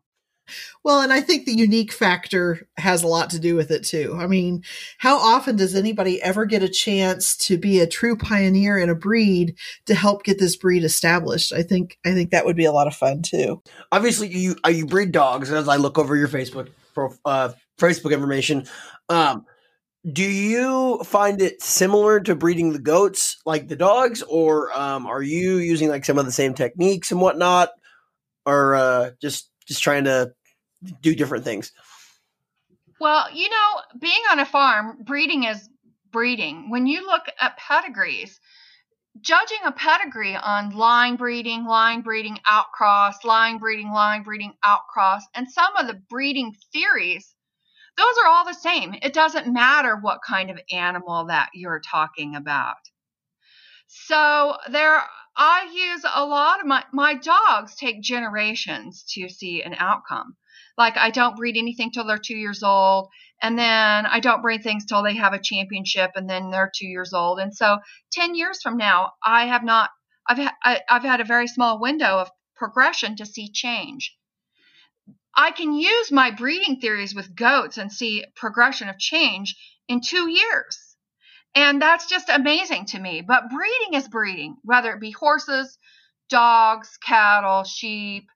Well, 0.83 1.01
and 1.01 1.11
I 1.11 1.21
think 1.21 1.45
the 1.45 1.55
unique 1.55 1.91
factor 1.91 2.67
has 2.77 3.01
a 3.01 3.07
lot 3.07 3.31
to 3.31 3.39
do 3.39 3.55
with 3.55 3.71
it 3.71 3.83
too. 3.83 4.15
I 4.19 4.27
mean, 4.27 4.63
how 4.99 5.17
often 5.17 5.55
does 5.55 5.73
anybody 5.73 6.21
ever 6.21 6.45
get 6.45 6.61
a 6.61 6.69
chance 6.69 7.35
to 7.37 7.57
be 7.57 7.79
a 7.79 7.87
true 7.87 8.15
pioneer 8.15 8.77
in 8.77 8.91
a 8.91 8.95
breed 8.95 9.55
to 9.87 9.95
help 9.95 10.23
get 10.23 10.37
this 10.37 10.55
breed 10.55 10.83
established? 10.83 11.51
I 11.51 11.63
think 11.63 11.97
I 12.05 12.13
think 12.13 12.29
that 12.29 12.45
would 12.45 12.55
be 12.55 12.65
a 12.65 12.71
lot 12.71 12.85
of 12.85 12.95
fun 12.95 13.23
too. 13.23 13.63
Obviously, 13.91 14.27
you 14.27 14.55
you 14.67 14.85
breed 14.85 15.11
dogs. 15.11 15.51
As 15.51 15.67
I 15.67 15.77
look 15.77 15.97
over 15.97 16.15
your 16.15 16.27
Facebook 16.27 16.69
uh, 17.25 17.49
Facebook 17.79 18.13
information, 18.13 18.67
um, 19.09 19.47
do 20.11 20.23
you 20.23 20.99
find 21.03 21.41
it 21.41 21.61
similar 21.61 22.19
to 22.19 22.35
breeding 22.35 22.73
the 22.73 22.79
goats 22.79 23.37
like 23.45 23.67
the 23.67 23.75
dogs? 23.75 24.21
Or 24.21 24.71
um, 24.77 25.07
are 25.07 25.21
you 25.21 25.57
using 25.57 25.89
like 25.89 26.05
some 26.05 26.19
of 26.19 26.25
the 26.25 26.31
same 26.31 26.53
techniques 26.53 27.11
and 27.11 27.19
whatnot? 27.19 27.69
Or 28.45 28.75
uh, 28.75 29.11
just 29.21 29.49
just 29.67 29.81
trying 29.81 30.03
to 30.03 30.33
do 31.01 31.15
different 31.15 31.43
things? 31.43 31.71
Well 32.99 33.33
you 33.33 33.49
know 33.49 33.99
being 33.99 34.21
on 34.31 34.39
a 34.39 34.45
farm 34.45 34.99
breeding 35.03 35.45
is 35.45 35.67
breeding. 36.11 36.69
When 36.69 36.85
you 36.85 37.05
look 37.05 37.23
at 37.39 37.57
pedigrees 37.57 38.39
judging 39.21 39.59
a 39.65 39.71
pedigree 39.71 40.35
on 40.35 40.75
line 40.75 41.15
breeding 41.15 41.65
line 41.65 42.01
breeding 42.01 42.37
outcross 42.49 43.13
line 43.23 43.57
breeding 43.57 43.89
line 43.89 44.23
breeding 44.23 44.53
outcross 44.63 45.21
and 45.33 45.49
some 45.49 45.75
of 45.77 45.87
the 45.87 46.01
breeding 46.09 46.53
theories 46.73 47.34
those 47.97 48.15
are 48.23 48.29
all 48.29 48.45
the 48.45 48.53
same. 48.53 48.95
It 49.01 49.13
doesn't 49.13 49.51
matter 49.51 49.95
what 49.95 50.19
kind 50.27 50.49
of 50.49 50.59
animal 50.71 51.25
that 51.27 51.49
you're 51.53 51.81
talking 51.81 52.35
about. 52.35 52.77
So 53.87 54.57
there 54.69 55.01
I 55.37 55.69
use 55.73 56.05
a 56.13 56.25
lot 56.25 56.59
of 56.59 56.65
my 56.65 56.83
my 56.91 57.13
dogs 57.13 57.75
take 57.75 58.01
generations 58.01 59.03
to 59.13 59.29
see 59.29 59.61
an 59.61 59.75
outcome. 59.77 60.35
Like 60.77 60.97
I 60.97 61.09
don't 61.11 61.35
breed 61.35 61.57
anything 61.57 61.91
till 61.91 62.05
they're 62.05 62.17
2 62.17 62.35
years 62.35 62.63
old 62.63 63.09
and 63.41 63.57
then 63.57 64.05
I 64.05 64.19
don't 64.19 64.41
breed 64.41 64.63
things 64.63 64.85
till 64.85 65.03
they 65.03 65.15
have 65.15 65.33
a 65.33 65.41
championship 65.41 66.11
and 66.15 66.29
then 66.29 66.51
they're 66.51 66.71
2 66.73 66.87
years 66.87 67.13
old. 67.13 67.39
And 67.39 67.55
so 67.55 67.79
10 68.11 68.35
years 68.35 68.61
from 68.61 68.77
now 68.77 69.13
I 69.23 69.45
have 69.45 69.63
not 69.63 69.91
I've 70.27 70.39
I, 70.63 70.81
I've 70.89 71.03
had 71.03 71.21
a 71.21 71.25
very 71.25 71.47
small 71.47 71.79
window 71.79 72.17
of 72.19 72.31
progression 72.55 73.15
to 73.17 73.25
see 73.25 73.51
change. 73.51 74.17
I 75.35 75.51
can 75.51 75.73
use 75.73 76.11
my 76.11 76.31
breeding 76.31 76.79
theories 76.79 77.13
with 77.13 77.35
goats 77.35 77.77
and 77.77 77.91
see 77.91 78.25
progression 78.35 78.89
of 78.89 78.97
change 78.97 79.55
in 79.87 80.01
two 80.01 80.29
years. 80.29 80.95
And 81.53 81.81
that's 81.81 82.07
just 82.07 82.29
amazing 82.29 82.85
to 82.87 82.99
me. 82.99 83.21
But 83.21 83.49
breeding 83.49 83.93
is 83.93 84.07
breeding, 84.07 84.57
whether 84.63 84.93
it 84.93 84.99
be 84.99 85.11
horses, 85.11 85.77
dogs, 86.29 86.97
cattle, 86.97 87.63
sheep, 87.63 88.27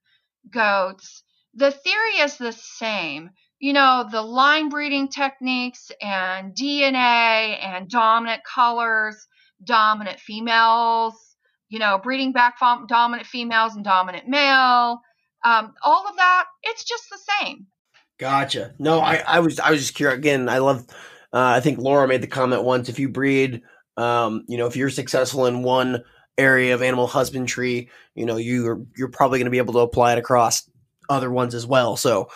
goats. 0.52 1.24
The 1.54 1.72
theory 1.72 2.20
is 2.20 2.38
the 2.38 2.54
same. 2.54 3.32
You 3.60 3.74
know, 3.74 4.08
the 4.10 4.22
line 4.22 4.70
breeding 4.70 5.10
techniques 5.10 5.92
and 6.02 6.56
DNA 6.56 7.62
and 7.62 7.90
dominant 7.90 8.42
colors, 8.44 9.28
dominant 9.64 10.20
females, 10.20 11.16
you 11.68 11.80
know, 11.80 12.00
breeding 12.02 12.32
back 12.32 12.58
dominant 12.88 13.28
females 13.28 13.76
and 13.76 13.84
dominant 13.84 14.28
male, 14.28 15.02
um, 15.46 15.74
all 15.84 16.08
of 16.08 16.16
that, 16.18 16.46
it's 16.64 16.84
just 16.84 17.10
the 17.10 17.20
same. 17.40 17.68
Gotcha. 18.20 18.74
No, 18.80 19.00
I, 19.00 19.24
I 19.26 19.40
was 19.40 19.60
I 19.60 19.72
was 19.72 19.80
just 19.80 19.96
curious. 19.96 20.18
Again, 20.18 20.50
I 20.50 20.58
love. 20.58 20.86
Uh, 21.32 21.54
I 21.56 21.60
think 21.62 21.80
Laura 21.80 22.08
made 22.08 22.22
the 22.22 22.28
comment 22.28 22.64
once: 22.64 22.90
if 22.90 23.00
you 23.00 23.08
breed, 23.08 23.62
um, 23.98 24.44
you 24.48 24.58
know, 24.58 24.68
if 24.68 24.76
you're 24.76 24.90
successful 24.90 25.46
in 25.46 25.64
one 25.64 26.04
area 26.38 26.74
of 26.74 26.82
animal 26.82 27.08
husbandry, 27.08 27.90
you 28.16 28.26
know, 28.26 28.38
you're 28.38 28.82
you're 28.98 29.10
probably 29.10 29.40
going 29.40 29.46
to 29.46 29.52
be 29.52 29.58
able 29.58 29.74
to 29.74 29.80
apply 29.80 30.14
it 30.14 30.20
across 30.20 30.70
other 31.10 31.32
ones 31.32 31.56
as 31.56 31.66
well. 31.66 31.96
So, 31.96 32.30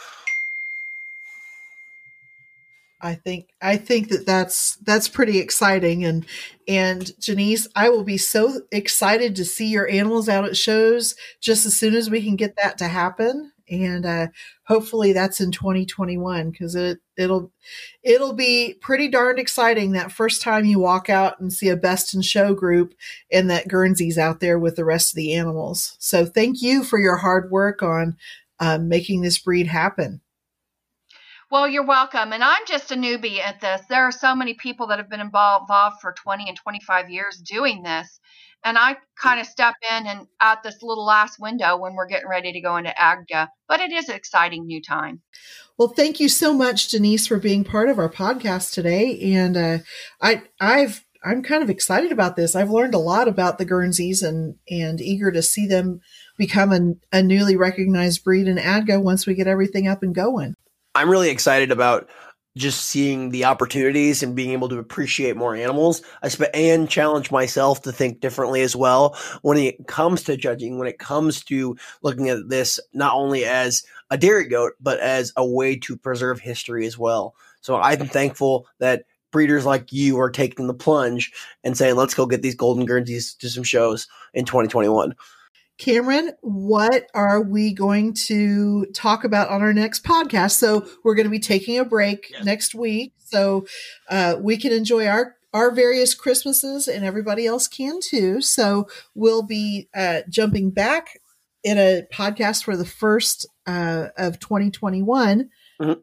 I 3.04 3.16
think 3.16 3.50
I 3.62 3.76
think 3.76 4.08
that 4.10 4.26
that's 4.26 4.78
that's 4.78 5.10
pretty 5.10 5.38
exciting 5.40 6.06
and 6.06 6.26
and 6.68 7.12
Janice, 7.20 7.68
I 7.76 7.90
will 7.90 8.06
be 8.06 8.18
so 8.18 8.62
excited 8.72 9.36
to 9.36 9.46
see 9.46 9.68
your 9.68 9.90
animals 9.90 10.30
out 10.30 10.46
at 10.46 10.56
shows 10.56 11.16
just 11.42 11.66
as 11.66 11.76
soon 11.76 11.96
as 11.96 12.10
we 12.10 12.24
can 12.24 12.38
get 12.38 12.56
that 12.56 12.78
to 12.78 12.88
happen 12.88 13.52
and 13.70 14.06
uh, 14.06 14.28
hopefully 14.68 15.12
that's 15.14 15.42
in 15.42 15.52
2021 15.52 16.52
because 16.52 16.76
it 16.76 17.00
it'll 17.18 17.52
it'll 18.04 18.34
be 18.34 18.76
pretty 18.82 19.10
darned 19.10 19.40
exciting 19.40 19.92
that 19.92 20.12
first 20.12 20.42
time 20.42 20.64
you 20.66 20.80
walk 20.80 21.10
out 21.10 21.40
and 21.40 21.52
see 21.52 21.70
a 21.70 21.76
best 21.76 22.14
in 22.14 22.22
show 22.22 22.54
group 22.54 22.94
and 23.32 23.50
that 23.50 23.68
Guernsey's 23.68 24.18
out 24.18 24.40
there 24.40 24.58
with 24.60 24.76
the 24.78 24.86
rest 24.86 25.12
of 25.12 25.18
the 25.18 25.34
animals. 25.34 25.96
So 26.00 26.26
thank 26.26 26.62
you 26.62 26.84
for 26.84 27.00
your 27.00 27.18
hard 27.18 27.52
work 27.52 27.82
on 27.84 28.16
um, 28.60 28.88
making 28.88 29.22
this 29.22 29.40
breed 29.40 29.68
happen. 29.68 30.22
Well, 31.54 31.68
you're 31.68 31.86
welcome. 31.86 32.34
And 32.34 32.44
I'm 32.44 32.66
just 32.66 32.92
a 32.92 32.96
newbie 32.96 33.38
at 33.38 33.62
this. 33.62 33.82
There 33.88 34.06
are 34.06 34.12
so 34.12 34.34
many 34.34 34.56
people 34.56 34.88
that 34.88 34.98
have 34.98 35.08
been 35.08 35.20
involved, 35.20 35.66
involved 35.66 35.98
for 36.02 36.12
20 36.12 36.50
and 36.50 36.58
25 36.58 37.12
years 37.12 37.38
doing 37.38 37.84
this. 37.84 38.20
And 38.64 38.76
I 38.76 38.98
kind 39.22 39.40
of 39.40 39.46
step 39.46 39.76
in 39.88 40.08
and 40.08 40.26
at 40.42 40.64
this 40.64 40.82
little 40.82 41.06
last 41.06 41.40
window 41.40 41.78
when 41.78 41.94
we're 41.94 42.08
getting 42.08 42.28
ready 42.28 42.54
to 42.54 42.60
go 42.60 42.78
into 42.78 42.90
ADGA. 43.00 43.50
But 43.68 43.82
it 43.82 43.92
is 43.92 44.10
an 44.10 44.16
exciting 44.16 44.66
new 44.66 44.82
time. 44.82 45.22
Well, 45.78 45.90
thank 45.90 46.20
you 46.20 46.28
so 46.28 46.56
much, 46.56 46.88
Denise, 46.88 47.28
for 47.28 47.38
being 47.38 47.64
part 47.64 47.88
of 47.88 48.00
our 48.00 48.10
podcast 48.10 48.74
today. 48.74 49.36
And 49.36 49.56
uh, 49.56 49.78
I, 50.20 50.42
I've 50.60 51.06
I'm 51.24 51.44
kind 51.44 51.62
of 51.62 51.70
excited 51.70 52.12
about 52.12 52.36
this. 52.36 52.56
I've 52.56 52.72
learned 52.72 52.96
a 52.96 53.00
lot 53.00 53.28
about 53.28 53.60
the 53.60 53.66
Guernseys 53.66 54.24
and 54.24 54.56
and 54.72 55.00
eager 55.00 55.32
to 55.32 55.44
see 55.44 55.68
them 55.68 56.02
become 56.36 56.74
a, 56.74 57.18
a 57.18 57.22
newly 57.22 57.56
recognized 57.56 58.24
breed 58.24 58.48
in 58.48 58.58
ADGA 58.58 59.00
once 59.00 59.28
we 59.28 59.36
get 59.36 59.46
everything 59.46 59.88
up 59.88 60.02
and 60.02 60.16
going. 60.16 60.56
I'm 60.96 61.10
really 61.10 61.30
excited 61.30 61.72
about 61.72 62.10
just 62.56 62.84
seeing 62.84 63.30
the 63.30 63.46
opportunities 63.46 64.22
and 64.22 64.36
being 64.36 64.52
able 64.52 64.70
to 64.70 64.78
appreciate 64.78 65.36
more 65.36 65.56
animals. 65.56 66.04
I 66.22 66.28
sp- 66.30 66.54
and 66.54 66.88
challenge 66.88 67.32
myself 67.32 67.82
to 67.82 67.92
think 67.92 68.20
differently 68.20 68.62
as 68.62 68.76
well. 68.76 69.18
When 69.42 69.58
it 69.58 69.88
comes 69.88 70.24
to 70.24 70.38
judging 70.38 70.78
when 70.78 70.88
it 70.88 71.00
comes 71.00 71.44
to 71.46 71.76
looking 72.04 72.30
at 72.30 72.50
this 72.50 72.80
not 72.94 73.16
only 73.16 73.44
as 73.46 73.84
a 74.12 74.18
dairy 74.18 74.48
goat 74.48 74.74
but 74.80 75.00
as 75.00 75.34
a 75.36 75.46
way 75.46 75.76
to 75.78 75.98
preserve 75.98 76.40
history 76.40 76.86
as 76.86 76.98
well. 76.98 77.34
So 77.62 77.78
i'm 77.78 78.08
thankful 78.08 78.68
that 78.80 79.06
breeders 79.32 79.66
like 79.66 79.92
you 79.92 80.20
are 80.20 80.30
taking 80.30 80.68
the 80.68 80.74
plunge 80.74 81.32
and 81.64 81.76
saying 81.76 81.96
let's 81.96 82.14
go 82.14 82.28
get 82.28 82.44
these 82.44 82.56
golden 82.56 82.86
guernseys 82.86 83.34
to 83.36 83.50
some 83.50 83.64
shows 83.64 84.08
in 84.34 84.46
2021 84.46 85.16
Cameron, 85.78 86.32
what 86.42 87.08
are 87.14 87.42
we 87.42 87.74
going 87.74 88.14
to 88.14 88.86
talk 88.94 89.24
about 89.24 89.50
on 89.50 89.62
our 89.62 89.74
next 89.74 90.04
podcast? 90.04 90.52
So 90.52 90.88
we're 91.04 91.16
going 91.16 91.26
to 91.26 91.32
be 91.32 91.40
taking 91.40 91.80
a 91.80 91.86
break 91.86 92.30
yes. 92.32 92.46
next 92.46 92.76
week, 92.76 93.14
so 93.18 93.66
uh, 94.10 94.36
we 94.40 94.58
can 94.58 94.72
enjoy 94.72 95.08
our 95.08 95.36
our 95.54 95.72
various 95.72 96.16
Christmases, 96.16 96.88
and 96.88 97.06
everybody 97.06 97.46
else 97.46 97.68
can 97.68 98.00
too. 98.02 98.42
So 98.42 98.88
we'll 99.14 99.44
be 99.44 99.88
uh, 99.96 100.22
jumping 100.30 100.72
back 100.72 101.20
in 101.64 101.78
a 101.78 102.04
podcast 102.12 102.64
for 102.64 102.76
the 102.76 102.86
first 102.86 103.48
uh, 103.66 104.08
of 104.18 104.40
2021. 104.40 105.50
Mm-hmm. 105.82 106.00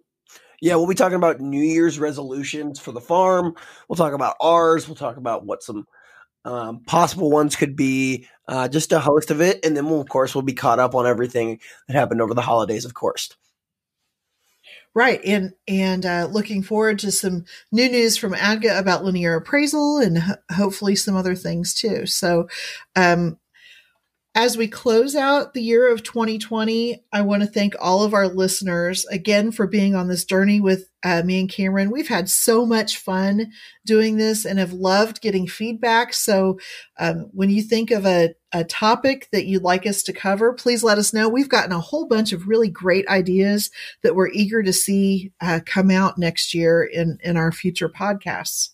Yeah, 0.60 0.74
we'll 0.74 0.86
be 0.86 0.94
talking 0.94 1.16
about 1.16 1.40
New 1.40 1.62
Year's 1.62 1.98
resolutions 1.98 2.78
for 2.78 2.92
the 2.92 3.00
farm. 3.00 3.54
We'll 3.88 3.96
talk 3.96 4.12
about 4.12 4.36
ours. 4.40 4.86
We'll 4.86 4.96
talk 4.96 5.16
about 5.16 5.46
what 5.46 5.62
some 5.62 5.86
um, 6.44 6.80
possible 6.84 7.30
ones 7.30 7.56
could 7.56 7.76
be 7.76 8.26
uh, 8.48 8.68
just 8.68 8.92
a 8.92 9.00
host 9.00 9.30
of 9.30 9.40
it, 9.40 9.64
and 9.64 9.76
then 9.76 9.88
we'll, 9.88 10.00
of 10.00 10.08
course 10.08 10.34
we'll 10.34 10.42
be 10.42 10.54
caught 10.54 10.78
up 10.78 10.94
on 10.94 11.06
everything 11.06 11.60
that 11.86 11.94
happened 11.94 12.20
over 12.20 12.34
the 12.34 12.40
holidays, 12.40 12.84
of 12.84 12.94
course. 12.94 13.30
Right, 14.92 15.20
and 15.24 15.52
and 15.68 16.04
uh, 16.04 16.28
looking 16.32 16.64
forward 16.64 16.98
to 17.00 17.12
some 17.12 17.44
new 17.70 17.88
news 17.88 18.16
from 18.16 18.34
ADGA 18.34 18.76
about 18.76 19.04
linear 19.04 19.36
appraisal, 19.36 19.98
and 19.98 20.18
ho- 20.18 20.34
hopefully 20.52 20.96
some 20.96 21.14
other 21.14 21.36
things 21.36 21.74
too. 21.74 22.06
So, 22.06 22.48
um, 22.96 23.38
As 24.36 24.56
we 24.56 24.68
close 24.68 25.16
out 25.16 25.54
the 25.54 25.62
year 25.62 25.90
of 25.90 26.04
2020, 26.04 27.02
I 27.12 27.20
want 27.22 27.42
to 27.42 27.48
thank 27.48 27.74
all 27.80 28.04
of 28.04 28.14
our 28.14 28.28
listeners 28.28 29.04
again 29.06 29.50
for 29.50 29.66
being 29.66 29.96
on 29.96 30.06
this 30.06 30.24
journey 30.24 30.60
with 30.60 30.88
uh, 31.02 31.24
me 31.24 31.40
and 31.40 31.50
Cameron. 31.50 31.90
We've 31.90 32.06
had 32.06 32.30
so 32.30 32.64
much 32.64 32.96
fun 32.96 33.50
doing 33.84 34.18
this 34.18 34.44
and 34.44 34.60
have 34.60 34.72
loved 34.72 35.20
getting 35.20 35.48
feedback. 35.48 36.14
So, 36.14 36.60
um, 37.00 37.28
when 37.32 37.50
you 37.50 37.60
think 37.60 37.90
of 37.90 38.06
a, 38.06 38.34
a 38.52 38.62
topic 38.62 39.28
that 39.32 39.46
you'd 39.46 39.64
like 39.64 39.84
us 39.84 40.00
to 40.04 40.12
cover, 40.12 40.52
please 40.52 40.84
let 40.84 40.98
us 40.98 41.12
know. 41.12 41.28
We've 41.28 41.48
gotten 41.48 41.72
a 41.72 41.80
whole 41.80 42.06
bunch 42.06 42.32
of 42.32 42.46
really 42.46 42.68
great 42.68 43.08
ideas 43.08 43.68
that 44.04 44.14
we're 44.14 44.30
eager 44.30 44.62
to 44.62 44.72
see 44.72 45.32
uh, 45.40 45.58
come 45.66 45.90
out 45.90 46.18
next 46.18 46.54
year 46.54 46.84
in, 46.84 47.18
in 47.24 47.36
our 47.36 47.50
future 47.50 47.88
podcasts. 47.88 48.68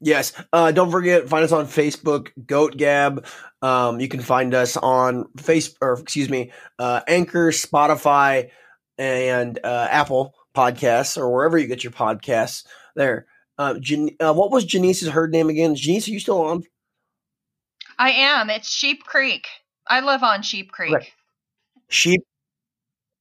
Yes. 0.00 0.32
Uh, 0.52 0.72
don't 0.72 0.90
forget, 0.90 1.28
find 1.28 1.44
us 1.44 1.52
on 1.52 1.66
Facebook, 1.66 2.28
Goat 2.46 2.76
Gab. 2.76 3.26
Um, 3.60 4.00
you 4.00 4.08
can 4.08 4.20
find 4.20 4.54
us 4.54 4.76
on 4.76 5.26
face 5.36 5.74
or 5.80 5.98
excuse 6.00 6.30
me, 6.30 6.52
uh, 6.78 7.00
Anchor, 7.06 7.50
Spotify, 7.50 8.50
and 8.96 9.58
uh, 9.62 9.88
Apple 9.90 10.34
Podcasts, 10.54 11.18
or 11.18 11.30
wherever 11.32 11.58
you 11.58 11.66
get 11.66 11.84
your 11.84 11.92
podcasts. 11.92 12.64
There. 12.96 13.26
Uh, 13.58 13.74
Jan- 13.78 14.16
uh, 14.20 14.32
what 14.32 14.50
was 14.50 14.64
Janice's 14.64 15.08
herd 15.08 15.32
name 15.32 15.50
again? 15.50 15.74
Janice, 15.74 16.08
are 16.08 16.12
you 16.12 16.20
still 16.20 16.40
on? 16.40 16.62
I 17.98 18.10
am. 18.12 18.48
It's 18.48 18.70
Sheep 18.70 19.04
Creek. 19.04 19.46
I 19.86 20.00
live 20.00 20.22
on 20.22 20.40
Sheep 20.42 20.72
Creek. 20.72 20.94
Right. 20.94 21.12
Sheep. 21.90 22.22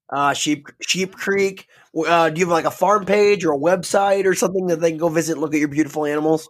Uh, 0.10 0.34
Sheep 0.34 0.68
Sheep 0.82 1.14
Creek. 1.14 1.68
Uh, 1.94 2.30
do 2.30 2.40
you 2.40 2.46
have 2.46 2.54
like 2.54 2.66
a 2.66 2.72
farm 2.72 3.06
page 3.06 3.44
or 3.44 3.54
a 3.54 3.58
website 3.58 4.26
or 4.26 4.34
something 4.34 4.68
that 4.68 4.80
they 4.80 4.92
can 4.92 4.98
go 4.98 5.10
visit 5.10 5.34
and 5.34 5.42
look 5.42 5.54
at 5.54 5.60
your 5.60 5.68
beautiful 5.68 6.06
animals? 6.06 6.48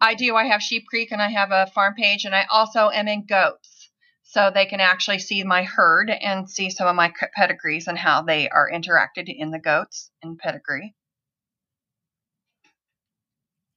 I 0.00 0.14
do. 0.14 0.36
I 0.36 0.44
have 0.44 0.62
Sheep 0.62 0.86
Creek 0.88 1.12
and 1.12 1.20
I 1.20 1.28
have 1.28 1.50
a 1.50 1.66
farm 1.66 1.94
page, 1.94 2.24
and 2.24 2.34
I 2.34 2.46
also 2.50 2.90
am 2.90 3.08
in 3.08 3.24
goats. 3.26 3.90
So 4.22 4.50
they 4.52 4.66
can 4.66 4.80
actually 4.80 5.20
see 5.20 5.42
my 5.42 5.62
herd 5.62 6.10
and 6.10 6.48
see 6.48 6.68
some 6.68 6.86
of 6.86 6.94
my 6.94 7.12
pedigrees 7.34 7.88
and 7.88 7.96
how 7.96 8.22
they 8.22 8.48
are 8.48 8.70
interacted 8.70 9.24
in 9.26 9.50
the 9.50 9.58
goats 9.58 10.10
in 10.22 10.36
pedigree. 10.36 10.94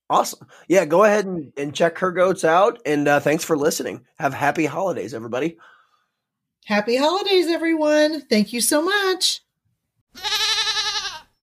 Awesome. 0.10 0.46
Yeah, 0.68 0.84
go 0.84 1.06
ahead 1.06 1.26
and, 1.26 1.54
and 1.56 1.74
check 1.74 2.00
her 2.00 2.12
goats 2.12 2.44
out. 2.44 2.82
And 2.86 3.08
uh, 3.08 3.22
thanks 3.22 3.46
for 3.46 3.56
listening. 3.56 4.06
Have 4.20 4.34
happy 4.34 4.66
holidays, 4.66 5.14
everybody. 5.14 5.58
Happy 6.66 6.98
holidays, 6.98 7.48
everyone. 7.48 8.20
Thank 8.20 8.52
you 8.52 8.60
so 8.60 8.82
much. 8.82 9.42